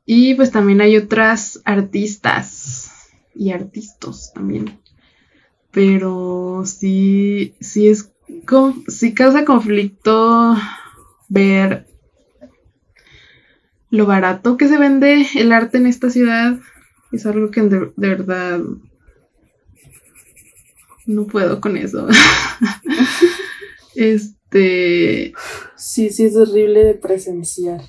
Y 0.05 0.33
pues 0.35 0.51
también 0.51 0.81
hay 0.81 0.97
otras 0.97 1.61
artistas 1.63 2.91
y 3.35 3.51
artistas 3.51 4.31
también. 4.33 4.79
Pero 5.71 6.63
sí, 6.65 7.53
sí 7.59 7.87
es 7.87 8.11
si 8.87 9.13
causa 9.13 9.45
conflicto 9.45 10.55
ver 11.29 11.87
lo 13.89 14.05
barato 14.05 14.57
que 14.57 14.67
se 14.67 14.77
vende 14.77 15.27
el 15.35 15.51
arte 15.51 15.77
en 15.77 15.87
esta 15.87 16.09
ciudad. 16.09 16.59
Es 17.11 17.25
algo 17.25 17.51
que 17.51 17.61
de, 17.61 17.91
verdad 17.95 18.61
no 21.11 21.27
puedo 21.27 21.61
con 21.61 21.77
eso. 21.77 22.07
este. 23.95 25.33
Sí, 25.75 26.09
sí, 26.09 26.25
es 26.25 26.35
horrible 26.35 26.83
de 26.83 26.93
presenciar. 26.95 27.81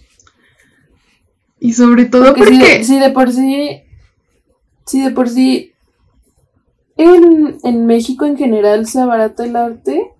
Y 1.58 1.72
sobre 1.74 2.06
todo 2.06 2.34
porque. 2.34 2.84
Si, 2.84 2.98
de 2.98 3.10
por 3.10 3.32
sí. 3.32 3.82
Si 4.86 5.00
de 5.02 5.10
por 5.10 5.28
sí 5.28 5.72
en, 6.96 7.58
en 7.64 7.86
México 7.86 8.24
en 8.26 8.36
general 8.36 8.86
se 8.86 9.00
abarata 9.00 9.44
el 9.44 9.56
arte. 9.56 10.10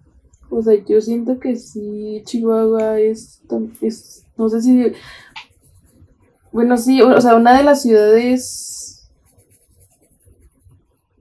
O 0.50 0.62
sea, 0.62 0.74
yo 0.86 1.00
siento 1.00 1.40
que 1.40 1.57
sí, 1.57 2.22
Chihuahua 2.26 3.00
es, 3.00 3.40
tan- 3.48 3.72
es 3.80 4.22
no 4.36 4.50
sé 4.50 4.61
si, 4.61 4.92
bueno, 6.53 6.76
sí, 6.76 7.00
o 7.00 7.18
sea, 7.22 7.36
una 7.36 7.57
de 7.57 7.64
las 7.64 7.80
ciudades 7.80 8.44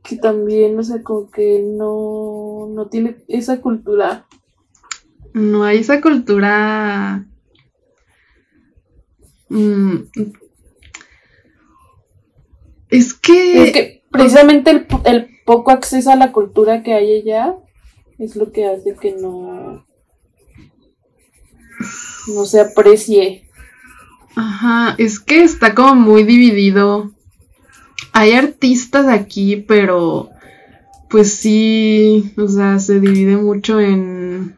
que 0.03 0.17
también, 0.17 0.77
o 0.79 0.83
sea, 0.83 1.01
como 1.03 1.29
que 1.29 1.59
no, 1.59 2.67
no 2.73 2.87
tiene 2.87 3.17
esa 3.27 3.61
cultura. 3.61 4.25
No 5.33 5.63
hay 5.63 5.79
esa 5.79 6.01
cultura. 6.01 7.25
mm, 9.49 9.95
es 12.89 13.13
que. 13.13 13.63
Es 13.63 13.73
que 13.73 14.03
precisamente 14.11 14.71
el, 14.71 14.87
el 15.05 15.29
poco 15.45 15.71
acceso 15.71 16.11
a 16.11 16.15
la 16.15 16.31
cultura 16.31 16.83
que 16.83 16.93
hay 16.93 17.21
allá 17.21 17.55
es 18.17 18.35
lo 18.35 18.51
que 18.51 18.67
hace 18.67 18.95
que 18.95 19.13
no, 19.13 19.85
no 22.27 22.45
se 22.45 22.59
aprecie. 22.59 23.47
Ajá, 24.35 24.95
es 24.97 25.19
que 25.19 25.43
está 25.43 25.73
como 25.75 25.95
muy 25.95 26.23
dividido. 26.23 27.11
Hay 28.13 28.33
artistas 28.33 29.07
aquí, 29.07 29.57
pero 29.57 30.29
pues 31.09 31.33
sí, 31.33 32.33
o 32.37 32.47
sea, 32.47 32.79
se 32.79 32.99
divide 32.99 33.37
mucho 33.37 33.79
en 33.79 34.55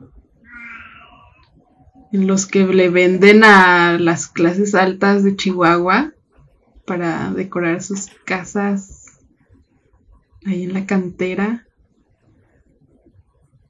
en 2.13 2.27
los 2.27 2.45
que 2.45 2.63
le 2.63 2.89
venden 2.89 3.43
a 3.43 3.97
las 3.99 4.27
clases 4.27 4.75
altas 4.75 5.23
de 5.23 5.35
Chihuahua 5.35 6.13
para 6.85 7.31
decorar 7.31 7.81
sus 7.81 8.05
casas 8.23 9.19
ahí 10.45 10.63
en 10.63 10.73
la 10.73 10.85
cantera. 10.85 11.65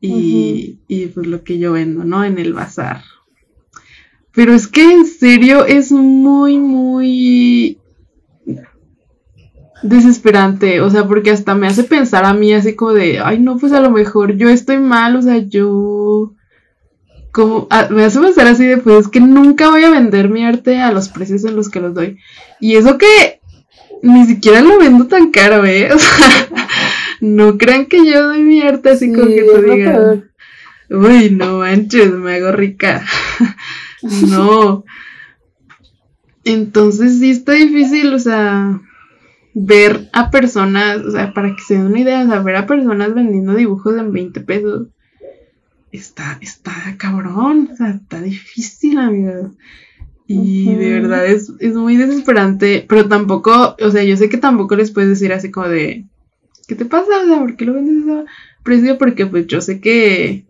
Y, 0.02 0.80
y 0.90 1.06
pues 1.08 1.26
lo 1.28 1.46
que 1.46 1.58
yo 1.58 1.72
vendo, 1.72 2.04
¿no? 2.04 2.26
En 2.26 2.38
el 2.38 2.54
bazar. 2.54 3.06
Pero 4.34 4.54
es 4.54 4.68
que 4.68 4.92
en 4.92 5.06
serio 5.06 5.66
es 5.66 5.94
muy, 5.94 6.58
muy 6.58 7.78
desesperante. 9.84 10.82
O 10.82 10.90
sea, 10.90 11.08
porque 11.08 11.32
hasta 11.32 11.56
me 11.56 11.68
hace 11.68 11.84
pensar 11.84 12.26
a 12.26 12.34
mí 12.34 12.54
así 12.54 12.76
como 12.76 12.94
de, 12.94 13.20
ay, 13.20 13.40
no, 13.40 13.58
pues 13.58 13.74
a 13.74 13.82
lo 13.82 13.92
mejor 13.92 14.36
yo 14.36 14.50
estoy 14.50 14.80
mal, 14.80 15.16
o 15.16 15.22
sea, 15.22 15.38
yo... 15.38 16.34
Como, 17.32 17.68
me 17.90 18.04
hace 18.04 18.20
pensar 18.20 18.46
así 18.46 18.66
de, 18.66 18.78
pues 18.78 19.06
es 19.06 19.08
que 19.08 19.20
nunca 19.20 19.70
voy 19.70 19.84
a 19.84 19.90
vender 19.90 20.30
mi 20.30 20.46
arte 20.46 20.80
a 20.80 20.92
los 20.92 21.10
precios 21.10 21.44
en 21.46 21.56
los 21.56 21.70
que 21.70 21.80
los 21.80 21.96
doy. 21.96 22.20
Y 22.60 22.76
eso 22.76 23.00
que 23.00 23.42
ni 24.04 24.26
siquiera 24.28 24.62
lo 24.62 24.78
vendo 24.78 25.08
tan 25.08 25.32
caro, 25.32 25.66
¿eh? 25.66 25.90
O 25.94 26.00
sea, 26.00 26.48
no 27.22 27.58
crean 27.58 27.88
que 27.88 28.06
yo 28.06 28.28
doy 28.28 28.42
mi 28.44 28.62
arte 28.62 28.92
así 28.92 29.12
como 29.12 29.28
que 29.28 29.44
te 29.44 29.64
digan. 29.64 30.32
Uy, 30.90 31.32
no 31.32 31.60
manches, 31.60 32.12
me 32.12 32.36
hago 32.36 32.52
rica. 32.52 33.04
no. 34.28 34.84
Entonces 36.44 37.20
sí 37.20 37.32
está 37.32 37.54
difícil, 37.54 38.14
o 38.14 38.20
sea, 38.20 38.80
ver 39.54 40.10
a 40.14 40.32
personas, 40.32 40.98
o 40.98 41.12
sea, 41.12 41.34
para 41.34 41.56
que 41.56 41.62
se 41.62 41.76
den 41.76 41.88
una 41.88 42.00
idea, 42.00 42.24
o 42.24 42.28
sea, 42.28 42.40
ver 42.40 42.56
a 42.56 42.68
personas 42.68 43.14
vendiendo 43.14 43.54
dibujos 43.54 43.98
en 43.98 44.12
20 44.12 44.42
pesos. 44.42 44.88
Está, 45.92 46.40
está 46.42 46.74
cabrón, 46.98 47.70
o 47.72 47.76
sea, 47.76 47.90
está 47.92 48.22
difícil, 48.22 48.98
amigos. 48.98 49.52
Y 50.26 50.74
de 50.74 51.00
verdad 51.00 51.28
es, 51.28 51.52
es 51.60 51.74
muy 51.76 51.98
desesperante, 51.98 52.86
pero 52.88 53.08
tampoco, 53.08 53.76
o 53.80 53.92
sea, 53.92 54.04
yo 54.04 54.18
sé 54.18 54.30
que 54.30 54.38
tampoco 54.38 54.76
les 54.76 54.90
puedes 54.90 55.10
decir 55.10 55.34
así 55.34 55.52
como 55.52 55.68
de, 55.68 56.06
¿qué 56.68 56.76
te 56.76 56.86
pasa? 56.86 57.12
O 57.24 57.28
sea, 57.28 57.40
¿por 57.40 57.56
qué 57.56 57.66
lo 57.66 57.74
vendes 57.74 58.10
a 58.10 58.26
precio? 58.64 58.98
Porque 58.98 59.28
pues 59.28 59.46
yo 59.48 59.62
sé 59.62 59.82
que, 59.82 60.46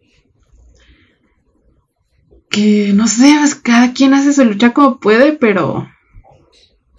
que 2.50 2.94
no 2.94 3.08
sé, 3.08 3.36
pues 3.40 3.56
cada 3.56 3.94
quien 3.94 4.14
hace 4.14 4.32
su 4.32 4.46
lucha 4.46 4.74
como 4.74 5.00
puede, 5.00 5.34
pero 5.34 5.90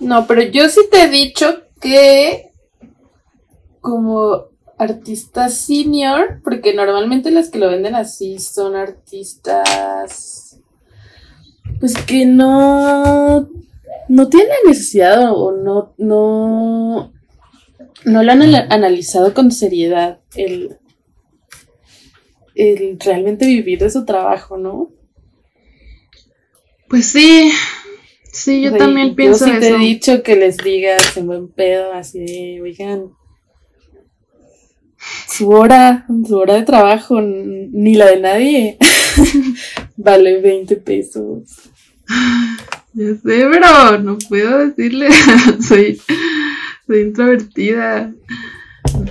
No, 0.01 0.27
pero 0.27 0.43
yo 0.43 0.69
sí 0.69 0.81
te 0.91 1.05
he 1.05 1.09
dicho 1.09 1.64
que 1.85 2.51
como 3.83 4.47
artista 4.79 5.49
senior, 5.51 6.41
porque 6.43 6.73
normalmente 6.75 7.31
las 7.31 7.51
que 7.51 7.59
lo 7.59 7.69
venden 7.69 7.95
así 7.95 8.39
son 8.39 8.75
artistas 8.75 10.59
pues 11.81 11.95
que 12.07 12.25
no 12.27 13.49
no 14.09 14.29
tienen 14.29 14.57
necesidad 14.67 15.33
o 15.33 15.53
no 15.53 15.95
no 15.99 17.13
no 18.05 18.23
lo 18.23 18.33
han 18.33 18.43
ana- 18.43 18.67
analizado 18.71 19.35
con 19.35 19.51
seriedad 19.53 20.21
el 20.35 20.79
el 22.55 22.99
realmente 23.01 23.47
vivir 23.47 23.81
de 23.81 23.91
su 23.91 24.05
trabajo, 24.05 24.57
¿no? 24.57 24.91
pues 26.89 27.07
sí, 27.07 27.51
sí, 28.35 28.61
yo 28.63 28.69
O 28.69 28.71
sea, 28.71 28.79
también 28.79 29.15
pienso 29.15 29.47
Yo 29.47 29.55
sí 29.55 29.61
te 29.61 29.69
eso. 29.69 29.77
he 29.77 29.79
dicho 29.79 30.23
que 30.23 30.37
les 30.37 30.57
digas 30.59 31.17
en 31.17 31.27
buen 31.27 31.49
pedo, 31.49 31.93
así 31.93 32.19
de, 32.21 32.61
oigan, 32.63 33.11
su 35.29 35.49
hora, 35.51 36.07
su 36.27 36.37
hora 36.37 36.55
de 36.55 36.63
trabajo, 36.63 37.21
ni 37.21 37.95
la 37.95 38.07
de 38.07 38.21
nadie, 38.21 38.79
vale 39.97 40.41
20 40.41 40.77
pesos. 40.77 41.43
Ya 42.97 43.09
sé, 43.09 43.21
pero 43.25 43.99
no 43.99 44.17
puedo 44.29 44.57
decirle, 44.59 45.09
soy, 45.69 46.01
soy 46.87 47.01
introvertida. 47.01 48.15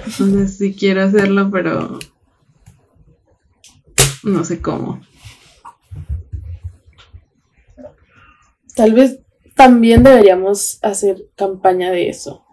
Entonces 0.05 0.57
sí 0.57 0.73
quiero 0.73 1.03
hacerlo, 1.03 1.49
pero 1.51 1.99
no 4.23 4.45
sé 4.45 4.61
cómo. 4.61 5.01
Tal 8.75 8.93
vez 8.93 9.19
también 9.55 10.03
deberíamos 10.03 10.79
hacer 10.81 11.27
campaña 11.35 11.91
de 11.91 12.09
eso 12.09 12.45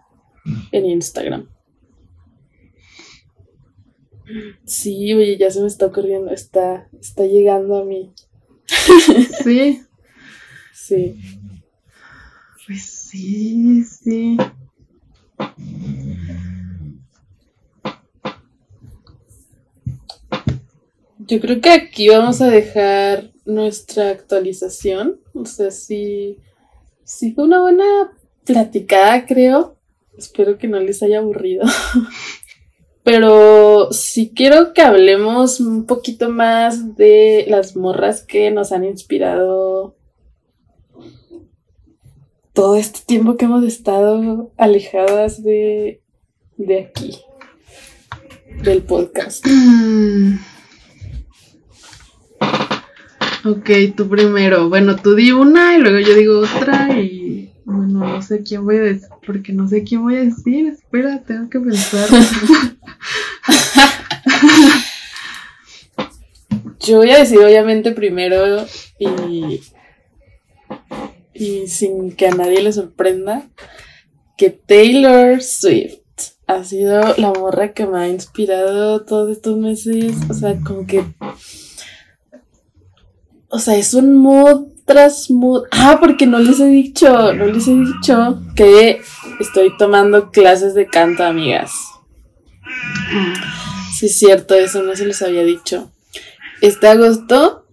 en 0.71 0.85
Instagram. 0.85 1.47
Sí, 4.65 5.13
oye, 5.13 5.37
ya 5.37 5.51
se 5.51 5.61
me 5.61 5.67
está 5.67 5.87
ocurriendo, 5.87 6.31
está, 6.31 6.87
está 6.99 7.25
llegando 7.25 7.77
a 7.77 7.85
mí. 7.85 8.13
Sí, 9.43 9.81
Sí. 10.73 11.15
pues 12.65 12.81
sí, 12.83 13.83
sí. 13.83 14.37
Yo 21.19 21.39
creo 21.39 21.61
que 21.61 21.69
aquí 21.71 22.09
vamos 22.09 22.41
a 22.41 22.47
dejar 22.47 23.30
nuestra 23.45 24.09
actualización. 24.09 25.19
O 25.33 25.45
sea, 25.45 25.71
sí, 25.71 26.37
sí 27.03 27.31
fue 27.33 27.45
una 27.45 27.61
buena 27.61 28.11
platicada, 28.45 29.25
creo. 29.25 29.75
Espero 30.17 30.57
que 30.57 30.67
no 30.67 30.79
les 30.79 31.01
haya 31.03 31.19
aburrido. 31.19 31.65
Pero 33.03 33.91
sí 33.91 34.31
quiero 34.35 34.73
que 34.73 34.81
hablemos 34.81 35.59
un 35.59 35.85
poquito 35.85 36.29
más 36.29 36.95
de 36.95 37.45
las 37.47 37.75
morras 37.75 38.21
que 38.21 38.51
nos 38.51 38.71
han 38.71 38.83
inspirado 38.83 39.95
todo 42.53 42.75
este 42.75 42.99
tiempo 43.05 43.37
que 43.37 43.45
hemos 43.45 43.63
estado 43.63 44.51
alejadas 44.57 45.41
de, 45.41 46.01
de 46.57 46.79
aquí, 46.79 47.17
del 48.61 48.83
podcast. 48.83 49.45
Ok, 53.43 53.69
tú 53.95 54.07
primero. 54.07 54.69
Bueno, 54.69 54.95
tú 54.95 55.15
di 55.15 55.31
una 55.31 55.75
y 55.75 55.79
luego 55.79 55.99
yo 55.99 56.13
digo 56.13 56.41
otra 56.41 56.99
y 56.99 57.51
bueno, 57.65 58.07
no 58.07 58.21
sé 58.21 58.43
quién 58.43 58.63
voy 58.63 58.77
a 58.77 58.81
decir, 58.81 59.09
porque 59.25 59.51
no 59.53 59.67
sé 59.67 59.83
quién 59.83 60.03
voy 60.03 60.15
a 60.17 60.23
decir. 60.23 60.67
Espera, 60.67 61.23
tengo 61.23 61.49
que 61.49 61.59
pensar. 61.59 62.07
Yo 66.79 66.97
voy 66.97 67.11
a 67.11 67.19
decir 67.19 67.37
obviamente 67.37 67.91
primero 67.91 68.65
y, 68.97 69.61
y 71.33 71.67
sin 71.67 72.11
que 72.11 72.27
a 72.27 72.31
nadie 72.31 72.63
le 72.63 72.73
sorprenda 72.73 73.47
que 74.35 74.49
Taylor 74.49 75.43
Swift 75.43 75.99
ha 76.47 76.63
sido 76.63 77.15
la 77.17 77.31
morra 77.31 77.73
que 77.73 77.85
me 77.85 77.99
ha 77.99 78.07
inspirado 78.07 79.05
todos 79.05 79.31
estos 79.31 79.57
meses. 79.57 80.15
O 80.29 80.33
sea, 80.33 80.59
como 80.59 80.87
que... 80.87 81.03
O 83.51 83.59
sea, 83.59 83.75
es 83.75 83.93
un 83.93 84.15
mood 84.15 84.67
tras 84.85 85.29
mood. 85.29 85.65
Ah, 85.71 85.97
porque 85.99 86.25
no 86.25 86.39
les 86.39 86.59
he 86.59 86.67
dicho, 86.67 87.33
no 87.33 87.45
les 87.45 87.67
he 87.67 87.75
dicho 87.75 88.41
que 88.55 89.01
estoy 89.39 89.75
tomando 89.77 90.31
clases 90.31 90.73
de 90.73 90.87
canto, 90.87 91.23
amigas. 91.23 91.71
Sí, 93.93 94.07
es 94.07 94.17
cierto, 94.17 94.55
eso 94.55 94.81
no 94.83 94.95
se 94.95 95.05
los 95.05 95.21
había 95.21 95.43
dicho. 95.43 95.91
Este 96.61 96.87
agosto 96.87 97.65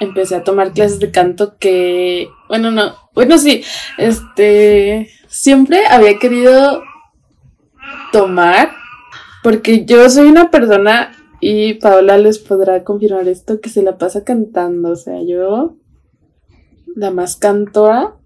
empecé 0.00 0.36
a 0.36 0.44
tomar 0.44 0.72
clases 0.72 1.00
de 1.00 1.10
canto 1.10 1.58
que, 1.58 2.28
bueno, 2.48 2.70
no, 2.70 2.94
bueno, 3.14 3.38
sí, 3.38 3.64
este, 3.96 5.10
siempre 5.26 5.86
había 5.86 6.18
querido 6.18 6.82
tomar, 8.12 8.72
Porque 9.42 9.84
yo 9.84 10.08
soy 10.10 10.26
una 10.26 10.50
persona, 10.50 11.16
y 11.40 11.74
Paola 11.74 12.18
les 12.18 12.38
podrá 12.38 12.82
confirmar 12.84 13.28
esto, 13.28 13.60
que 13.60 13.68
se 13.68 13.82
la 13.82 13.96
pasa 13.96 14.24
cantando. 14.24 14.90
O 14.90 14.96
sea, 14.96 15.22
yo, 15.22 15.76
la 16.96 17.10
más 17.10 17.36
cantora. 17.36 18.16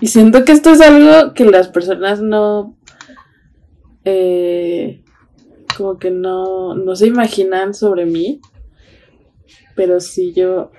y 0.00 0.06
siento 0.08 0.44
que 0.44 0.52
esto 0.52 0.70
es 0.70 0.80
algo 0.80 1.34
que 1.34 1.44
las 1.44 1.68
personas 1.68 2.20
no. 2.20 2.76
Eh, 4.04 5.02
como 5.76 5.98
que 5.98 6.10
no, 6.10 6.74
no 6.74 6.96
se 6.96 7.06
imaginan 7.06 7.74
sobre 7.74 8.04
mí. 8.06 8.40
Pero 9.74 10.00
sí, 10.00 10.32
yo. 10.34 10.72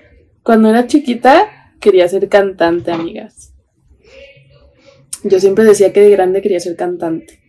Cuando 0.43 0.69
era 0.69 0.87
chiquita, 0.87 1.47
quería 1.79 2.07
ser 2.07 2.29
cantante, 2.29 2.91
amigas. 2.91 3.53
Yo 5.23 5.39
siempre 5.39 5.63
decía 5.65 5.93
que 5.93 6.01
de 6.01 6.09
grande 6.11 6.41
quería 6.41 6.59
ser 6.59 6.75
cantante. 6.75 7.40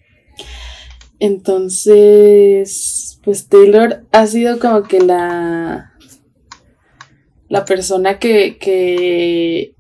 Entonces, 1.25 3.21
pues 3.23 3.47
Taylor 3.47 4.03
ha 4.11 4.27
sido 4.27 4.59
como 4.59 4.83
que 4.83 5.01
la, 5.01 5.93
la 7.49 7.65
persona 7.65 8.19
que, 8.19 8.59
que, 8.59 9.77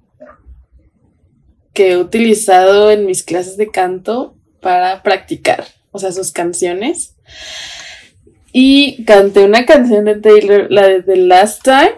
que 1.72 1.90
he 1.90 1.96
utilizado 1.96 2.92
en 2.92 3.06
mis 3.06 3.24
clases 3.24 3.56
de 3.56 3.72
canto 3.72 4.36
para 4.60 5.02
practicar, 5.02 5.64
o 5.90 5.98
sea, 5.98 6.12
sus 6.12 6.30
canciones. 6.30 7.16
Y 8.52 9.02
canté 9.04 9.42
una 9.42 9.66
canción 9.66 10.04
de 10.04 10.20
Taylor, 10.20 10.70
la 10.70 10.86
de 10.86 11.02
The 11.02 11.16
Last 11.16 11.64
Time, 11.64 11.94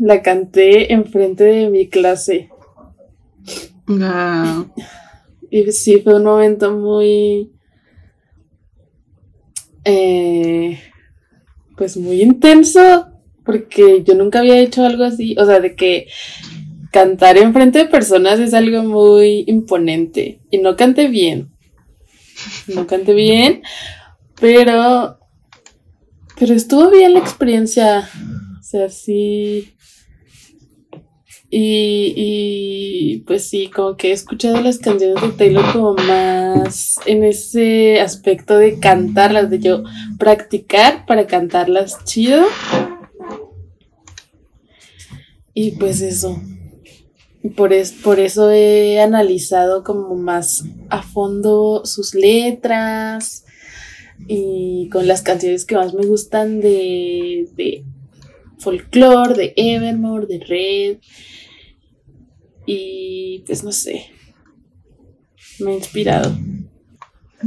la 0.00 0.20
canté 0.20 0.92
enfrente 0.92 1.44
de 1.44 1.70
mi 1.70 1.88
clase. 1.88 2.50
Y 5.48 5.70
sí, 5.70 6.00
fue 6.00 6.16
un 6.16 6.24
momento 6.24 6.72
muy, 6.72 7.52
eh, 9.88 10.78
pues 11.76 11.96
muy 11.96 12.20
intenso, 12.22 13.08
porque 13.44 14.02
yo 14.04 14.14
nunca 14.14 14.40
había 14.40 14.58
hecho 14.58 14.84
algo 14.84 15.04
así, 15.04 15.34
o 15.38 15.46
sea, 15.46 15.60
de 15.60 15.74
que 15.74 16.08
cantar 16.92 17.38
enfrente 17.38 17.78
de 17.78 17.84
personas 17.86 18.38
es 18.38 18.52
algo 18.52 18.82
muy 18.82 19.44
imponente. 19.46 20.40
Y 20.50 20.58
no 20.58 20.76
canté 20.76 21.08
bien. 21.08 21.48
No 22.66 22.86
canté 22.86 23.14
bien, 23.14 23.62
pero, 24.38 25.18
pero 26.38 26.54
estuvo 26.54 26.90
bien 26.90 27.14
la 27.14 27.20
experiencia. 27.20 28.08
O 28.60 28.62
sea, 28.62 28.90
sí, 28.90 29.72
y, 31.50 32.12
y, 32.14 33.18
pues 33.20 33.48
sí, 33.48 33.68
como 33.68 33.96
que 33.96 34.10
he 34.10 34.12
escuchado 34.12 34.60
las 34.60 34.78
canciones 34.78 35.22
de 35.22 35.30
Taylor 35.30 35.72
como 35.72 35.94
más 35.94 36.96
en 37.06 37.24
ese 37.24 38.02
aspecto 38.02 38.58
de 38.58 38.78
cantarlas, 38.78 39.48
de 39.48 39.58
yo 39.58 39.82
practicar 40.18 41.06
para 41.06 41.26
cantarlas 41.26 42.04
chido. 42.04 42.44
Y 45.54 45.72
pues 45.72 46.02
eso. 46.02 46.38
Por, 47.56 47.72
es, 47.72 47.92
por 47.92 48.20
eso 48.20 48.50
he 48.50 49.00
analizado 49.00 49.84
como 49.84 50.16
más 50.16 50.64
a 50.90 51.02
fondo 51.02 51.82
sus 51.86 52.14
letras 52.14 53.46
y 54.26 54.90
con 54.90 55.06
las 55.06 55.22
canciones 55.22 55.64
que 55.64 55.76
más 55.76 55.94
me 55.94 56.04
gustan 56.04 56.60
de, 56.60 57.48
de 57.56 57.84
folklore, 58.58 59.34
de 59.34 59.52
Evermore, 59.56 60.26
de 60.26 60.38
Red 60.40 60.98
y 62.68 63.42
pues 63.46 63.64
no 63.64 63.72
sé. 63.72 64.06
Me 65.60 65.72
ha 65.72 65.74
inspirado. 65.74 66.36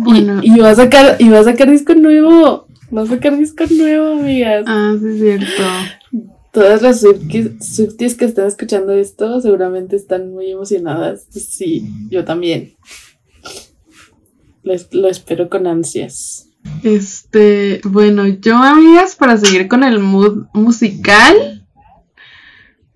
Y, 0.07 0.59
va 0.59 0.71
a 0.71 0.75
sacar, 0.75 1.17
y 1.19 1.29
va 1.29 1.39
a 1.39 1.43
sacar 1.43 1.69
disco 1.69 1.93
nuevo. 1.93 2.67
Va 2.95 3.03
a 3.03 3.05
sacar 3.05 3.37
disco 3.37 3.63
nuevo, 3.69 4.19
amigas. 4.19 4.63
Ah, 4.67 4.95
sí 4.99 5.07
es 5.07 5.19
cierto. 5.19 5.63
Todas 6.51 6.81
las 6.81 7.01
Swifties 7.01 8.15
que 8.15 8.25
están 8.25 8.47
escuchando 8.47 8.93
esto 8.93 9.39
seguramente 9.41 9.95
están 9.95 10.33
muy 10.33 10.51
emocionadas. 10.51 11.27
Sí, 11.29 11.87
yo 12.09 12.25
también. 12.25 12.73
lo 14.63 15.07
espero 15.07 15.49
con 15.49 15.67
ansias. 15.67 16.47
Este, 16.83 17.81
bueno, 17.83 18.27
yo 18.27 18.57
amigas, 18.57 19.15
para 19.15 19.37
seguir 19.37 19.67
con 19.67 19.83
el 19.83 19.99
mood 19.99 20.45
musical, 20.53 21.60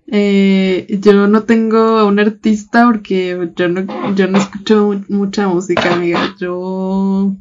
eh, 0.08 0.86
yo 1.00 1.26
no 1.26 1.42
tengo 1.42 1.98
a 1.98 2.04
un 2.04 2.20
artista 2.20 2.86
porque 2.86 3.50
yo 3.56 3.68
no, 3.68 4.14
yo 4.14 4.28
no 4.28 4.38
escucho 4.38 5.02
mucha 5.08 5.48
música, 5.48 5.94
amiga. 5.94 6.34
Yo. 6.38 7.34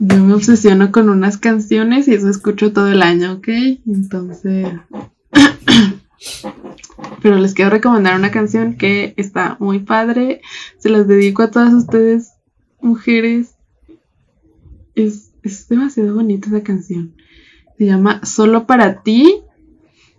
Yo 0.00 0.24
me 0.24 0.34
obsesiono 0.34 0.92
con 0.92 1.08
unas 1.08 1.38
canciones 1.38 2.06
y 2.08 2.14
eso 2.14 2.28
escucho 2.28 2.72
todo 2.72 2.88
el 2.88 3.02
año, 3.02 3.34
¿ok? 3.34 3.48
Entonces. 3.86 4.72
Pero 7.22 7.36
les 7.38 7.54
quiero 7.54 7.70
recomendar 7.70 8.16
una 8.16 8.30
canción 8.30 8.76
que 8.76 9.14
está 9.16 9.56
muy 9.60 9.80
padre. 9.80 10.40
Se 10.78 10.88
las 10.88 11.06
dedico 11.06 11.42
a 11.42 11.50
todas 11.50 11.72
ustedes, 11.74 12.32
mujeres. 12.80 13.54
Es, 14.94 15.32
es 15.42 15.68
demasiado 15.68 16.14
bonita 16.14 16.48
esa 16.48 16.62
canción. 16.62 17.14
Se 17.78 17.86
llama 17.86 18.20
Solo 18.24 18.66
para 18.66 19.02
ti 19.02 19.42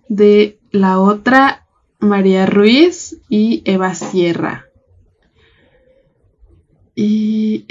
de 0.08 0.58
la 0.72 1.00
otra 1.00 1.68
María 2.00 2.46
Ruiz 2.46 3.18
y 3.28 3.62
Eva 3.66 3.94
Sierra. 3.94 4.66
Y 6.96 7.66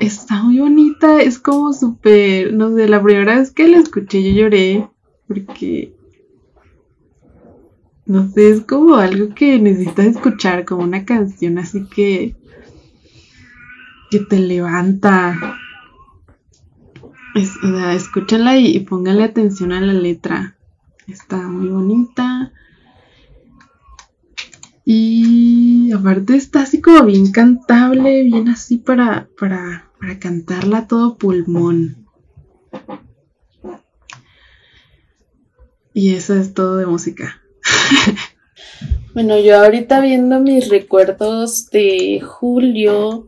está 0.00 0.42
muy 0.42 0.58
bonita, 0.58 1.20
es 1.20 1.38
como 1.38 1.72
súper, 1.72 2.52
no 2.52 2.74
sé, 2.74 2.88
la 2.88 3.02
primera 3.02 3.38
vez 3.38 3.50
que 3.50 3.66
la 3.66 3.78
escuché 3.78 4.22
yo 4.22 4.42
lloré 4.42 4.88
porque, 5.26 5.92
no 8.06 8.30
sé, 8.30 8.50
es 8.50 8.60
como 8.62 8.96
algo 8.96 9.34
que 9.34 9.58
necesitas 9.58 10.06
escuchar, 10.06 10.64
como 10.64 10.82
una 10.82 11.04
canción 11.04 11.58
así 11.58 11.86
que, 11.86 12.36
que 14.10 14.20
te 14.20 14.38
levanta. 14.38 15.58
Es, 17.38 17.52
escúchala 17.94 18.58
y, 18.58 18.76
y 18.76 18.80
póngale 18.80 19.22
atención 19.22 19.72
a 19.72 19.80
la 19.80 19.92
letra. 19.92 20.56
Está 21.06 21.36
muy 21.36 21.68
bonita. 21.68 22.52
Y 24.84 25.92
aparte 25.92 26.34
está 26.34 26.62
así 26.62 26.80
como 26.80 27.04
bien 27.04 27.30
cantable, 27.30 28.24
bien 28.24 28.48
así 28.48 28.78
para, 28.78 29.28
para, 29.38 29.90
para 30.00 30.18
cantarla 30.18 30.88
todo 30.88 31.16
pulmón. 31.16 32.08
Y 35.94 36.14
eso 36.14 36.34
es 36.34 36.54
todo 36.54 36.76
de 36.78 36.86
música. 36.86 37.40
bueno, 39.14 39.38
yo 39.38 39.58
ahorita 39.58 40.00
viendo 40.00 40.40
mis 40.40 40.68
recuerdos 40.68 41.70
de 41.70 42.20
julio, 42.20 43.27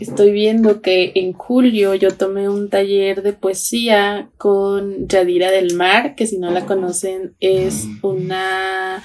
Estoy 0.00 0.32
viendo 0.32 0.80
que 0.80 1.12
en 1.14 1.32
julio 1.32 1.94
yo 1.94 2.14
tomé 2.14 2.48
un 2.48 2.68
taller 2.68 3.22
de 3.22 3.32
poesía 3.32 4.28
con 4.36 5.08
Yadira 5.08 5.50
del 5.50 5.74
Mar, 5.74 6.14
que 6.14 6.26
si 6.26 6.38
no 6.38 6.50
la 6.50 6.66
conocen 6.66 7.34
es 7.40 7.86
una 8.02 9.02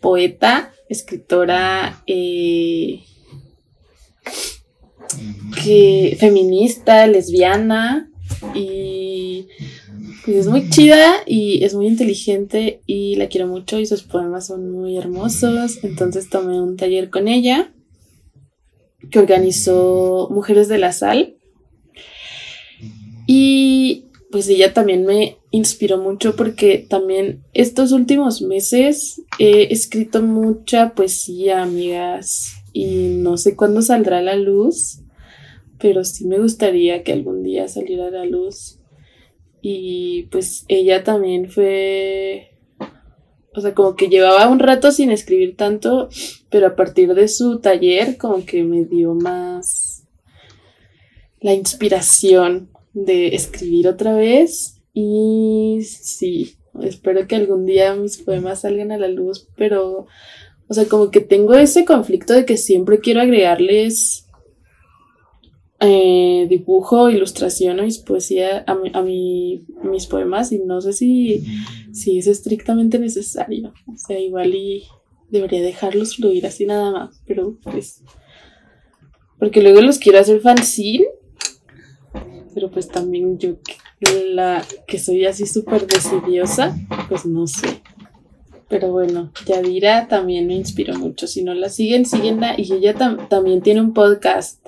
poeta, 0.00 0.72
escritora 0.88 2.02
eh, 2.06 3.00
que, 5.62 6.16
feminista, 6.18 7.06
lesbiana 7.06 8.10
y 8.54 9.46
pues 10.24 10.38
es 10.38 10.46
muy 10.48 10.68
chida 10.70 11.14
y 11.24 11.64
es 11.64 11.74
muy 11.74 11.86
inteligente 11.86 12.80
y 12.86 13.14
la 13.14 13.28
quiero 13.28 13.46
mucho 13.46 13.78
y 13.78 13.86
sus 13.86 14.02
poemas 14.02 14.48
son 14.48 14.72
muy 14.72 14.96
hermosos. 14.96 15.84
Entonces 15.84 16.28
tomé 16.28 16.60
un 16.60 16.76
taller 16.76 17.10
con 17.10 17.28
ella 17.28 17.70
que 19.10 19.18
organizó 19.18 20.28
Mujeres 20.30 20.68
de 20.68 20.78
la 20.78 20.92
Sal. 20.92 21.34
Y 23.26 24.04
pues 24.30 24.48
ella 24.48 24.74
también 24.74 25.04
me 25.04 25.36
inspiró 25.50 25.98
mucho 25.98 26.36
porque 26.36 26.84
también 26.88 27.42
estos 27.54 27.92
últimos 27.92 28.42
meses 28.42 29.22
he 29.38 29.72
escrito 29.72 30.22
mucha 30.22 30.94
poesía, 30.94 31.62
amigas, 31.62 32.52
y 32.72 33.16
no 33.18 33.38
sé 33.38 33.56
cuándo 33.56 33.80
saldrá 33.80 34.18
a 34.18 34.22
la 34.22 34.36
luz, 34.36 35.00
pero 35.78 36.04
sí 36.04 36.26
me 36.26 36.38
gustaría 36.38 37.02
que 37.02 37.12
algún 37.12 37.42
día 37.42 37.68
saliera 37.68 38.08
a 38.08 38.10
la 38.10 38.24
luz. 38.26 38.78
Y 39.62 40.24
pues 40.24 40.64
ella 40.68 41.02
también 41.02 41.50
fue 41.50 42.55
o 43.56 43.60
sea, 43.62 43.74
como 43.74 43.96
que 43.96 44.08
llevaba 44.08 44.48
un 44.48 44.58
rato 44.58 44.92
sin 44.92 45.10
escribir 45.10 45.56
tanto, 45.56 46.10
pero 46.50 46.66
a 46.66 46.76
partir 46.76 47.14
de 47.14 47.26
su 47.26 47.58
taller 47.58 48.18
como 48.18 48.44
que 48.44 48.62
me 48.62 48.84
dio 48.84 49.14
más 49.14 50.04
la 51.40 51.54
inspiración 51.54 52.68
de 52.92 53.28
escribir 53.28 53.88
otra 53.88 54.14
vez. 54.14 54.82
Y 54.92 55.78
sí, 55.82 56.56
espero 56.82 57.26
que 57.26 57.36
algún 57.36 57.64
día 57.64 57.94
mis 57.94 58.18
poemas 58.18 58.60
salgan 58.60 58.92
a 58.92 58.98
la 58.98 59.08
luz, 59.08 59.48
pero, 59.56 60.06
o 60.68 60.74
sea, 60.74 60.84
como 60.84 61.10
que 61.10 61.20
tengo 61.20 61.54
ese 61.54 61.86
conflicto 61.86 62.34
de 62.34 62.44
que 62.44 62.58
siempre 62.58 63.00
quiero 63.00 63.22
agregarles 63.22 64.25
eh, 65.80 66.46
dibujo, 66.48 67.10
mis 67.82 67.98
poesía, 67.98 68.64
a, 68.66 68.74
mi, 68.74 68.90
a 68.94 69.02
mis 69.86 70.06
poemas 70.06 70.52
y 70.52 70.58
no 70.58 70.80
sé 70.80 70.92
si, 70.92 71.44
si 71.92 72.18
es 72.18 72.26
estrictamente 72.26 72.98
necesario. 72.98 73.72
O 73.86 73.96
sea, 73.96 74.18
igual 74.18 74.54
y 74.54 74.84
debería 75.30 75.60
dejarlos 75.60 76.16
fluir 76.16 76.46
así 76.46 76.66
nada 76.66 76.90
más, 76.90 77.20
pero 77.26 77.56
pues... 77.62 78.02
Porque 79.38 79.62
luego 79.62 79.82
los 79.82 79.98
quiero 79.98 80.18
hacer 80.18 80.40
fanzine, 80.40 81.04
pero 82.54 82.70
pues 82.70 82.88
también 82.88 83.38
yo 83.38 83.56
la 84.30 84.64
que 84.86 84.98
soy 84.98 85.26
así 85.26 85.46
súper 85.46 85.86
decidiosa, 85.86 86.74
pues 87.10 87.26
no 87.26 87.46
sé. 87.46 87.82
Pero 88.68 88.90
bueno, 88.90 89.30
Yadira 89.46 90.08
también 90.08 90.46
me 90.46 90.54
inspiró 90.54 90.98
mucho. 90.98 91.26
Si 91.26 91.44
no 91.44 91.54
la 91.54 91.68
siguen, 91.68 92.04
síguenla. 92.04 92.54
Y 92.58 92.72
ella 92.72 92.94
también 93.28 93.62
tiene 93.62 93.80
un 93.80 93.94
podcast 93.94 94.66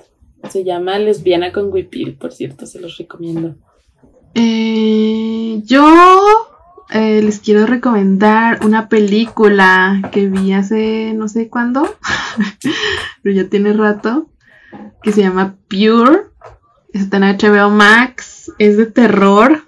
se 0.49 0.63
llama 0.63 0.99
Lesbiana 0.99 1.51
con 1.51 1.71
Wipil, 1.71 2.15
por 2.15 2.31
cierto, 2.31 2.65
se 2.65 2.79
los 2.79 2.97
recomiendo. 2.97 3.55
Eh, 4.33 5.61
yo 5.65 5.85
eh, 6.91 7.21
les 7.21 7.39
quiero 7.39 7.65
recomendar 7.65 8.65
una 8.65 8.89
película 8.89 10.01
que 10.11 10.27
vi 10.27 10.53
hace 10.53 11.13
no 11.13 11.27
sé 11.27 11.49
cuándo, 11.49 11.95
pero 13.23 13.35
ya 13.35 13.49
tiene 13.49 13.73
rato, 13.73 14.29
que 15.01 15.11
se 15.11 15.21
llama 15.21 15.55
Pure. 15.69 16.27
Está 16.93 17.17
en 17.17 17.37
HBO 17.37 17.69
Max, 17.69 18.51
es 18.57 18.75
de 18.77 18.87
terror, 18.87 19.63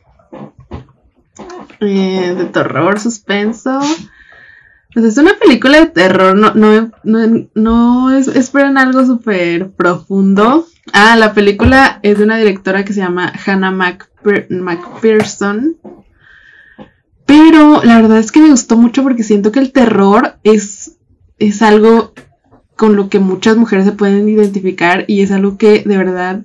eh, 1.79 2.35
de 2.35 2.45
terror, 2.45 2.99
suspenso. 2.99 3.79
Pues 4.93 5.05
es 5.05 5.17
una 5.17 5.37
película 5.39 5.79
de 5.79 5.85
terror, 5.85 6.35
no, 6.35 6.53
no, 6.53 6.91
no, 7.03 7.47
no 7.55 8.11
es, 8.11 8.27
esperen 8.27 8.77
algo 8.77 9.05
súper 9.05 9.71
profundo. 9.71 10.65
Ah, 10.91 11.15
la 11.15 11.33
película 11.33 11.99
es 12.03 12.17
de 12.17 12.25
una 12.25 12.37
directora 12.37 12.83
que 12.83 12.91
se 12.91 12.99
llama 12.99 13.31
Hannah 13.45 13.71
McPherson. 14.49 15.77
Pero 17.25 17.81
la 17.83 18.01
verdad 18.01 18.17
es 18.17 18.33
que 18.33 18.41
me 18.41 18.49
gustó 18.49 18.75
mucho 18.75 19.03
porque 19.03 19.23
siento 19.23 19.53
que 19.53 19.59
el 19.59 19.71
terror 19.71 20.35
es, 20.43 20.97
es 21.39 21.61
algo 21.61 22.13
con 22.75 22.97
lo 22.97 23.07
que 23.07 23.19
muchas 23.19 23.55
mujeres 23.55 23.85
se 23.85 23.93
pueden 23.93 24.27
identificar 24.27 25.05
y 25.07 25.21
es 25.21 25.31
algo 25.31 25.57
que 25.57 25.83
de 25.85 25.97
verdad, 25.97 26.43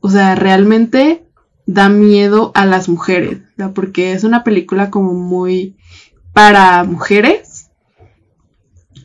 o 0.00 0.10
sea, 0.10 0.34
realmente 0.34 1.24
da 1.66 1.88
miedo 1.88 2.52
a 2.54 2.66
las 2.66 2.88
mujeres, 2.88 3.38
porque 3.74 4.12
es 4.12 4.24
una 4.24 4.44
película 4.44 4.90
como 4.90 5.14
muy 5.14 5.76
para 6.32 6.84
mujeres. 6.84 7.70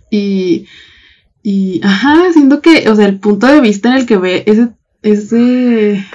Y, 0.10 0.68
y, 1.44 1.82
ajá, 1.84 2.32
siento 2.34 2.62
que, 2.62 2.90
o 2.90 2.96
sea, 2.96 3.06
el 3.06 3.20
punto 3.20 3.48
de 3.48 3.62
vista 3.62 3.90
en 3.90 3.96
el 3.96 4.06
que 4.06 4.18
ve 4.18 4.44
ese, 4.46 4.70
ese, 5.02 6.06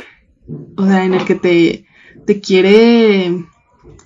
o 0.76 0.86
sea, 0.86 1.04
en 1.04 1.14
el 1.14 1.24
que 1.24 1.34
te, 1.34 1.86
te 2.26 2.40
quiere 2.40 3.44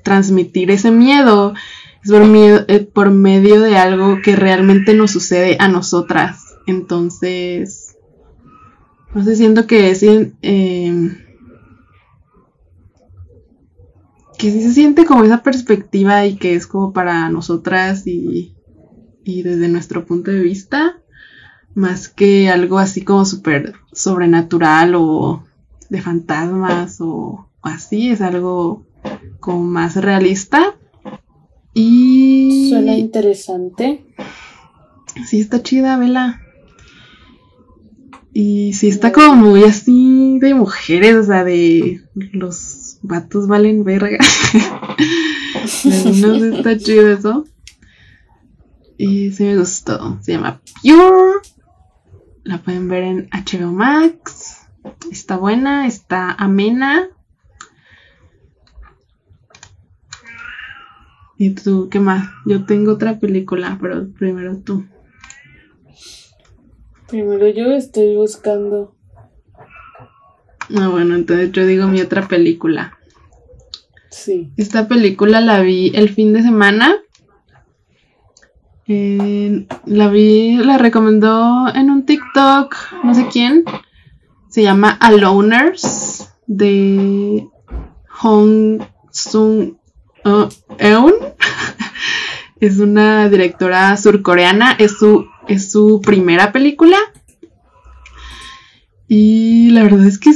transmitir 0.02 0.70
ese 0.70 0.90
miedo, 0.90 1.54
es 2.02 2.10
por, 2.10 2.26
miedo, 2.26 2.64
eh, 2.68 2.80
por 2.80 3.10
medio 3.10 3.60
de 3.60 3.76
algo 3.76 4.20
que 4.22 4.36
realmente 4.36 4.94
nos 4.94 5.10
sucede 5.12 5.56
a 5.58 5.68
nosotras. 5.68 6.56
Entonces, 6.66 7.96
no 9.14 9.24
sé, 9.24 9.36
siento 9.36 9.66
que 9.66 9.90
es, 9.90 10.02
eh, 10.02 11.23
que 14.38 14.50
sí 14.50 14.62
se 14.62 14.72
siente 14.72 15.04
como 15.04 15.24
esa 15.24 15.42
perspectiva 15.42 16.26
y 16.26 16.36
que 16.36 16.54
es 16.54 16.66
como 16.66 16.92
para 16.92 17.28
nosotras 17.28 18.06
y, 18.06 18.54
y 19.24 19.42
desde 19.42 19.68
nuestro 19.68 20.04
punto 20.04 20.30
de 20.30 20.40
vista, 20.40 21.00
más 21.74 22.08
que 22.08 22.48
algo 22.48 22.78
así 22.78 23.02
como 23.02 23.24
súper 23.24 23.74
sobrenatural 23.92 24.94
o 24.96 25.44
de 25.88 26.00
fantasmas 26.00 26.98
o, 27.00 27.48
así, 27.64 28.10
es 28.10 28.20
algo 28.20 28.86
como 29.40 29.64
más 29.64 29.96
realista. 29.96 30.76
Y... 31.72 32.68
Suena 32.70 32.96
interesante. 32.96 34.04
Sí, 35.26 35.40
está 35.40 35.62
chida, 35.62 35.96
vela. 35.96 36.40
Y 38.32 38.72
sí 38.74 38.88
está 38.88 39.12
como 39.12 39.36
muy 39.36 39.64
así 39.64 40.38
de 40.40 40.54
mujeres, 40.54 41.16
o 41.16 41.24
sea, 41.24 41.44
de 41.44 42.02
los 42.14 42.73
vatos 43.04 43.46
valen 43.46 43.84
verga. 43.84 44.18
no 45.84 46.38
sé, 46.38 46.56
está 46.56 46.76
chido 46.78 47.08
eso. 47.08 47.44
Y 48.96 49.30
sí 49.32 49.44
me 49.44 49.58
gustó. 49.58 50.18
Se 50.22 50.32
llama 50.32 50.60
Pure. 50.82 51.40
La 52.42 52.58
pueden 52.58 52.88
ver 52.88 53.04
en 53.04 53.28
HBO 53.30 53.72
Max. 53.72 54.66
Está 55.10 55.36
buena, 55.36 55.86
está 55.86 56.32
amena. 56.32 57.08
¿Y 61.36 61.50
tú 61.50 61.88
qué 61.90 62.00
más? 62.00 62.30
Yo 62.46 62.64
tengo 62.64 62.92
otra 62.92 63.18
película, 63.18 63.78
pero 63.80 64.08
primero 64.12 64.58
tú. 64.58 64.86
Primero 67.08 67.48
yo 67.48 67.72
estoy 67.72 68.16
buscando 68.16 68.93
Ah, 70.76 70.88
bueno, 70.88 71.14
entonces 71.14 71.52
yo 71.52 71.66
digo 71.66 71.86
mi 71.86 72.00
otra 72.00 72.26
película. 72.26 72.98
Sí. 74.10 74.50
Esta 74.56 74.88
película 74.88 75.40
la 75.40 75.60
vi 75.60 75.92
el 75.94 76.08
fin 76.08 76.32
de 76.32 76.42
semana. 76.42 76.96
Eh, 78.86 79.66
la 79.86 80.08
vi, 80.08 80.56
la 80.56 80.78
recomendó 80.78 81.68
en 81.74 81.90
un 81.90 82.06
TikTok, 82.06 82.76
no 83.02 83.14
sé 83.14 83.26
quién. 83.30 83.64
Se 84.48 84.62
llama 84.62 84.90
Aloners 84.90 86.28
de 86.46 87.48
Hong 88.08 88.82
Sung 89.10 89.74
uh, 90.24 90.48
Eun. 90.78 91.14
es 92.60 92.78
una 92.78 93.28
directora 93.28 93.96
surcoreana. 93.96 94.72
Es 94.78 94.98
su, 94.98 95.26
es 95.48 95.72
su 95.72 96.00
primera 96.00 96.52
película. 96.52 96.98
Y 99.08 99.70
la 99.70 99.82
verdad 99.82 100.06
es 100.06 100.18
que 100.18 100.30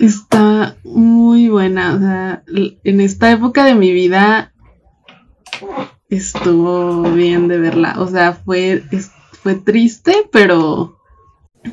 está 0.00 0.76
muy 0.84 1.48
buena. 1.48 1.94
O 1.94 1.98
sea, 1.98 2.42
en 2.84 3.00
esta 3.00 3.30
época 3.30 3.64
de 3.64 3.74
mi 3.74 3.92
vida 3.92 4.52
estuvo 6.08 7.02
bien 7.12 7.48
de 7.48 7.58
verla. 7.58 7.96
O 7.98 8.08
sea, 8.08 8.32
fue, 8.32 8.82
fue 9.42 9.54
triste, 9.54 10.28
pero, 10.32 10.98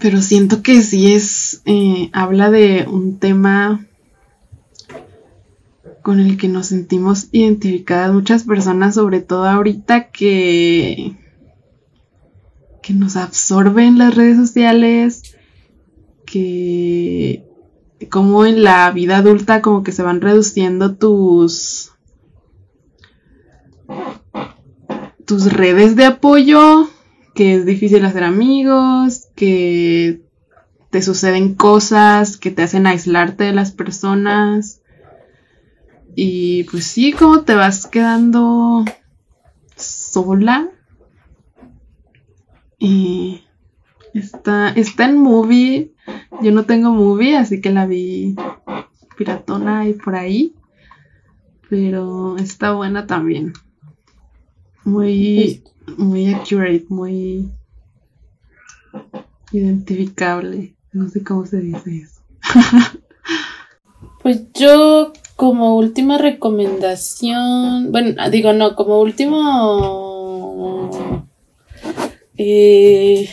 pero 0.01 0.21
siento 0.21 0.61
que 0.61 0.81
sí 0.81 1.13
es, 1.13 1.61
eh, 1.65 2.09
habla 2.13 2.51
de 2.51 2.85
un 2.89 3.19
tema 3.19 3.85
con 6.01 6.19
el 6.19 6.37
que 6.37 6.47
nos 6.47 6.67
sentimos 6.67 7.29
identificadas 7.31 8.13
muchas 8.13 8.43
personas, 8.43 8.93
sobre 8.93 9.21
todo 9.21 9.45
ahorita 9.45 10.11
que, 10.11 11.15
que 12.83 12.93
nos 12.93 13.15
absorben 13.15 13.97
las 13.97 14.13
redes 14.13 14.37
sociales, 14.37 15.35
que 16.27 17.44
como 18.09 18.45
en 18.45 18.63
la 18.63 18.91
vida 18.91 19.17
adulta 19.17 19.61
como 19.61 19.83
que 19.83 19.91
se 19.91 20.03
van 20.03 20.21
reduciendo 20.21 20.95
tus 20.95 21.91
tus 25.25 25.51
redes 25.51 25.95
de 25.95 26.05
apoyo, 26.05 26.87
que 27.33 27.55
es 27.55 27.65
difícil 27.65 28.05
hacer 28.05 28.23
amigos, 28.23 29.27
que 29.35 30.21
te 30.95 31.01
suceden 31.01 31.55
cosas 31.55 32.37
que 32.37 32.51
te 32.51 32.63
hacen 32.63 32.87
aislarte 32.87 33.43
de 33.43 33.51
las 33.51 33.73
personas. 33.73 34.81
Y 36.15 36.63
pues 36.71 36.85
sí, 36.85 37.11
como 37.11 37.41
te 37.41 37.53
vas 37.53 37.85
quedando 37.87 38.85
sola. 39.75 40.69
Y 42.79 43.41
está, 44.13 44.69
está 44.69 45.03
en 45.03 45.17
movie 45.17 45.91
yo 46.41 46.51
no 46.51 46.65
tengo 46.65 46.91
movie, 46.91 47.37
así 47.37 47.61
que 47.61 47.71
la 47.71 47.85
vi 47.85 48.35
piratona 49.17 49.87
y 49.87 49.93
por 49.93 50.15
ahí. 50.15 50.53
Pero 51.69 52.37
está 52.37 52.73
buena 52.73 53.07
también. 53.07 53.53
Muy, 54.83 55.63
muy 55.97 56.33
accurate, 56.33 56.85
muy 56.89 57.49
identificable. 59.51 60.75
No 60.91 61.09
sé 61.09 61.23
cómo 61.23 61.45
se 61.45 61.59
dice 61.59 61.97
eso. 61.97 62.21
pues 64.21 64.43
yo 64.53 65.11
como 65.35 65.75
última 65.75 66.17
recomendación, 66.17 67.91
bueno, 67.91 68.29
digo 68.29 68.53
no, 68.53 68.75
como 68.75 69.01
último 69.01 70.91
eh, 72.37 73.29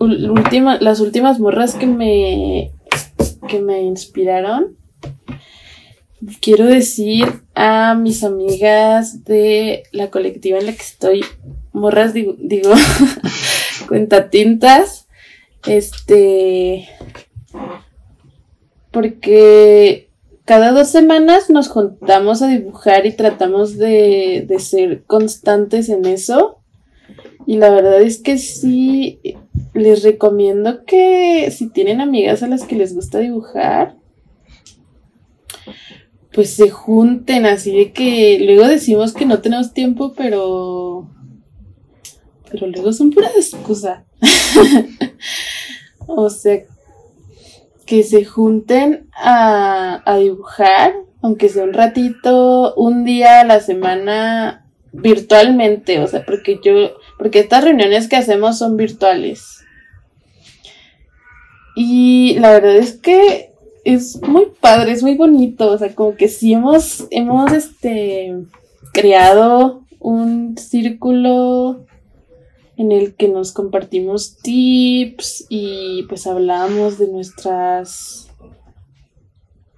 las 0.00 1.00
últimas 1.00 1.40
morras 1.40 1.74
que 1.74 1.86
me, 1.86 2.72
que 3.48 3.60
me 3.60 3.82
inspiraron, 3.82 4.76
quiero 6.40 6.64
decir 6.66 7.26
a 7.54 7.94
mis 7.94 8.24
amigas 8.24 9.24
de 9.24 9.84
la 9.92 10.10
colectiva 10.10 10.58
en 10.58 10.66
la 10.66 10.72
que 10.72 10.82
estoy, 10.82 11.24
morras 11.72 12.12
digo, 12.12 12.34
digo 12.38 12.72
cuenta 13.88 14.30
tintas, 14.30 15.06
este, 15.66 16.88
porque 18.90 20.08
cada 20.44 20.72
dos 20.72 20.88
semanas 20.88 21.50
nos 21.50 21.68
juntamos 21.68 22.42
a 22.42 22.48
dibujar 22.48 23.06
y 23.06 23.12
tratamos 23.12 23.76
de, 23.76 24.44
de 24.48 24.58
ser 24.58 25.04
constantes 25.04 25.88
en 25.88 26.06
eso. 26.06 26.56
Y 27.46 27.56
la 27.56 27.70
verdad 27.70 28.00
es 28.02 28.18
que 28.18 28.38
sí, 28.38 29.20
les 29.74 30.02
recomiendo 30.02 30.84
que 30.84 31.50
si 31.50 31.68
tienen 31.68 32.00
amigas 32.00 32.42
a 32.42 32.48
las 32.48 32.64
que 32.64 32.76
les 32.76 32.94
gusta 32.94 33.18
dibujar, 33.18 33.96
pues 36.32 36.54
se 36.54 36.70
junten 36.70 37.46
así 37.46 37.76
de 37.76 37.92
que 37.92 38.38
luego 38.40 38.66
decimos 38.66 39.12
que 39.12 39.26
no 39.26 39.40
tenemos 39.40 39.72
tiempo, 39.72 40.12
pero 40.16 41.08
pero 42.50 42.66
luego 42.66 42.92
son 42.92 43.10
pura 43.10 43.28
excusa. 43.36 44.04
o 46.06 46.28
sea, 46.30 46.60
que 47.86 48.02
se 48.02 48.24
junten 48.24 49.08
a, 49.14 50.02
a 50.04 50.16
dibujar, 50.18 50.94
aunque 51.22 51.48
sea 51.48 51.64
un 51.64 51.72
ratito, 51.72 52.74
un 52.74 53.04
día 53.04 53.40
a 53.40 53.44
la 53.44 53.60
semana 53.60 54.66
virtualmente, 54.92 56.00
o 56.00 56.06
sea, 56.06 56.24
porque 56.24 56.58
yo, 56.62 56.72
porque 57.18 57.40
estas 57.40 57.64
reuniones 57.64 58.08
que 58.08 58.16
hacemos 58.16 58.58
son 58.58 58.76
virtuales. 58.76 59.59
Y 61.76 62.38
la 62.38 62.52
verdad 62.52 62.76
es 62.76 62.94
que 62.94 63.52
es 63.84 64.20
muy 64.22 64.46
padre, 64.60 64.92
es 64.92 65.02
muy 65.02 65.16
bonito, 65.16 65.70
o 65.70 65.78
sea, 65.78 65.94
como 65.94 66.14
que 66.16 66.28
sí 66.28 66.52
hemos, 66.52 67.06
hemos, 67.10 67.52
este, 67.52 68.34
creado 68.92 69.82
un 69.98 70.56
círculo 70.56 71.86
en 72.76 72.92
el 72.92 73.14
que 73.14 73.28
nos 73.28 73.52
compartimos 73.52 74.38
tips 74.38 75.46
y 75.48 76.04
pues 76.08 76.26
hablamos 76.26 76.98
de 76.98 77.08
nuestras 77.08 78.30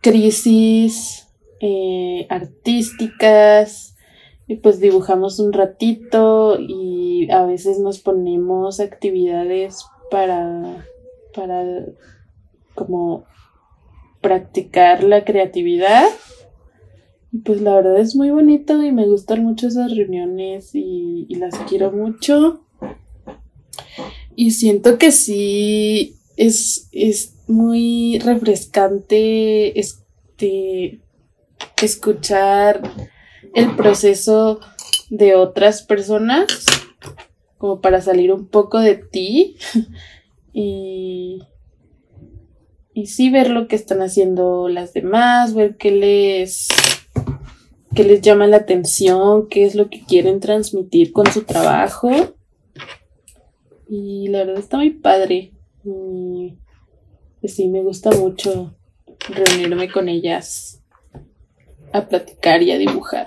crisis 0.01 1.28
eh, 1.61 2.26
artísticas 2.28 3.97
y 4.47 4.57
pues 4.57 4.80
dibujamos 4.80 5.38
un 5.38 5.53
ratito 5.53 6.59
y 6.61 7.30
a 7.30 7.45
veces 7.45 7.78
nos 7.78 7.99
ponemos 7.99 8.80
actividades 8.80 9.84
para 10.11 10.86
para 11.35 11.87
como 12.74 13.24
practicar 14.20 15.05
la 15.05 15.24
creatividad. 15.24 16.05
Y 17.33 17.39
pues 17.39 17.61
la 17.61 17.74
verdad 17.74 17.99
es 17.99 18.14
muy 18.14 18.30
bonito 18.30 18.83
y 18.83 18.93
me 18.93 19.07
gustan 19.07 19.43
mucho 19.43 19.68
esas 19.68 19.95
reuniones 19.95 20.70
y, 20.74 21.26
las 21.35 21.55
quiero 21.68 21.91
mucho. 21.93 22.64
Y 24.37 24.53
siento 24.53 24.99
que 24.99 25.12
sí 25.12 26.16
es, 26.37 26.89
es 26.93 27.35
muy 27.49 28.18
refrescante 28.18 29.78
este, 29.78 31.01
escuchar 31.83 32.83
el 33.55 33.74
proceso 33.76 34.61
de 35.11 35.35
otras 35.35 35.83
personas 35.83 36.47
como 37.59 37.80
para 37.80 38.01
salir 38.01 38.33
un 38.33 38.47
poco 38.47 38.80
de 38.80 38.97
ti 38.97 39.57
y, 40.53 41.42
y 42.94 43.07
sí 43.07 43.30
ver 43.30 43.50
lo 43.50 43.68
que 43.68 43.76
están 43.76 44.03
haciendo 44.03 44.68
las 44.68 44.92
demás, 44.92 45.55
ver 45.55 45.76
qué 45.76 45.90
les, 45.90 46.68
qué 47.94 48.05
les 48.05 48.20
llama 48.20 48.46
la 48.46 48.59
atención, 48.59 49.48
qué 49.48 49.64
es 49.64 49.74
lo 49.74 49.88
que 49.88 50.03
quieren 50.03 50.40
transmitir 50.40 51.12
con 51.12 51.26
su 51.30 51.42
trabajo. 51.42 52.11
Y 53.88 54.28
la 54.28 54.38
verdad 54.38 54.59
está 54.59 54.76
muy 54.76 54.90
padre. 54.90 55.53
Y 55.84 56.55
sí, 57.44 57.68
me 57.68 57.82
gusta 57.82 58.11
mucho 58.11 58.74
reunirme 59.28 59.90
con 59.90 60.09
ellas 60.09 60.80
a 61.92 62.07
platicar 62.07 62.62
y 62.62 62.72
a 62.72 62.78
dibujar. 62.78 63.26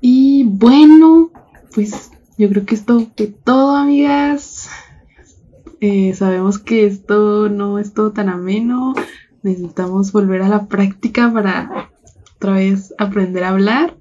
Y 0.00 0.44
bueno, 0.44 1.30
pues 1.74 2.10
yo 2.38 2.48
creo 2.48 2.66
que 2.66 2.74
esto 2.74 3.06
fue 3.16 3.28
todo, 3.28 3.76
amigas. 3.76 4.51
Eh, 5.84 6.14
sabemos 6.14 6.60
que 6.60 6.86
esto 6.86 7.48
no 7.48 7.80
es 7.80 7.92
todo 7.92 8.12
tan 8.12 8.28
ameno. 8.28 8.94
Necesitamos 9.42 10.12
volver 10.12 10.42
a 10.42 10.48
la 10.48 10.66
práctica 10.66 11.32
para 11.32 11.90
otra 12.36 12.52
vez 12.52 12.94
aprender 12.98 13.42
a 13.42 13.48
hablar. 13.48 13.96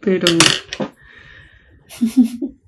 Pero. 0.00 0.26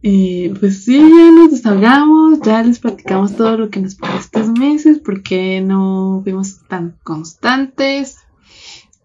Eh, 0.00 0.54
pues 0.60 0.84
sí, 0.84 0.96
ya 0.96 1.32
nos 1.32 1.50
desahogamos, 1.50 2.40
ya 2.42 2.62
les 2.62 2.78
platicamos 2.78 3.34
todo 3.34 3.58
lo 3.58 3.68
que 3.68 3.80
nos 3.80 3.96
pasó 3.96 4.16
estos 4.16 4.48
meses, 4.50 5.00
porque 5.04 5.60
no 5.60 6.20
fuimos 6.22 6.60
tan 6.68 6.96
constantes. 7.02 8.18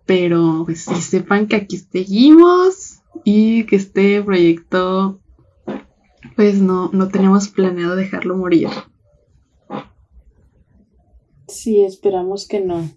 Pero 0.05 0.61
pues 0.65 0.85
sí, 0.85 1.01
sepan 1.01 1.47
que 1.47 1.55
aquí 1.55 1.79
seguimos 1.79 3.01
y 3.23 3.63
que 3.63 3.77
este 3.77 4.21
proyecto 4.21 5.19
pues 6.35 6.61
no, 6.61 6.89
no 6.93 7.07
tenemos 7.09 7.49
planeado 7.49 7.95
dejarlo 7.95 8.37
morir. 8.37 8.69
Sí, 11.47 11.81
esperamos 11.81 12.47
que 12.47 12.59
no. 12.59 12.89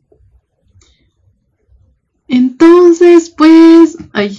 Entonces, 2.29 3.31
pues, 3.31 3.97
ay, 4.13 4.39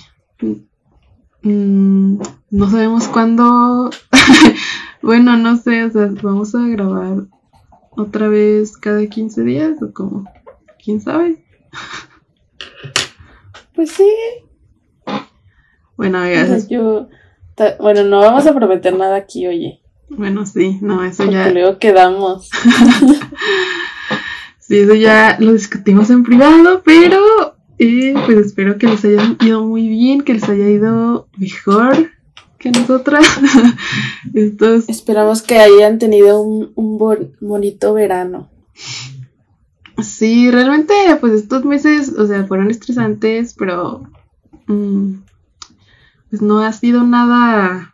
mm, 1.41 2.19
no 2.51 2.69
sabemos 2.69 3.07
cuándo, 3.07 3.89
bueno, 5.01 5.37
no 5.37 5.57
sé, 5.57 5.85
o 5.85 5.91
sea, 5.91 6.09
vamos 6.21 6.53
a 6.55 6.67
grabar 6.67 7.27
otra 7.91 8.27
vez 8.27 8.77
cada 8.77 9.05
15 9.05 9.43
días 9.43 9.81
o 9.81 9.93
como, 9.93 10.25
quién 10.83 10.99
sabe. 11.01 11.43
Pues 13.73 13.91
sí. 13.91 14.11
Bueno, 15.95 16.19
amigas. 16.19 16.67
yo, 16.67 17.07
bueno, 17.79 18.03
no 18.03 18.19
vamos 18.19 18.45
a 18.45 18.53
prometer 18.53 18.95
nada 18.95 19.15
aquí, 19.15 19.47
oye. 19.47 19.79
Bueno, 20.09 20.45
sí, 20.45 20.77
no, 20.81 21.03
eso 21.03 21.23
Porque 21.23 21.35
ya. 21.35 21.49
luego 21.51 21.79
quedamos. 21.79 22.49
sí, 24.59 24.79
eso 24.79 24.93
ya 24.95 25.37
lo 25.39 25.53
discutimos 25.53 26.09
en 26.09 26.23
privado, 26.23 26.81
pero 26.85 27.55
eh, 27.79 28.13
pues 28.25 28.37
espero 28.47 28.77
que 28.77 28.87
les 28.87 29.03
haya 29.05 29.35
ido 29.43 29.65
muy 29.65 29.87
bien, 29.87 30.21
que 30.21 30.33
les 30.33 30.47
haya 30.49 30.67
ido 30.69 31.27
mejor 31.37 32.11
que 32.59 32.71
nosotras. 32.71 33.25
Estos, 34.33 34.89
Esperamos 34.89 35.41
que 35.41 35.57
hayan 35.59 35.99
tenido 35.99 36.41
un, 36.41 36.71
un 36.75 36.97
bon- 36.97 37.33
bonito 37.41 37.93
verano. 37.93 38.49
sí, 40.01 40.51
realmente, 40.51 40.93
pues 41.19 41.33
estos 41.33 41.65
meses, 41.65 42.13
o 42.17 42.25
sea, 42.27 42.45
fueron 42.45 42.71
estresantes, 42.71 43.53
pero 43.57 44.03
mm, 44.67 45.13
pues 46.29 46.41
no 46.41 46.59
ha 46.59 46.73
sido 46.73 47.03
nada, 47.03 47.93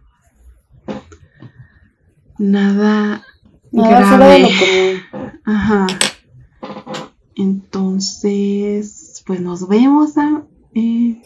nada 2.37 3.23
Nada 3.73 4.17
grave. 4.17 5.01
Ajá. 5.45 5.87
Entonces, 7.35 9.23
pues 9.25 9.41
nos 9.41 9.67
vemos. 9.67 10.15
ah, 10.17 10.43
eh, 10.75 11.23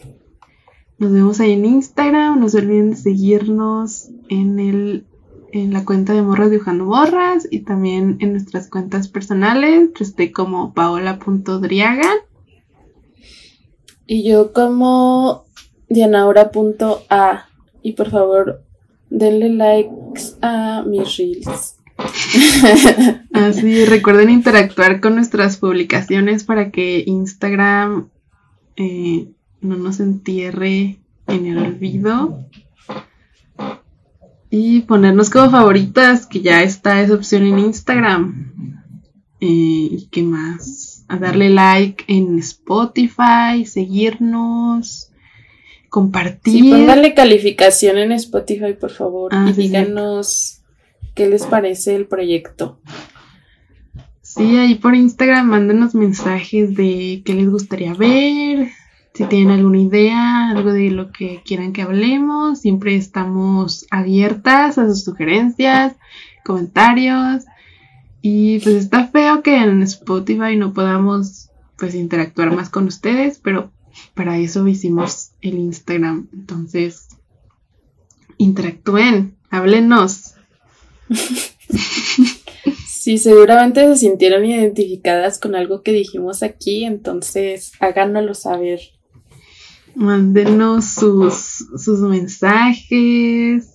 nos 0.98 1.12
vemos 1.12 1.40
ahí 1.40 1.52
en 1.52 1.66
Instagram. 1.66 2.40
No 2.40 2.48
se 2.48 2.58
olviden 2.58 2.90
de 2.90 2.96
seguirnos 2.96 4.08
en 4.30 4.58
el 4.58 5.06
en 5.52 5.72
la 5.74 5.84
cuenta 5.84 6.12
de 6.14 6.22
Morras 6.22 6.50
Dibujando 6.50 6.84
Morras 6.84 7.48
y 7.50 7.60
también 7.60 8.16
en 8.20 8.32
nuestras 8.32 8.68
cuentas 8.68 9.08
personales. 9.08 9.90
Yo 9.94 10.04
estoy 10.04 10.32
como 10.32 10.72
paola.driaga. 10.72 12.10
Y 14.06 14.26
yo 14.26 14.54
como 14.54 15.44
dianaura.a. 15.88 17.48
Y 17.82 17.92
por 17.92 18.10
favor, 18.10 18.62
denle 19.10 19.50
likes 19.50 20.36
a 20.42 20.82
mis 20.86 21.16
reels. 21.16 21.76
Así, 23.32 23.84
recuerden 23.84 24.30
interactuar 24.30 25.00
con 25.00 25.16
nuestras 25.16 25.56
publicaciones 25.56 26.44
para 26.44 26.70
que 26.70 27.02
Instagram 27.06 28.08
eh, 28.76 29.28
no 29.60 29.76
nos 29.76 30.00
entierre 30.00 30.98
en 31.26 31.46
el 31.46 31.58
olvido. 31.58 32.44
Y 34.50 34.82
ponernos 34.82 35.28
como 35.28 35.50
favoritas, 35.50 36.26
que 36.26 36.40
ya 36.40 36.62
está 36.62 37.02
esa 37.02 37.14
opción 37.14 37.42
en 37.46 37.58
Instagram. 37.58 38.52
Eh, 39.40 39.46
¿Y 39.92 40.08
qué 40.10 40.22
más? 40.22 41.04
A 41.08 41.18
darle 41.18 41.50
like 41.50 42.04
en 42.08 42.38
Spotify, 42.38 43.66
seguirnos, 43.66 45.07
compartir. 45.88 46.64
Sí, 46.64 46.70
pónganle 46.70 47.14
calificación 47.14 47.98
en 47.98 48.12
Spotify, 48.12 48.74
por 48.78 48.90
favor. 48.90 49.32
Ah, 49.34 49.46
y 49.50 49.54
sí, 49.54 49.62
díganos 49.62 50.60
qué 51.14 51.28
les 51.28 51.46
parece 51.46 51.96
el 51.96 52.06
proyecto. 52.06 52.78
Sí, 54.22 54.56
ahí 54.56 54.74
por 54.74 54.94
Instagram 54.94 55.48
mándenos 55.48 55.94
mensajes 55.94 56.76
de 56.76 57.22
qué 57.24 57.34
les 57.34 57.50
gustaría 57.50 57.94
ver, 57.94 58.68
si 59.14 59.24
tienen 59.24 59.50
alguna 59.50 59.80
idea, 59.80 60.50
algo 60.50 60.72
de 60.72 60.90
lo 60.90 61.10
que 61.10 61.42
quieran 61.44 61.72
que 61.72 61.82
hablemos. 61.82 62.60
Siempre 62.60 62.94
estamos 62.94 63.86
abiertas 63.90 64.78
a 64.78 64.86
sus 64.86 65.02
sugerencias, 65.02 65.96
comentarios. 66.44 67.44
Y 68.22 68.60
pues 68.60 68.76
está 68.76 69.06
feo 69.08 69.42
que 69.42 69.56
en 69.56 69.82
Spotify 69.82 70.56
no 70.56 70.72
podamos 70.72 71.50
pues 71.76 71.94
interactuar 71.94 72.54
más 72.54 72.68
con 72.68 72.86
ustedes, 72.86 73.40
pero 73.42 73.70
para 74.14 74.38
eso 74.38 74.66
hicimos 74.68 75.27
el 75.40 75.58
Instagram. 75.58 76.28
Entonces, 76.32 77.08
interactúen, 78.38 79.36
háblenos. 79.50 80.34
Sí, 83.08 83.16
seguramente 83.16 83.86
se 83.86 83.96
sintieron 83.96 84.44
identificadas 84.44 85.38
con 85.38 85.54
algo 85.54 85.82
que 85.82 85.92
dijimos 85.92 86.42
aquí, 86.42 86.84
entonces 86.84 87.72
háganoslo 87.80 88.34
saber. 88.34 88.80
Mándenos 89.94 90.84
sus, 90.84 91.64
sus 91.74 92.00
mensajes. 92.00 93.72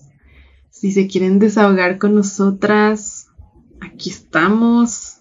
Si 0.70 0.92
se 0.92 1.08
quieren 1.08 1.40
desahogar 1.40 1.98
con 1.98 2.14
nosotras, 2.14 3.26
aquí 3.80 4.10
estamos. 4.10 5.16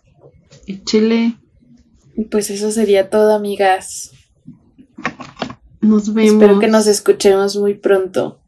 Échele. 0.68 1.36
Pues 2.30 2.52
eso 2.52 2.70
sería 2.70 3.10
todo, 3.10 3.34
amigas. 3.34 4.11
Nos 5.84 6.14
vemos. 6.14 6.31
Espero 6.31 6.60
que 6.60 6.68
nos 6.68 6.88
escuchemos 6.88 7.55
muy 7.57 7.73
pronto. 7.76 8.39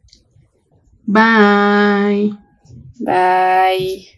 Bye. 1.04 2.34
Bye. 2.98 4.15